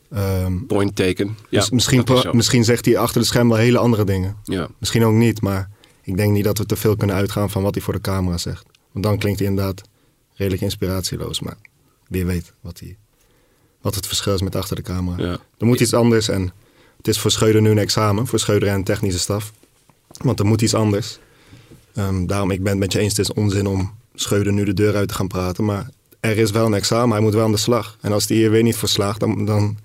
Ehm, 0.09 0.65
Point 0.65 0.95
taken. 0.95 1.37
Ja, 1.49 1.59
dus 1.59 1.69
misschien, 1.69 2.05
misschien 2.31 2.63
zegt 2.63 2.85
hij 2.85 2.97
achter 2.97 3.21
de 3.21 3.27
scherm 3.27 3.49
wel 3.49 3.57
hele 3.57 3.77
andere 3.77 4.03
dingen. 4.03 4.37
Ja. 4.43 4.67
Misschien 4.77 5.05
ook 5.05 5.13
niet, 5.13 5.41
maar 5.41 5.69
ik 6.01 6.17
denk 6.17 6.31
niet 6.31 6.43
dat 6.43 6.57
we 6.57 6.65
te 6.65 6.75
veel 6.75 6.95
kunnen 6.95 7.15
uitgaan 7.15 7.49
van 7.49 7.63
wat 7.63 7.75
hij 7.75 7.83
voor 7.83 7.93
de 7.93 8.01
camera 8.01 8.37
zegt. 8.37 8.65
Want 8.91 9.05
dan 9.05 9.17
klinkt 9.17 9.39
hij 9.39 9.47
inderdaad 9.47 9.81
redelijk 10.33 10.61
inspiratieloos. 10.61 11.39
Maar 11.39 11.57
wie 12.07 12.25
weet 12.25 12.53
wat, 12.61 12.79
hij, 12.79 12.97
wat 13.81 13.95
het 13.95 14.07
verschil 14.07 14.33
is 14.33 14.41
met 14.41 14.55
achter 14.55 14.75
de 14.75 14.81
camera. 14.81 15.23
Ja. 15.23 15.39
Er 15.57 15.65
moet 15.65 15.79
iets 15.79 15.93
anders 15.93 16.29
en 16.29 16.51
het 16.97 17.07
is 17.07 17.19
voor 17.19 17.31
Schreuder 17.31 17.61
nu 17.61 17.69
een 17.69 17.77
examen, 17.77 18.27
voor 18.27 18.39
Schreuder 18.39 18.69
en 18.69 18.83
technische 18.83 19.19
staf. 19.19 19.53
Want 20.07 20.39
er 20.39 20.45
moet 20.45 20.61
iets 20.61 20.73
anders. 20.73 21.19
Ehm, 21.93 22.25
daarom, 22.25 22.51
ik 22.51 22.63
ben 22.63 22.71
het 22.71 22.79
met 22.79 22.91
je 22.91 22.99
eens, 22.99 23.17
het 23.17 23.29
is 23.29 23.33
onzin 23.33 23.67
om 23.67 23.95
Schreuder 24.21 24.53
nu 24.53 24.63
de 24.63 24.73
deur 24.73 24.95
uit 24.95 25.07
te 25.07 25.13
gaan 25.13 25.27
praten. 25.27 25.65
Maar 25.65 25.89
er 26.19 26.37
is 26.37 26.51
wel 26.51 26.65
een 26.65 26.73
examen, 26.73 27.11
hij 27.11 27.21
moet 27.21 27.33
wel 27.33 27.43
aan 27.43 27.51
de 27.51 27.57
slag. 27.57 27.97
En 28.01 28.11
als 28.11 28.27
hij 28.27 28.37
hier 28.37 28.51
weer 28.51 28.63
niet 28.63 28.75
voor 28.75 28.89
slaagt, 28.89 29.19
dan, 29.19 29.45
dan 29.45 29.77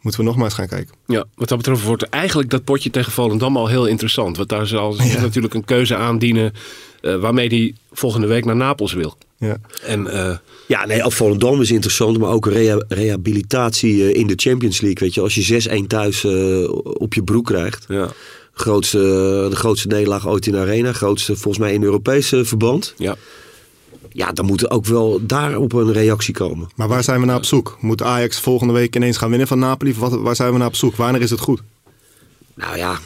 moeten 0.00 0.20
we 0.20 0.26
nog 0.26 0.36
maar 0.36 0.44
eens 0.44 0.54
gaan 0.54 0.68
kijken. 0.68 0.94
Ja, 1.06 1.24
wat 1.34 1.48
dat 1.48 1.58
betreft 1.58 1.82
wordt 1.82 2.02
eigenlijk 2.02 2.50
dat 2.50 2.64
potje 2.64 2.90
tegen 2.90 3.12
Volendam 3.12 3.56
al 3.56 3.66
heel 3.68 3.86
interessant. 3.86 4.36
Want 4.36 4.48
daar 4.48 4.66
zal 4.66 5.02
Ja. 5.02 5.20
natuurlijk 5.20 5.54
een 5.54 5.64
keuze 5.64 5.96
aandienen 5.96 6.52
uh, 7.02 7.16
waarmee 7.16 7.48
hij 7.48 7.74
volgende 7.92 8.26
week 8.26 8.44
naar 8.44 8.56
Napels 8.56 8.92
wil. 8.92 9.16
Ja. 9.38 9.56
En, 9.82 10.06
uh, 10.06 10.36
ja, 10.66 10.86
nee, 10.86 11.02
Volendam 11.10 11.60
is 11.60 11.70
interessant, 11.70 12.18
maar 12.18 12.30
ook 12.30 12.46
rea 12.46 12.84
rehabilitatie 12.88 13.94
uh, 13.94 14.14
in 14.14 14.26
de 14.26 14.32
Champions 14.36 14.80
League. 14.80 14.98
Weet 15.00 15.14
je, 15.14 15.20
als 15.20 15.34
je 15.34 15.80
6-1 15.82 15.86
thuis 15.86 16.24
uh, 16.24 16.68
op 16.82 17.14
je 17.14 17.22
broek 17.22 17.44
krijgt. 17.46 17.84
Ja. 17.88 18.08
Grootste, 18.52 18.98
de 19.50 19.56
grootste 19.56 19.88
nederlaag 19.88 20.28
ooit 20.28 20.46
in 20.46 20.52
de 20.52 20.58
arena. 20.58 20.92
Grootste 20.92 21.32
volgens 21.36 21.58
mij 21.58 21.72
in 21.72 21.82
Europese 21.82 22.44
verband. 22.44 22.94
Ja. 22.96 23.16
Ja, 24.16 24.32
dan 24.32 24.46
moet 24.46 24.62
er 24.62 24.70
ook 24.70 24.86
wel 24.86 25.20
daar 25.22 25.56
op 25.56 25.72
een 25.72 25.92
reactie 25.92 26.34
komen. 26.34 26.68
Maar 26.74 26.88
waar 26.88 27.04
zijn 27.04 27.20
we 27.20 27.26
naar 27.26 27.36
op 27.36 27.44
zoek? 27.44 27.76
Moet 27.80 28.02
Ajax 28.02 28.40
volgende 28.40 28.72
week 28.72 28.96
ineens 28.96 29.16
gaan 29.16 29.28
winnen 29.28 29.48
van 29.48 29.58
Napoli? 29.58 29.94
Wat, 29.94 30.20
waar 30.20 30.36
zijn 30.36 30.52
we 30.52 30.58
naar 30.58 30.66
op 30.66 30.74
zoek? 30.74 30.96
Wanneer 30.96 31.22
is 31.22 31.30
het 31.30 31.40
goed? 31.40 31.60
Nou 32.54 32.76
ja, 32.76 32.92
in 32.92 32.98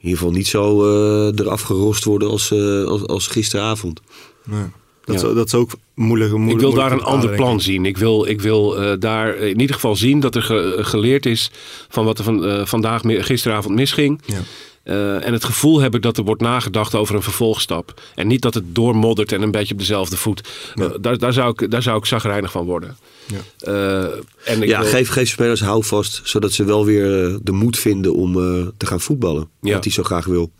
ieder 0.00 0.18
geval 0.18 0.32
niet 0.32 0.46
zo 0.46 0.84
uh, 0.84 1.38
eraf 1.38 1.62
gerost 1.62 2.04
worden 2.04 2.28
als, 2.28 2.50
uh, 2.50 2.84
als, 2.84 3.06
als, 3.06 3.26
gisteravond. 3.26 4.00
Nee. 4.44 4.64
Dat, 5.04 5.20
ja. 5.20 5.28
is, 5.28 5.34
dat 5.34 5.46
is 5.46 5.54
ook 5.54 5.70
moeilijk. 5.94 6.30
moeilijk 6.30 6.54
ik 6.54 6.60
wil 6.60 6.74
daar 6.74 6.92
een 6.92 7.02
ander 7.02 7.34
plan 7.34 7.60
zien. 7.60 7.86
Ik 7.86 7.96
wil, 7.96 8.26
ik 8.26 8.40
wil 8.40 8.82
uh, 8.82 8.92
daar 8.98 9.36
in 9.36 9.60
ieder 9.60 9.74
geval 9.74 9.96
zien 9.96 10.20
dat 10.20 10.34
er 10.34 10.42
ge, 10.42 10.78
geleerd 10.80 11.26
is 11.26 11.50
van 11.88 12.04
wat 12.04 12.18
er 12.18 12.24
van, 12.24 12.66
vandaag, 12.66 13.02
gisteravond 13.04 13.74
misging. 13.74 14.20
Ja. 14.24 14.40
Uh, 14.88 15.26
en 15.26 15.32
het 15.32 15.44
gevoel 15.44 15.80
heb 15.80 15.94
ik 15.94 16.02
dat 16.02 16.16
er 16.16 16.24
wordt 16.24 16.42
nagedacht 16.42 16.94
over 16.94 17.14
een 17.14 17.22
vervolgstap. 17.22 18.00
En 18.14 18.26
niet 18.26 18.42
dat 18.42 18.54
het 18.54 18.74
doormoddert 18.74 19.32
en 19.32 19.42
een 19.42 19.50
beetje 19.50 19.72
op 19.72 19.80
dezelfde 19.80 20.16
voet. 20.16 20.48
Ja. 20.74 20.84
Uh, 20.84 20.90
daar, 21.00 21.18
daar, 21.18 21.32
zou 21.32 21.54
ik, 21.56 21.70
daar 21.70 21.82
zou 21.82 21.98
ik 21.98 22.04
zagrijnig 22.04 22.50
van 22.50 22.64
worden. 22.64 22.96
Ja, 23.26 23.72
uh, 23.72 24.02
en 24.44 24.62
ik 24.62 24.68
ja 24.68 24.80
wil... 24.80 24.88
geef, 24.90 25.08
geef 25.08 25.28
spelers 25.28 25.60
houvast. 25.60 26.20
Zodat 26.24 26.52
ze 26.52 26.64
wel 26.64 26.84
weer 26.84 27.38
de 27.42 27.52
moed 27.52 27.78
vinden 27.78 28.14
om 28.14 28.32
te 28.76 28.86
gaan 28.86 29.00
voetballen. 29.00 29.48
Ja. 29.60 29.74
Wat 29.74 29.84
hij 29.84 29.92
zo 29.92 30.02
graag 30.02 30.24
wil. 30.24 30.50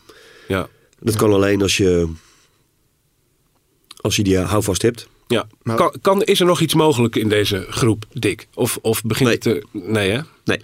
Ja. 0.48 0.68
Dat 1.00 1.16
kan 1.16 1.32
alleen 1.32 1.62
als 1.62 1.76
je, 1.76 2.08
als 3.96 4.16
je 4.16 4.22
die 4.22 4.38
houvast 4.38 4.82
hebt. 4.82 5.08
Ja. 5.26 5.46
Maar... 5.62 5.76
Kan, 5.76 5.94
kan, 6.02 6.22
is 6.22 6.40
er 6.40 6.46
nog 6.46 6.60
iets 6.60 6.74
mogelijk 6.74 7.16
in 7.16 7.28
deze 7.28 7.66
groep, 7.68 8.04
Dick? 8.12 8.48
Of, 8.54 8.78
of 8.82 9.02
begint 9.02 9.28
nee. 9.28 9.38
het 9.58 9.72
te... 9.72 9.78
Nee, 9.90 10.10
hè? 10.10 10.20
Nee. 10.44 10.60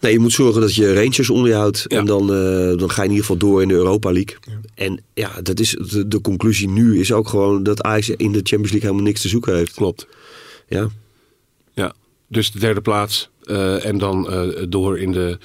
Nee, 0.00 0.12
je 0.12 0.18
moet 0.18 0.32
zorgen 0.32 0.60
dat 0.60 0.74
je 0.74 0.94
Rangers 0.94 1.30
onder 1.30 1.48
je 1.48 1.56
houdt. 1.56 1.84
Ja. 1.88 1.98
En 1.98 2.06
dan, 2.06 2.22
uh, 2.22 2.78
dan 2.78 2.90
ga 2.90 3.02
je 3.02 3.08
in 3.08 3.14
ieder 3.14 3.26
geval 3.26 3.36
door 3.36 3.62
in 3.62 3.68
de 3.68 3.74
Europa 3.74 4.12
League. 4.12 4.36
Ja. 4.40 4.60
En 4.74 5.00
ja, 5.14 5.30
dat 5.42 5.60
is 5.60 5.70
de, 5.70 6.08
de, 6.08 6.20
conclusie 6.20 6.68
nu 6.68 7.00
is 7.00 7.12
ook 7.12 7.28
gewoon 7.28 7.62
dat 7.62 7.82
Ajax 7.82 8.08
in 8.08 8.32
de 8.32 8.40
Champions 8.42 8.70
League 8.70 8.80
helemaal 8.80 9.02
niks 9.02 9.20
te 9.20 9.28
zoeken 9.28 9.56
heeft. 9.56 9.74
Klopt. 9.74 10.06
Ja. 10.68 10.88
Ja, 11.74 11.92
dus 12.28 12.52
de 12.52 12.58
derde 12.58 12.80
plaats. 12.80 13.28
Uh, 13.44 13.84
en 13.84 13.98
dan 13.98 14.28
uh, 14.30 14.64
door 14.68 14.98
in 14.98 15.12
de, 15.12 15.38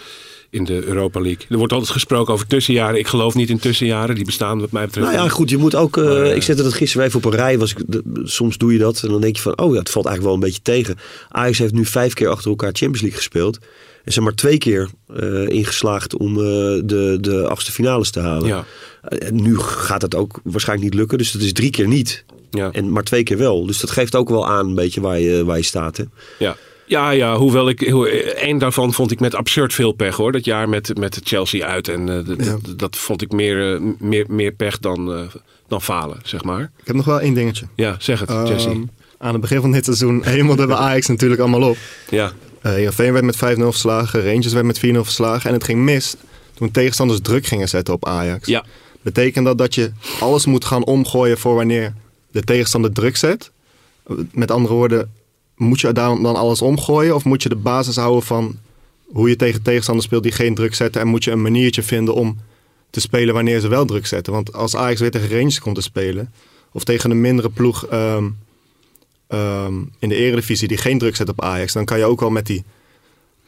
in 0.49 0.63
de 0.63 0.83
Europa 0.83 1.21
League. 1.21 1.45
Er 1.49 1.57
wordt 1.57 1.73
altijd 1.73 1.91
gesproken 1.91 2.33
over 2.33 2.47
tussenjaren. 2.47 2.99
Ik 2.99 3.07
geloof 3.07 3.35
niet 3.35 3.49
in 3.49 3.59
tussenjaren. 3.59 4.15
Die 4.15 4.25
bestaan 4.25 4.59
wat 4.59 4.71
mij 4.71 4.85
betreft. 4.85 5.07
Nou 5.07 5.23
ja, 5.23 5.29
goed. 5.29 5.49
Je 5.49 5.57
moet 5.57 5.75
ook... 5.75 5.97
Uh, 5.97 6.05
maar, 6.05 6.25
ik 6.25 6.43
zette 6.43 6.63
dat 6.63 6.73
gisteren 6.73 7.05
even 7.05 7.17
op 7.17 7.25
een 7.25 7.37
rij. 7.37 7.57
Was 7.57 7.71
ik, 7.71 7.77
de, 7.87 8.01
soms 8.23 8.57
doe 8.57 8.73
je 8.73 8.79
dat. 8.79 9.03
En 9.03 9.09
dan 9.09 9.21
denk 9.21 9.35
je 9.35 9.41
van... 9.41 9.57
Oh 9.57 9.73
ja, 9.73 9.79
het 9.79 9.89
valt 9.89 10.05
eigenlijk 10.05 10.23
wel 10.23 10.33
een 10.33 10.51
beetje 10.51 10.61
tegen. 10.61 10.97
Ajax 11.29 11.57
heeft 11.57 11.73
nu 11.73 11.85
vijf 11.85 12.13
keer 12.13 12.27
achter 12.27 12.49
elkaar 12.49 12.71
Champions 12.71 13.01
League 13.01 13.19
gespeeld. 13.19 13.59
En 14.03 14.11
zijn 14.11 14.25
maar 14.25 14.35
twee 14.35 14.57
keer 14.57 14.89
uh, 15.15 15.47
ingeslaagd 15.47 16.17
om 16.17 16.37
uh, 16.37 16.43
de, 16.83 17.17
de 17.21 17.47
achtste 17.47 17.71
finales 17.71 18.11
te 18.11 18.19
halen. 18.19 18.47
Ja. 18.47 18.65
Uh, 19.09 19.29
nu 19.29 19.57
gaat 19.57 20.01
dat 20.01 20.15
ook 20.15 20.39
waarschijnlijk 20.43 20.89
niet 20.89 20.99
lukken. 20.99 21.17
Dus 21.17 21.31
dat 21.31 21.41
is 21.41 21.53
drie 21.53 21.69
keer 21.69 21.87
niet. 21.87 22.25
Ja. 22.51 22.71
En 22.71 22.91
maar 22.91 23.03
twee 23.03 23.23
keer 23.23 23.37
wel. 23.37 23.65
Dus 23.65 23.79
dat 23.79 23.91
geeft 23.91 24.15
ook 24.15 24.29
wel 24.29 24.47
aan 24.47 24.67
een 24.67 24.75
beetje 24.75 25.01
waar 25.01 25.19
je, 25.19 25.45
waar 25.45 25.57
je 25.57 25.63
staat. 25.63 25.97
Hè? 25.97 26.03
Ja. 26.39 26.55
Ja, 26.85 27.09
ja, 27.09 27.35
hoewel 27.35 27.69
ik... 27.69 27.81
Eén 28.35 28.57
daarvan 28.57 28.93
vond 28.93 29.11
ik 29.11 29.19
met 29.19 29.35
absurd 29.35 29.73
veel 29.73 29.91
pech 29.91 30.15
hoor. 30.15 30.31
Dat 30.31 30.45
jaar 30.45 30.69
met, 30.69 30.97
met 30.97 31.19
Chelsea 31.23 31.65
uit. 31.65 31.87
En 31.87 32.07
uh, 32.07 32.15
ja. 32.25 32.57
dat, 32.61 32.79
dat 32.79 32.97
vond 32.97 33.21
ik 33.21 33.31
meer, 33.31 33.81
uh, 33.81 33.91
meer, 33.99 34.25
meer 34.27 34.51
pech 34.51 34.79
dan, 34.79 35.17
uh, 35.17 35.21
dan 35.67 35.81
falen, 35.81 36.19
zeg 36.23 36.43
maar. 36.43 36.61
Ik 36.61 36.87
heb 36.87 36.95
nog 36.95 37.05
wel 37.05 37.21
één 37.21 37.33
dingetje. 37.33 37.65
Ja, 37.75 37.95
zeg 37.99 38.19
het, 38.19 38.29
um, 38.29 38.45
Jesse. 38.45 38.83
Aan 39.17 39.31
het 39.31 39.41
begin 39.41 39.61
van 39.61 39.71
dit 39.71 39.85
seizoen 39.85 40.23
hemelde 40.35 40.65
we 40.65 40.75
Ajax 40.75 41.07
natuurlijk 41.07 41.41
allemaal 41.41 41.69
op. 41.69 41.77
Ja. 42.09 42.31
Uh, 42.65 42.71
Heerenveen 42.71 43.13
werd 43.13 43.25
met 43.25 43.35
5-0 43.35 43.39
verslagen. 43.39 44.25
Rangers 44.25 44.53
werd 44.53 44.65
met 44.65 44.77
4-0 44.77 44.79
verslagen. 44.79 45.49
En 45.49 45.55
het 45.55 45.63
ging 45.63 45.79
mis 45.79 46.15
toen 46.53 46.71
tegenstanders 46.71 47.19
druk 47.21 47.45
gingen 47.45 47.69
zetten 47.69 47.93
op 47.93 48.05
Ajax. 48.05 48.47
Ja. 48.47 48.65
Betekent 49.01 49.45
dat 49.45 49.57
dat 49.57 49.75
je 49.75 49.91
alles 50.19 50.45
moet 50.45 50.65
gaan 50.65 50.85
omgooien 50.85 51.37
voor 51.37 51.55
wanneer 51.55 51.93
de 52.31 52.41
tegenstander 52.41 52.91
druk 52.91 53.15
zet? 53.15 53.51
Met 54.31 54.51
andere 54.51 54.73
woorden, 54.73 55.11
moet 55.55 55.79
je 55.79 55.91
dan, 55.91 56.23
dan 56.23 56.35
alles 56.35 56.61
omgooien? 56.61 57.15
Of 57.15 57.23
moet 57.23 57.43
je 57.43 57.49
de 57.49 57.55
basis 57.55 57.95
houden 57.95 58.23
van 58.23 58.57
hoe 59.05 59.29
je 59.29 59.35
tegen 59.35 59.61
tegenstanders 59.61 60.07
speelt 60.07 60.23
die 60.23 60.31
geen 60.31 60.55
druk 60.55 60.75
zetten? 60.75 61.01
En 61.01 61.07
moet 61.07 61.23
je 61.23 61.31
een 61.31 61.41
maniertje 61.41 61.83
vinden 61.83 62.13
om 62.13 62.37
te 62.89 62.99
spelen 62.99 63.33
wanneer 63.33 63.59
ze 63.59 63.67
wel 63.67 63.85
druk 63.85 64.05
zetten? 64.05 64.33
Want 64.33 64.53
als 64.53 64.75
Ajax 64.75 64.99
weer 64.99 65.11
tegen 65.11 65.29
Rangers 65.29 65.59
komt 65.59 65.75
te 65.75 65.81
spelen... 65.81 66.33
of 66.71 66.83
tegen 66.83 67.11
een 67.11 67.21
mindere 67.21 67.49
ploeg 67.49 67.91
um, 67.91 68.37
um, 69.33 69.91
in 69.99 70.09
de 70.09 70.15
eredivisie 70.15 70.67
die 70.67 70.77
geen 70.77 70.97
druk 70.97 71.15
zet 71.15 71.29
op 71.29 71.41
Ajax... 71.41 71.73
dan 71.73 71.85
kan 71.85 71.97
je 71.97 72.05
ook 72.05 72.19
wel 72.19 72.29
met 72.29 72.45
die 72.45 72.63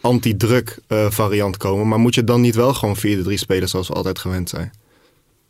anti-druk 0.01 0.79
uh, 0.87 1.09
variant 1.09 1.57
komen. 1.57 1.87
Maar 1.87 1.99
moet 1.99 2.15
je 2.15 2.23
dan 2.23 2.41
niet 2.41 2.55
wel 2.55 2.73
gewoon 2.73 2.97
4-3 2.97 2.99
spelen 3.33 3.69
zoals 3.69 3.87
we 3.87 3.93
altijd 3.93 4.19
gewend 4.19 4.49
zijn? 4.49 4.73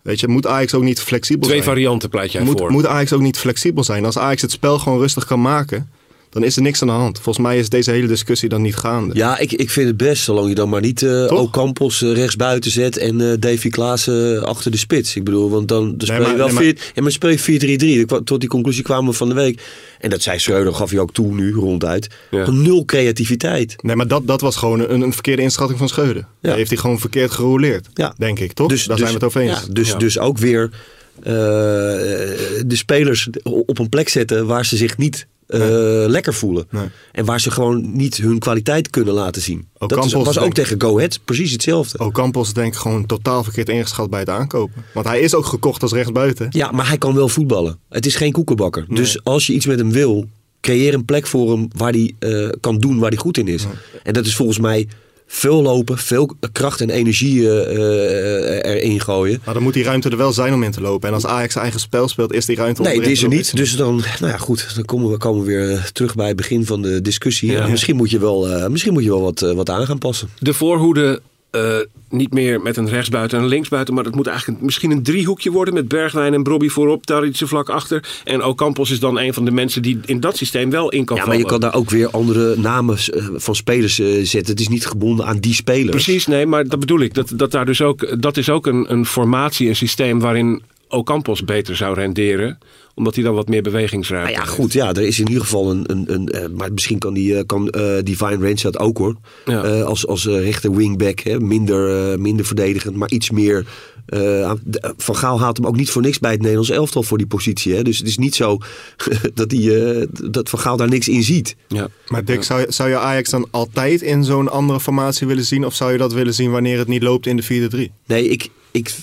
Weet 0.02 0.20
je, 0.20 0.28
moet 0.28 0.48
Ajax 0.48 0.74
ook 0.74 0.84
niet 0.84 1.02
flexibel 1.02 1.48
Twee 1.48 1.62
zijn? 1.62 1.62
Twee 1.62 1.76
varianten 1.76 2.10
pleit 2.10 2.32
jij 2.32 2.44
moet, 2.44 2.60
voor. 2.60 2.72
Moet 2.72 2.86
Ajax 2.86 3.14
ook 3.14 3.22
niet 3.22 3.38
flexibel 3.38 3.84
zijn? 3.84 4.06
Als 4.06 4.18
Ajax 4.18 4.42
het 4.42 4.52
spel 4.52 4.80
gewoon 4.80 5.00
rustig 5.00 5.26
kan 5.26 5.42
maken, 5.42 5.90
dan 6.36 6.44
is 6.44 6.56
er 6.56 6.62
niks 6.62 6.82
aan 6.82 6.88
de 6.88 6.94
hand. 6.94 7.20
Volgens 7.20 7.46
mij 7.46 7.58
is 7.58 7.70
deze 7.70 7.92
hele 7.92 8.08
discussie 8.08 8.50
dan 8.50 8.62
niet 8.62 8.76
gaande. 8.76 9.16
Ja, 9.16 9.38
ik, 9.38 9.52
ik 9.52 9.70
vind 9.70 9.88
het 9.88 9.98
best, 9.98 10.24
zolang 10.24 10.50
je 10.50 10.56
dan 10.56 10.70
maar 10.70 10.82
niet 10.82 11.02
uh, 11.02 11.32
Ocampos 11.32 12.02
uh, 12.02 12.14
rechts 12.14 12.36
buiten 12.36 12.72
zet 12.72 12.98
en 12.98 13.20
uh, 13.20 13.34
Davy 13.40 13.70
Klaassen 13.70 14.44
achter 14.46 14.72
de 14.72 14.78
spits. 14.78 15.16
Ik 15.16 15.24
bedoel, 15.24 15.50
want 15.50 15.68
dan, 15.68 15.98
dan 15.98 16.08
speel 16.08 16.20
Nee, 16.22 16.30
je 16.32 16.36
wel 16.38 16.46
nee, 16.46 16.56
maar- 16.56 16.92
ja, 16.94 17.02
maar 17.02 17.12
speel 17.12 17.30
je 17.30 18.06
4-3-3. 18.20 18.24
Tot 18.24 18.40
die 18.40 18.50
conclusie 18.50 18.84
kwamen 18.84 19.12
we 19.12 19.18
van 19.18 19.28
de 19.30 19.34
week. 19.36 19.62
En 20.00 20.10
dat 20.10 20.22
zei 20.22 20.40
Schreuder, 20.40 20.74
gaf 20.74 20.90
hij 20.90 21.00
ook 21.00 21.14
toe 21.14 21.34
nu, 21.34 21.54
ronduit. 21.54 22.08
Ja. 22.32 22.50
Nul 22.52 22.86
creativiteit. 22.86 23.76
Nee, 23.82 23.96
maar 23.96 24.08
dat, 24.08 24.28
dat 24.28 24.42
was 24.42 24.56
gewoon 24.56 24.80
een, 24.90 25.02
een 25.02 25.14
verkeerde 25.14 25.42
inschatting 25.42 25.80
van 25.80 25.90
Schreuder. 25.90 26.16
Ja. 26.16 26.26
Daar 26.42 26.56
heeft 26.58 26.70
hij 26.70 26.80
gewoon 26.80 27.00
verkeerd 27.00 27.32
gerouleerd. 27.32 27.88
Ja. 27.94 28.14
Denk 28.18 28.40
ik, 28.40 28.54
toch? 28.54 28.68
Daar 28.68 28.78
zijn 28.78 28.98
we 29.00 29.06
het 29.14 29.24
over 29.24 29.42
eens. 29.42 29.60
ja, 29.68 29.74
dus, 29.74 29.96
dus 29.98 30.20
ook 30.20 30.38
weer 30.38 30.64
eh, 30.64 30.80
de 31.24 32.66
spelers 32.76 33.30
op 33.44 33.80
een 33.80 33.90
plek 33.90 34.10
zetten 34.10 34.46
waar 34.46 34.66
ze 34.66 34.78
zich 34.78 34.98
niet 34.98 35.28
eh, 35.48 35.60
lekker 36.08 36.34
voelen. 36.34 36.68
Nee. 36.70 36.88
En 37.12 37.26
waar 37.26 37.40
ze 37.40 37.52
gewoon 37.52 37.98
niet 37.98 38.18
hun 38.18 38.40
kwaliteit 38.40 38.90
kunnen 38.90 39.14
laten 39.14 39.42
zien. 39.42 39.68
Ook 39.78 39.90
dat 39.90 40.12
was 40.12 40.28
ook 40.28 40.34
denk- 40.34 40.54
tegen 40.54 40.82
Go 40.82 40.98
Ahead 40.98 41.20
precies 41.26 41.52
hetzelfde. 41.52 41.98
Ocampos 41.98 42.54
denk 42.54 42.74
ik 42.74 42.80
gewoon 42.80 43.06
totaal 43.06 43.44
verkeerd 43.44 43.70
ingeschat 43.70 44.10
bij 44.10 44.20
het 44.20 44.30
aankopen. 44.30 44.84
Want 44.94 45.06
hij 45.06 45.20
is 45.20 45.36
ook 45.36 45.46
gekocht 45.46 45.82
als 45.82 45.92
rechtsbuiten. 45.92 46.48
Ja, 46.50 46.72
maar 46.72 46.88
hij 46.88 46.98
kan 46.98 47.16
wel 47.16 47.30
voetballen. 47.30 47.80
Het 47.90 48.06
is 48.06 48.16
geen 48.16 48.32
koekenbakker. 48.32 48.86
Dus 48.90 49.24
als 49.24 49.48
je 49.48 49.54
iets 49.54 49.66
met 49.66 49.80
hem 49.80 49.92
wil, 49.92 50.28
creëer 50.62 50.94
een 50.94 51.06
plek 51.06 51.28
voor 51.28 51.52
hem 51.52 51.68
waar 51.76 51.92
hij 51.92 52.14
eh, 52.20 52.50
kan 52.60 52.78
doen 52.78 53.00
waar 53.00 53.10
hij 53.10 53.20
goed 53.20 53.38
in 53.38 53.48
is. 53.48 53.66
En 54.04 54.14
dat 54.14 54.26
is 54.26 54.36
volgens 54.36 54.60
mij 54.60 54.88
veel 55.28 55.62
lopen, 55.62 55.98
veel 55.98 56.36
kracht 56.52 56.82
en 56.82 56.90
energie 56.90 57.50
eh, 57.50 58.64
eh, 58.64 58.76
erin 58.76 59.02
gooien. 59.02 59.42
Maar 59.46 59.54
dan 59.54 59.64
moet 59.64 59.74
die 59.74 59.84
ruimte 59.84 60.10
er 60.10 60.18
wel 60.18 60.34
zijn 60.34 60.54
om 60.54 60.64
in 60.64 60.72
te 60.72 60.82
lopen. 60.82 61.08
En 61.08 61.14
als 61.14 61.26
Ajax 61.26 61.52
zijn 61.52 61.64
eigen 61.64 61.82
spel 61.82 62.08
speelt, 62.08 62.34
is 62.34 62.46
die 62.46 62.56
ruimte 62.56 62.82
Nee, 62.82 63.02
die 63.02 63.12
is 63.12 63.24
er 63.24 63.30
niet. 63.30 63.56
Dus 63.56 63.76
dan, 63.76 64.04
nou 64.20 64.32
ja, 64.32 64.38
goed. 64.38 64.76
Dan 64.76 64.86
komen 64.86 65.12
we, 65.12 65.18
komen 65.18 65.46
we 65.46 65.48
weer 65.48 65.90
terug 65.94 66.16
bij 66.16 66.28
het 66.28 66.36
begin 66.36 66.66
van 66.66 66.82
de 66.82 67.02
discussie. 67.02 67.52
Ja. 67.52 67.64
Ja, 67.64 67.68
misschien 67.68 67.96
moet 67.96 68.10
je 68.10 68.20
wel, 68.20 68.50
eh, 68.50 68.68
misschien 68.68 68.94
moet 68.94 69.04
je 69.04 69.10
wel 69.10 69.22
wat, 69.22 69.40
wat 69.40 69.70
aan 69.70 69.86
gaan 69.86 69.98
passen. 69.98 70.30
De 70.40 70.54
voorhoede 70.54 71.22
eh, 71.56 71.78
niet 72.10 72.34
meer 72.34 72.62
met 72.62 72.78
een 72.78 72.90
rechtsbuiten 72.90 73.38
en 73.38 73.44
een 73.44 73.50
linksbuiten. 73.50 73.94
Maar 73.94 74.04
dat 74.04 74.16
moet 74.16 74.28
eigenlijk 74.28 74.60
een- 74.60 74.66
misschien 74.66 74.92
een 74.92 75.04
driehoekje 75.04 75.52
worden. 75.52 75.74
Met 75.74 75.88
Bergwijn 75.88 76.34
en 76.34 76.44
Brobby 76.44 76.68
voorop. 76.70 77.06
Daar 77.06 77.26
iets 77.26 77.42
vlak 77.46 77.70
achter. 77.70 78.04
En 78.24 78.44
Ocampos 78.44 78.92
is 78.92 79.00
dan 79.00 79.20
een 79.20 79.34
van 79.34 79.46
de 79.46 79.52
mensen 79.52 79.82
die 79.82 80.00
in 80.06 80.20
dat 80.20 80.38
systeem 80.38 80.70
wel 80.70 80.90
in 80.92 81.06
kan 81.06 81.18
Ja, 81.18 81.26
maar 81.26 81.38
je 81.38 81.46
kan 81.46 81.60
daar 81.60 81.76
ook 81.76 81.90
weer 81.90 82.10
andere 82.10 82.58
namen 82.58 82.98
eh, 82.98 83.26
van 83.36 83.56
spelers 83.56 84.00
eh, 84.00 84.08
zetten. 84.24 84.52
Het 84.52 84.60
is 84.60 84.68
niet 84.68 84.86
gebonden 84.88 85.26
aan 85.26 85.40
die 85.40 85.54
spelers. 85.54 85.90
Precies, 85.90 86.28
nee, 86.28 86.46
maar 86.46 86.68
dat 86.68 86.80
bedoel 86.80 87.00
ik. 87.00 87.14
Dat, 87.14 87.32
dat, 87.36 87.52
daar 87.52 87.66
dus 87.66 87.82
ook, 87.82 88.22
dat 88.22 88.38
is 88.38 88.50
ook 88.50 88.66
een, 88.68 88.92
een 88.92 89.06
formatie, 89.06 89.68
een 89.70 89.76
systeem 89.76 90.20
waarin 90.20 90.62
Ocampos 90.90 91.44
beter 91.44 91.76
zou 91.76 91.96
renderen. 91.96 92.58
Omdat 92.96 93.16
hij 93.16 93.24
dan 93.24 93.34
wat 93.36 93.48
meer 93.48 93.62
bewegingsruimte 93.62 94.32
Nou 94.32 94.42
ja, 94.44 94.48
heeft. 94.50 94.62
goed, 94.62 94.74
ja, 94.74 94.88
er 94.94 95.02
is 95.02 95.20
in 95.20 95.28
ieder 95.28 95.44
geval 95.44 95.72
een. 95.72 95.84
een, 95.92 96.14
een 96.14 96.28
eh, 96.30 96.50
maar 96.50 96.74
misschien 96.74 97.00
kan, 97.00 97.14
die, 97.14 97.38
eh, 97.38 97.44
kan 97.46 97.70
eh, 97.70 98.04
Divine 98.04 98.38
Range 98.38 98.62
dat 98.62 98.80
ook 98.80 98.98
hoor. 98.98 99.16
Ja. 99.46 99.64
Eh, 99.64 99.84
als 99.84 100.08
als 100.08 100.26
rechter 100.26 100.76
wingback, 100.76 101.20
hè, 101.20 101.40
minder, 101.40 102.12
eh, 102.12 102.18
minder 102.18 102.46
verdedigend, 102.46 102.96
maar 102.96 103.10
iets 103.12 103.30
meer. 103.30 103.66
eh, 104.06 104.52
Van 104.98 105.16
Gaal 105.16 105.40
haalt 105.40 105.58
hem 105.58 105.66
ook 105.66 105.76
niet 105.76 105.90
voor 105.90 106.02
niks 106.02 106.20
bij 106.20 106.32
het 106.32 106.40
Nederlands 106.40 106.70
elftal 106.70 107.04
voor 107.04 107.18
die 107.18 107.28
positie. 107.28 107.74
Hè. 107.76 107.82
Dus 107.82 107.98
het 107.98 108.08
is 108.08 108.18
niet 108.18 108.36
zo 108.36 108.58
dat, 109.34 109.50
die, 109.50 109.84
eh, 109.94 110.08
dat 110.32 110.50
Van 110.50 110.60
Gaal 110.60 110.78
daar 110.78 110.90
niks 110.90 111.08
in 111.08 111.24
ziet. 111.24 111.56
Ja. 111.68 111.88
Maar 112.08 112.26
Dick, 112.26 112.44
zou 112.44 112.60
je, 112.60 112.66
zou 112.70 112.90
je 112.90 112.98
Ajax 112.98 113.30
dan 113.30 113.48
altijd 113.52 114.02
in 114.02 114.24
zo'n 114.24 114.50
andere 114.52 114.80
formatie 114.80 115.28
willen 115.28 115.46
zien? 115.46 115.66
Of 115.66 115.74
zou 115.76 115.92
je 115.92 115.98
dat 115.98 116.14
willen 116.14 116.34
zien 116.34 116.52
wanneer 116.52 116.78
het 116.78 116.88
niet 116.88 117.04
loopt 117.04 117.26
in 117.28 117.38
de 117.38 117.44
4-3? 117.90 117.92
Nee, 118.06 118.28
ik, 118.28 118.50
ik, 118.72 118.96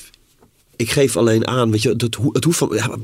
ik 0.83 0.91
geef 0.91 1.16
alleen 1.16 1.47
aan, 1.47 1.70
weet 1.70 1.83
je, 1.83 1.97
dat, 1.97 2.18
het 2.33 2.45
hoeft 2.45 2.59
van. 2.59 2.70
Ja, 2.74 2.97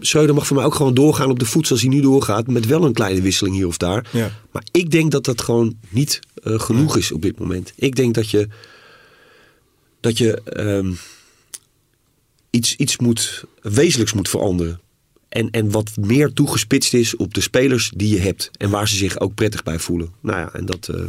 Schreuder 0.00 0.34
mag 0.34 0.46
voor 0.46 0.56
mij 0.56 0.64
ook 0.64 0.74
gewoon 0.74 0.94
doorgaan 0.94 1.30
op 1.30 1.38
de 1.38 1.44
voet 1.44 1.66
zoals 1.66 1.82
hij 1.82 1.90
nu 1.90 2.00
doorgaat. 2.00 2.46
Met 2.46 2.66
wel 2.66 2.84
een 2.84 2.92
kleine 2.92 3.20
wisseling 3.22 3.56
hier 3.56 3.66
of 3.66 3.76
daar. 3.76 4.08
Ja. 4.12 4.30
Maar 4.50 4.64
ik 4.70 4.90
denk 4.90 5.10
dat 5.10 5.24
dat 5.24 5.40
gewoon 5.42 5.76
niet 5.88 6.20
eh, 6.42 6.60
genoeg 6.60 6.96
is 6.96 7.12
op 7.12 7.22
dit 7.22 7.38
moment. 7.38 7.72
Ik 7.76 7.94
denk 7.96 8.14
dat 8.14 8.30
je. 8.30 8.48
dat 10.00 10.18
je. 10.18 10.42
ehm, 10.42 10.92
iets, 12.50 12.76
iets 12.76 12.98
moet. 12.98 13.44
wezenlijks 13.60 14.12
moet 14.12 14.28
veranderen. 14.28 14.80
En, 15.28 15.50
en 15.50 15.70
wat 15.70 15.90
meer 16.00 16.32
toegespitst 16.32 16.94
is 16.94 17.16
op 17.16 17.34
de 17.34 17.40
spelers 17.40 17.92
die 17.96 18.08
je 18.14 18.20
hebt. 18.20 18.50
En 18.58 18.70
waar 18.70 18.88
ze 18.88 18.96
zich 18.96 19.20
ook 19.20 19.34
prettig 19.34 19.62
bij 19.62 19.78
voelen. 19.78 20.12
Nou 20.20 20.38
ja, 20.38 20.52
en 20.52 20.66
dat. 20.66 20.88
eh, 20.88 21.00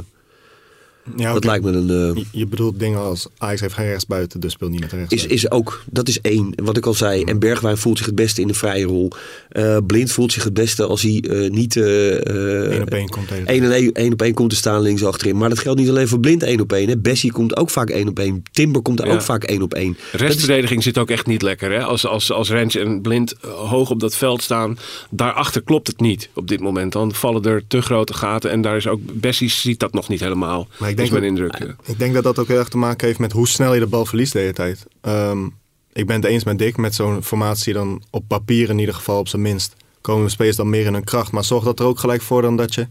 Ja, 1.17 1.33
dat 1.33 1.43
lijkt 1.45 1.63
me 1.65 1.71
een. 1.71 2.15
eh, 2.15 2.23
Je- 2.31 2.47
bedoelt 2.47 2.79
dingen 2.79 2.99
als 2.99 3.27
Ajax 3.37 3.61
heeft 3.61 3.73
geen 3.73 3.85
rechtsbuiten, 3.85 4.39
dus 4.39 4.51
speelt 4.51 4.71
niet 4.71 4.79
met 4.79 4.91
rechts. 4.91 5.13
is, 5.13 5.25
is 5.25 5.51
ook, 5.51 5.83
dat 5.91 6.07
is 6.07 6.21
één. 6.21 6.53
Wat 6.63 6.77
ik 6.77 6.85
al 6.85 6.93
zei. 6.93 7.23
En 7.23 7.39
Bergwijn 7.39 7.77
voelt 7.77 7.97
zich 7.97 8.05
het 8.05 8.15
beste 8.15 8.41
in 8.41 8.47
de 8.47 8.53
vrije 8.53 8.85
rol. 8.85 9.11
Eh, 9.49 9.77
Blind 9.87 10.11
voelt 10.11 10.31
zich 10.31 10.43
het 10.43 10.53
beste 10.53 10.85
als 10.85 11.01
hij 11.01 11.21
eh, 11.29 11.49
niet 11.49 11.75
Eén 11.75 12.81
op 12.81 12.89
één 12.89 13.09
komt 13.09 13.31
één 13.31 13.71
één, 13.71 13.91
één 13.93 14.13
op 14.13 14.21
één 14.21 14.33
komt 14.33 14.49
te 14.49 14.55
staan 14.55 14.81
links 14.81 15.03
achterin. 15.03 15.37
Maar 15.37 15.49
dat 15.49 15.59
geldt 15.59 15.79
niet 15.79 15.89
alleen 15.89 16.07
voor 16.07 16.19
Blind 16.19 16.43
één 16.43 16.59
op 16.61 16.73
één. 16.73 16.87
hè. 16.89 16.97
Bessie 16.97 17.31
komt 17.31 17.57
ook 17.57 17.69
vaak 17.69 17.89
één 17.89 18.07
op 18.07 18.19
één. 18.19 18.43
Timber 18.51 18.81
komt 18.81 18.99
er 18.99 19.07
Ja. 19.07 19.13
ook 19.13 19.21
vaak 19.21 19.43
één 19.43 19.61
op 19.61 19.73
één. 19.73 19.97
Is- 20.13 20.19
Restverdediging 20.19 20.83
zit 20.83 20.97
ook 20.97 21.09
echt 21.09 21.25
niet 21.27 21.41
lekker. 21.41 21.71
Hè? 21.71 21.83
Als, 21.83 22.05
als, 22.07 22.31
als 22.31 22.49
Rens 22.49 22.75
en 22.75 23.01
Blind 23.01 23.35
hoog 23.41 23.89
op 23.89 23.99
dat 23.99 24.15
veld 24.15 24.41
staan, 24.41 24.77
daarachter 25.09 25.61
klopt 25.61 25.87
het 25.87 25.99
niet 25.99 26.29
op 26.33 26.47
dit 26.47 26.59
moment. 26.59 26.91
Dan 26.91 27.13
vallen 27.13 27.43
er 27.43 27.63
te 27.67 27.81
grote 27.81 28.13
gaten 28.13 28.51
en 28.51 28.61
daar 28.61 28.75
is 28.77 28.87
ook 28.87 28.99
Bessie 29.13 29.49
ziet 29.49 29.79
dat 29.79 29.93
nog 29.93 30.07
niet 30.09 30.19
helemaal. 30.19 30.67
Maar 30.79 30.92
ik 30.93 31.09
dat 31.09 31.09
denk 31.09 31.21
mijn 31.21 31.35
dat- 31.35 31.59
indruk. 31.59 31.77
ja. 31.85 31.91
Ik 31.91 31.99
denk 31.99 32.13
dat 32.13 32.23
dat 32.23 32.39
ook 32.39 32.47
heel 32.47 32.57
erg 32.57 32.69
te 32.69 32.77
maken 32.77 33.07
heeft 33.07 33.19
met 33.19 33.31
hoe 33.31 33.47
snel 33.47 33.73
je 33.73 33.79
de 33.79 33.87
bal 33.87 34.05
verliest 34.05 34.33
de 34.33 34.39
hele 34.39 34.53
tijd. 34.53 34.85
Ehm, 35.01 35.45
ik 35.93 36.05
ben 36.07 36.15
het 36.15 36.25
eens 36.25 36.43
met 36.43 36.57
Dick, 36.57 36.77
met 36.77 36.95
zo'n 36.95 37.23
formatie 37.23 37.73
dan 37.73 38.03
op 38.09 38.23
papier 38.27 38.69
in 38.69 38.79
ieder 38.79 38.95
geval 38.95 39.19
op 39.19 39.27
zijn 39.27 39.41
minst. 39.41 39.73
Komen 40.01 40.25
de 40.25 40.31
spelers 40.31 40.55
dan 40.57 40.69
meer 40.69 40.85
in 40.85 40.93
hun 40.93 41.03
kracht. 41.03 41.31
Maar 41.31 41.43
zorgt 41.43 41.65
dat 41.65 41.79
er 41.79 41.85
ook 41.85 41.99
gelijk 41.99 42.21
voor 42.21 42.41
dan 42.41 42.57
dat 42.57 42.73
je 42.73 42.87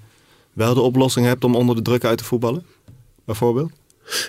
wel 0.53 0.75
de 0.75 0.81
oplossing 0.81 1.27
hebt 1.27 1.45
om 1.45 1.55
onder 1.55 1.77
de 1.77 1.83
druk 1.83 2.05
uit 2.05 2.19
te 2.19 2.25
voetballen? 2.25 2.65
Bijvoorbeeld? 3.25 3.71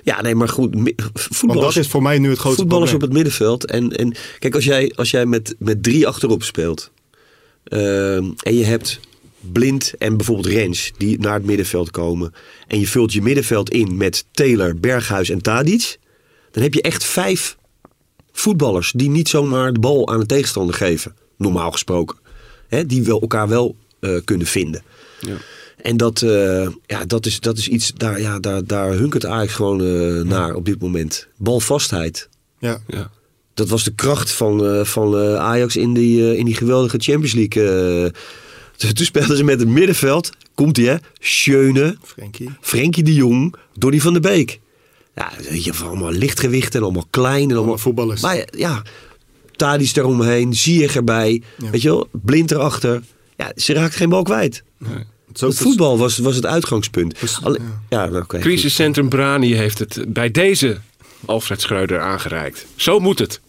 Ja, 0.04 0.22
nee, 0.22 0.36
maar 0.36 0.50
goed. 0.50 0.76
mi- 0.76 0.94
Want 0.96 1.12
Voetballers, 1.14 1.76
dat 1.76 1.84
is 1.84 1.90
voor 1.90 2.02
mij 2.02 2.20
nu 2.20 2.30
het 2.30 2.40
grootste 2.40 2.62
voetballers 2.62 2.94
op 2.94 3.02
het 3.02 3.14
middenveld. 3.14 3.66
En, 3.66 3.92
en 3.92 4.16
kijk, 4.40 4.56
als 4.56 4.64
jij, 4.64 4.94
als 4.96 5.12
jij 5.12 5.26
met, 5.26 5.56
met 5.60 5.84
drie 5.84 6.08
achterop 6.08 6.44
speelt. 6.44 6.92
ehm, 7.64 8.32
en 8.44 8.56
je 8.56 8.64
hebt 8.64 9.00
Blind 9.52 9.94
en 9.98 10.18
bijvoorbeeld 10.18 10.48
Rens 10.48 10.92
die 10.98 11.20
naar 11.20 11.34
het 11.34 11.46
middenveld 11.46 11.92
komen. 11.92 12.34
En 12.68 12.80
je 12.80 12.88
vult 12.88 13.14
je 13.14 13.22
middenveld 13.22 13.70
in 13.70 13.98
met 13.98 14.26
Taylor, 14.32 14.76
Berghuis 14.76 15.30
en 15.30 15.42
Tadic. 15.42 16.00
Dan 16.52 16.64
heb 16.64 16.74
je 16.74 16.82
echt 16.82 17.04
vijf 17.04 17.58
voetballers 18.32 18.92
die 18.96 19.10
niet 19.10 19.30
zomaar 19.30 19.74
de 19.74 19.80
bal 19.80 20.10
aan 20.10 20.20
de 20.20 20.26
tegenstander 20.26 20.76
geven. 20.76 21.16
Normaal 21.38 21.72
gesproken. 21.72 22.18
Hè, 22.68 22.86
die 22.86 23.04
wel 23.04 23.22
elkaar 23.22 23.48
wel 23.48 23.76
eh, 24.00 24.18
kunnen 24.24 24.48
vinden. 24.48 24.84
Ja. 25.20 25.38
En 25.84 25.98
dat, 25.98 26.22
eh, 26.22 26.68
ja, 26.86 27.06
dat, 27.06 27.26
is, 27.26 27.40
dat 27.40 27.58
is 27.58 27.68
iets, 27.68 27.92
daar, 27.96 28.22
ja, 28.22 28.40
daar, 28.40 28.66
daar 28.66 28.92
hunkert 28.92 29.26
Ajax 29.26 29.54
gewoon 29.54 29.82
eh, 29.82 30.22
naar 30.22 30.56
op 30.56 30.66
dit 30.66 30.82
moment. 30.82 31.28
Balvastheid. 31.38 32.30
Ja. 32.60 32.82
Ja. 32.88 33.12
Dat 33.54 33.70
was 33.70 33.84
de 33.84 33.94
kracht 33.96 34.32
van, 34.32 34.66
eh, 34.66 34.84
van 34.84 35.18
eh, 35.18 35.36
Ajax 35.36 35.76
in 35.76 35.94
die, 35.94 36.38
in 36.38 36.46
die 36.46 36.56
geweldige 36.56 36.98
Champions 36.98 37.34
League. 37.34 38.12
Eh. 38.78 38.90
Toen- 38.90 39.06
speelden 39.06 39.38
ze 39.38 39.44
met 39.44 39.60
het 39.60 39.70
middenveld. 39.70 40.30
Komt 40.56 40.78
ie 40.78 40.88
hè? 40.88 40.96
Schöne, 41.20 41.98
Frenkie. 42.04 42.50
Frenkie 42.62 43.04
de 43.04 43.14
Jong, 43.14 43.56
Donny 43.74 44.00
van 44.00 44.14
der 44.14 44.22
Beek. 44.22 44.60
Ja, 45.16 45.32
je 45.52 45.62
hebt 45.64 45.82
allemaal 45.82 46.12
lichtgewichten 46.12 46.80
en 46.80 46.86
allemaal 46.86 47.08
klein. 47.10 47.34
En 47.36 47.42
allemaal, 47.42 47.58
Allemaal 47.58 47.78
voetballers. 47.78 48.22
Maar 48.22 48.48
ja, 48.58 48.82
Tadic 49.56 49.96
eromheen, 49.96 50.54
Ziyech 50.54 50.96
erbij. 50.96 51.42
Ja. 51.58 51.70
Weet 51.70 51.82
je 51.82 51.90
wel, 51.90 52.08
Blind 52.12 52.52
erachter. 52.52 53.02
Ja, 53.38 53.52
ze 53.56 53.74
raakten 53.74 53.98
geen 53.98 54.10
bal 54.10 54.24
kwijt. 54.24 54.64
Ook 54.82 55.50
Het 55.50 55.58
voetbal 55.58 55.98
was, 55.98 56.18
was 56.18 56.36
het 56.36 56.46
uitgangspunt. 56.46 57.20
Dus- 57.20 57.40
Alle- 57.44 57.60
ja. 57.60 57.82
ja, 57.90 58.06
nou. 58.10 58.26
Crisiscentrum 58.28 59.10
Brani 59.10 59.54
heeft 59.56 59.80
het 59.80 60.06
bij 60.08 60.32
deze 60.32 60.78
Alfred 61.26 61.62
Schreuder 61.62 62.00
aangereikt. 62.00 62.66
Zo 62.76 63.00
moet 63.00 63.20
het. 63.20 63.42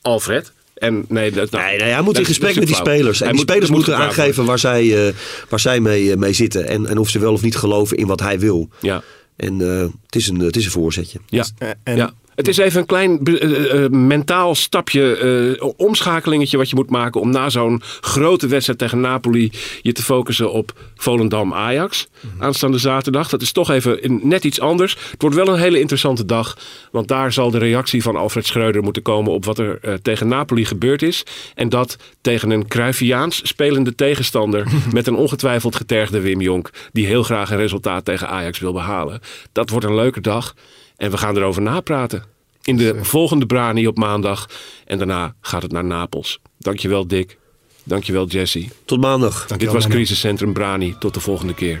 Alfred. 0.00 0.52
En 0.76 1.04
nee, 1.08 1.30
dat, 1.30 1.50
nou, 1.50 1.64
Nee, 1.64 1.78
nee, 1.78 1.90
hij 1.92 2.02
moet 2.02 2.12
dat 2.14 2.22
in 2.22 2.28
gesprek 2.28 2.54
met 2.54 2.66
die 2.66 2.74
flauw. 2.76 2.86
spelers. 2.94 3.20
En 3.20 3.26
Hij 3.26 3.32
die 3.36 3.40
moet- 3.44 3.50
spelers 3.50 3.70
moet 3.70 3.86
moeten 3.86 3.96
aangeven 4.06 4.44
waar 4.44 4.58
zij, 4.58 5.06
eh, 5.08 5.12
waar 5.48 5.60
zij 5.60 5.80
mee, 5.80 6.10
eh, 6.10 6.16
mee 6.16 6.32
zitten. 6.32 6.66
En, 6.68 6.86
en 6.86 6.98
of 6.98 7.08
ze 7.08 7.18
wel 7.18 7.32
of 7.32 7.42
niet 7.42 7.56
geloven 7.56 7.96
in 7.96 8.06
wat 8.06 8.20
hij 8.20 8.38
wil. 8.40 8.68
Ja. 8.80 9.02
En 9.36 9.60
eh, 9.60 9.80
het, 10.06 10.16
is 10.16 10.28
een, 10.28 10.38
het 10.40 10.56
is 10.56 10.64
een 10.64 10.70
voorzetje. 10.70 11.18
Ja. 11.26 11.44
En- 11.84 11.96
ja. 11.96 12.12
Het 12.36 12.48
is 12.48 12.56
even 12.56 12.80
een 12.80 12.86
klein 12.86 13.24
be- 13.24 13.38
eh, 13.38 13.84
eh, 13.84 13.90
mentaal 13.90 14.54
stapje, 14.54 15.16
eh, 15.58 15.68
omschakelingetje 15.76 16.56
wat 16.56 16.68
je 16.70 16.76
moet 16.76 16.90
maken 16.90 17.20
om 17.20 17.30
na 17.30 17.50
zo'n 17.50 17.82
grote 18.00 18.46
wedstrijd 18.46 18.78
tegen 18.78 19.00
Napoli 19.00 19.50
je 19.82 19.92
te 19.92 20.02
focussen 20.02 20.52
op 20.52 20.72
Volendam-Ajax 20.94 22.08
aanstaande 22.38 22.78
zaterdag. 22.78 23.28
Dat 23.28 23.42
is 23.42 23.52
toch 23.52 23.70
even 23.70 24.02
in- 24.02 24.20
net 24.22 24.44
iets 24.44 24.60
anders. 24.60 24.96
Het 25.10 25.22
wordt 25.22 25.36
wel 25.36 25.48
een 25.48 25.58
hele 25.60 25.80
interessante 25.80 26.24
dag, 26.24 26.56
want 26.90 27.08
daar 27.08 27.32
zal 27.32 27.50
de 27.50 27.58
reactie 27.58 28.02
van 28.02 28.16
Alfred 28.16 28.46
Schreuder 28.46 28.82
moeten 28.82 29.02
komen 29.02 29.32
op 29.32 29.44
wat 29.44 29.58
er 29.58 29.78
eh, 29.82 29.94
tegen 30.02 30.28
Napoli 30.28 30.64
gebeurd 30.64 31.02
is. 31.02 31.22
En 31.54 31.68
dat 31.68 31.96
tegen 32.20 32.50
een 32.50 32.68
Cruyffiaans 32.68 33.40
spelende 33.48 33.94
tegenstander 33.94 34.66
met 34.92 35.06
een 35.06 35.16
ongetwijfeld 35.16 35.76
getergde 35.76 36.20
Wim 36.20 36.40
Jonk, 36.40 36.70
die 36.92 37.06
heel 37.06 37.22
graag 37.22 37.50
een 37.50 37.56
resultaat 37.56 38.04
tegen 38.04 38.28
Ajax 38.28 38.58
wil 38.58 38.72
behalen. 38.72 39.20
Dat 39.52 39.70
wordt 39.70 39.86
een 39.86 39.94
leuke 39.94 40.20
dag. 40.20 40.54
En 40.96 41.10
we 41.10 41.16
gaan 41.16 41.36
erover 41.36 41.62
napraten. 41.62 42.24
In 42.62 42.76
de 42.76 43.04
volgende 43.04 43.46
Brani 43.46 43.86
op 43.86 43.96
maandag. 43.96 44.48
En 44.84 44.98
daarna 44.98 45.34
gaat 45.40 45.62
het 45.62 45.72
naar 45.72 45.84
Napels. 45.84 46.40
Dankjewel 46.58 47.06
Dick. 47.06 47.38
Dankjewel 47.84 48.26
Jesse. 48.26 48.68
Tot 48.84 49.00
maandag. 49.00 49.46
Dit 49.46 49.72
was. 49.72 49.86
Crisiscentrum 49.86 50.52
Brani. 50.52 50.96
Tot 50.98 51.14
de 51.14 51.20
volgende 51.20 51.54
keer. 51.54 51.80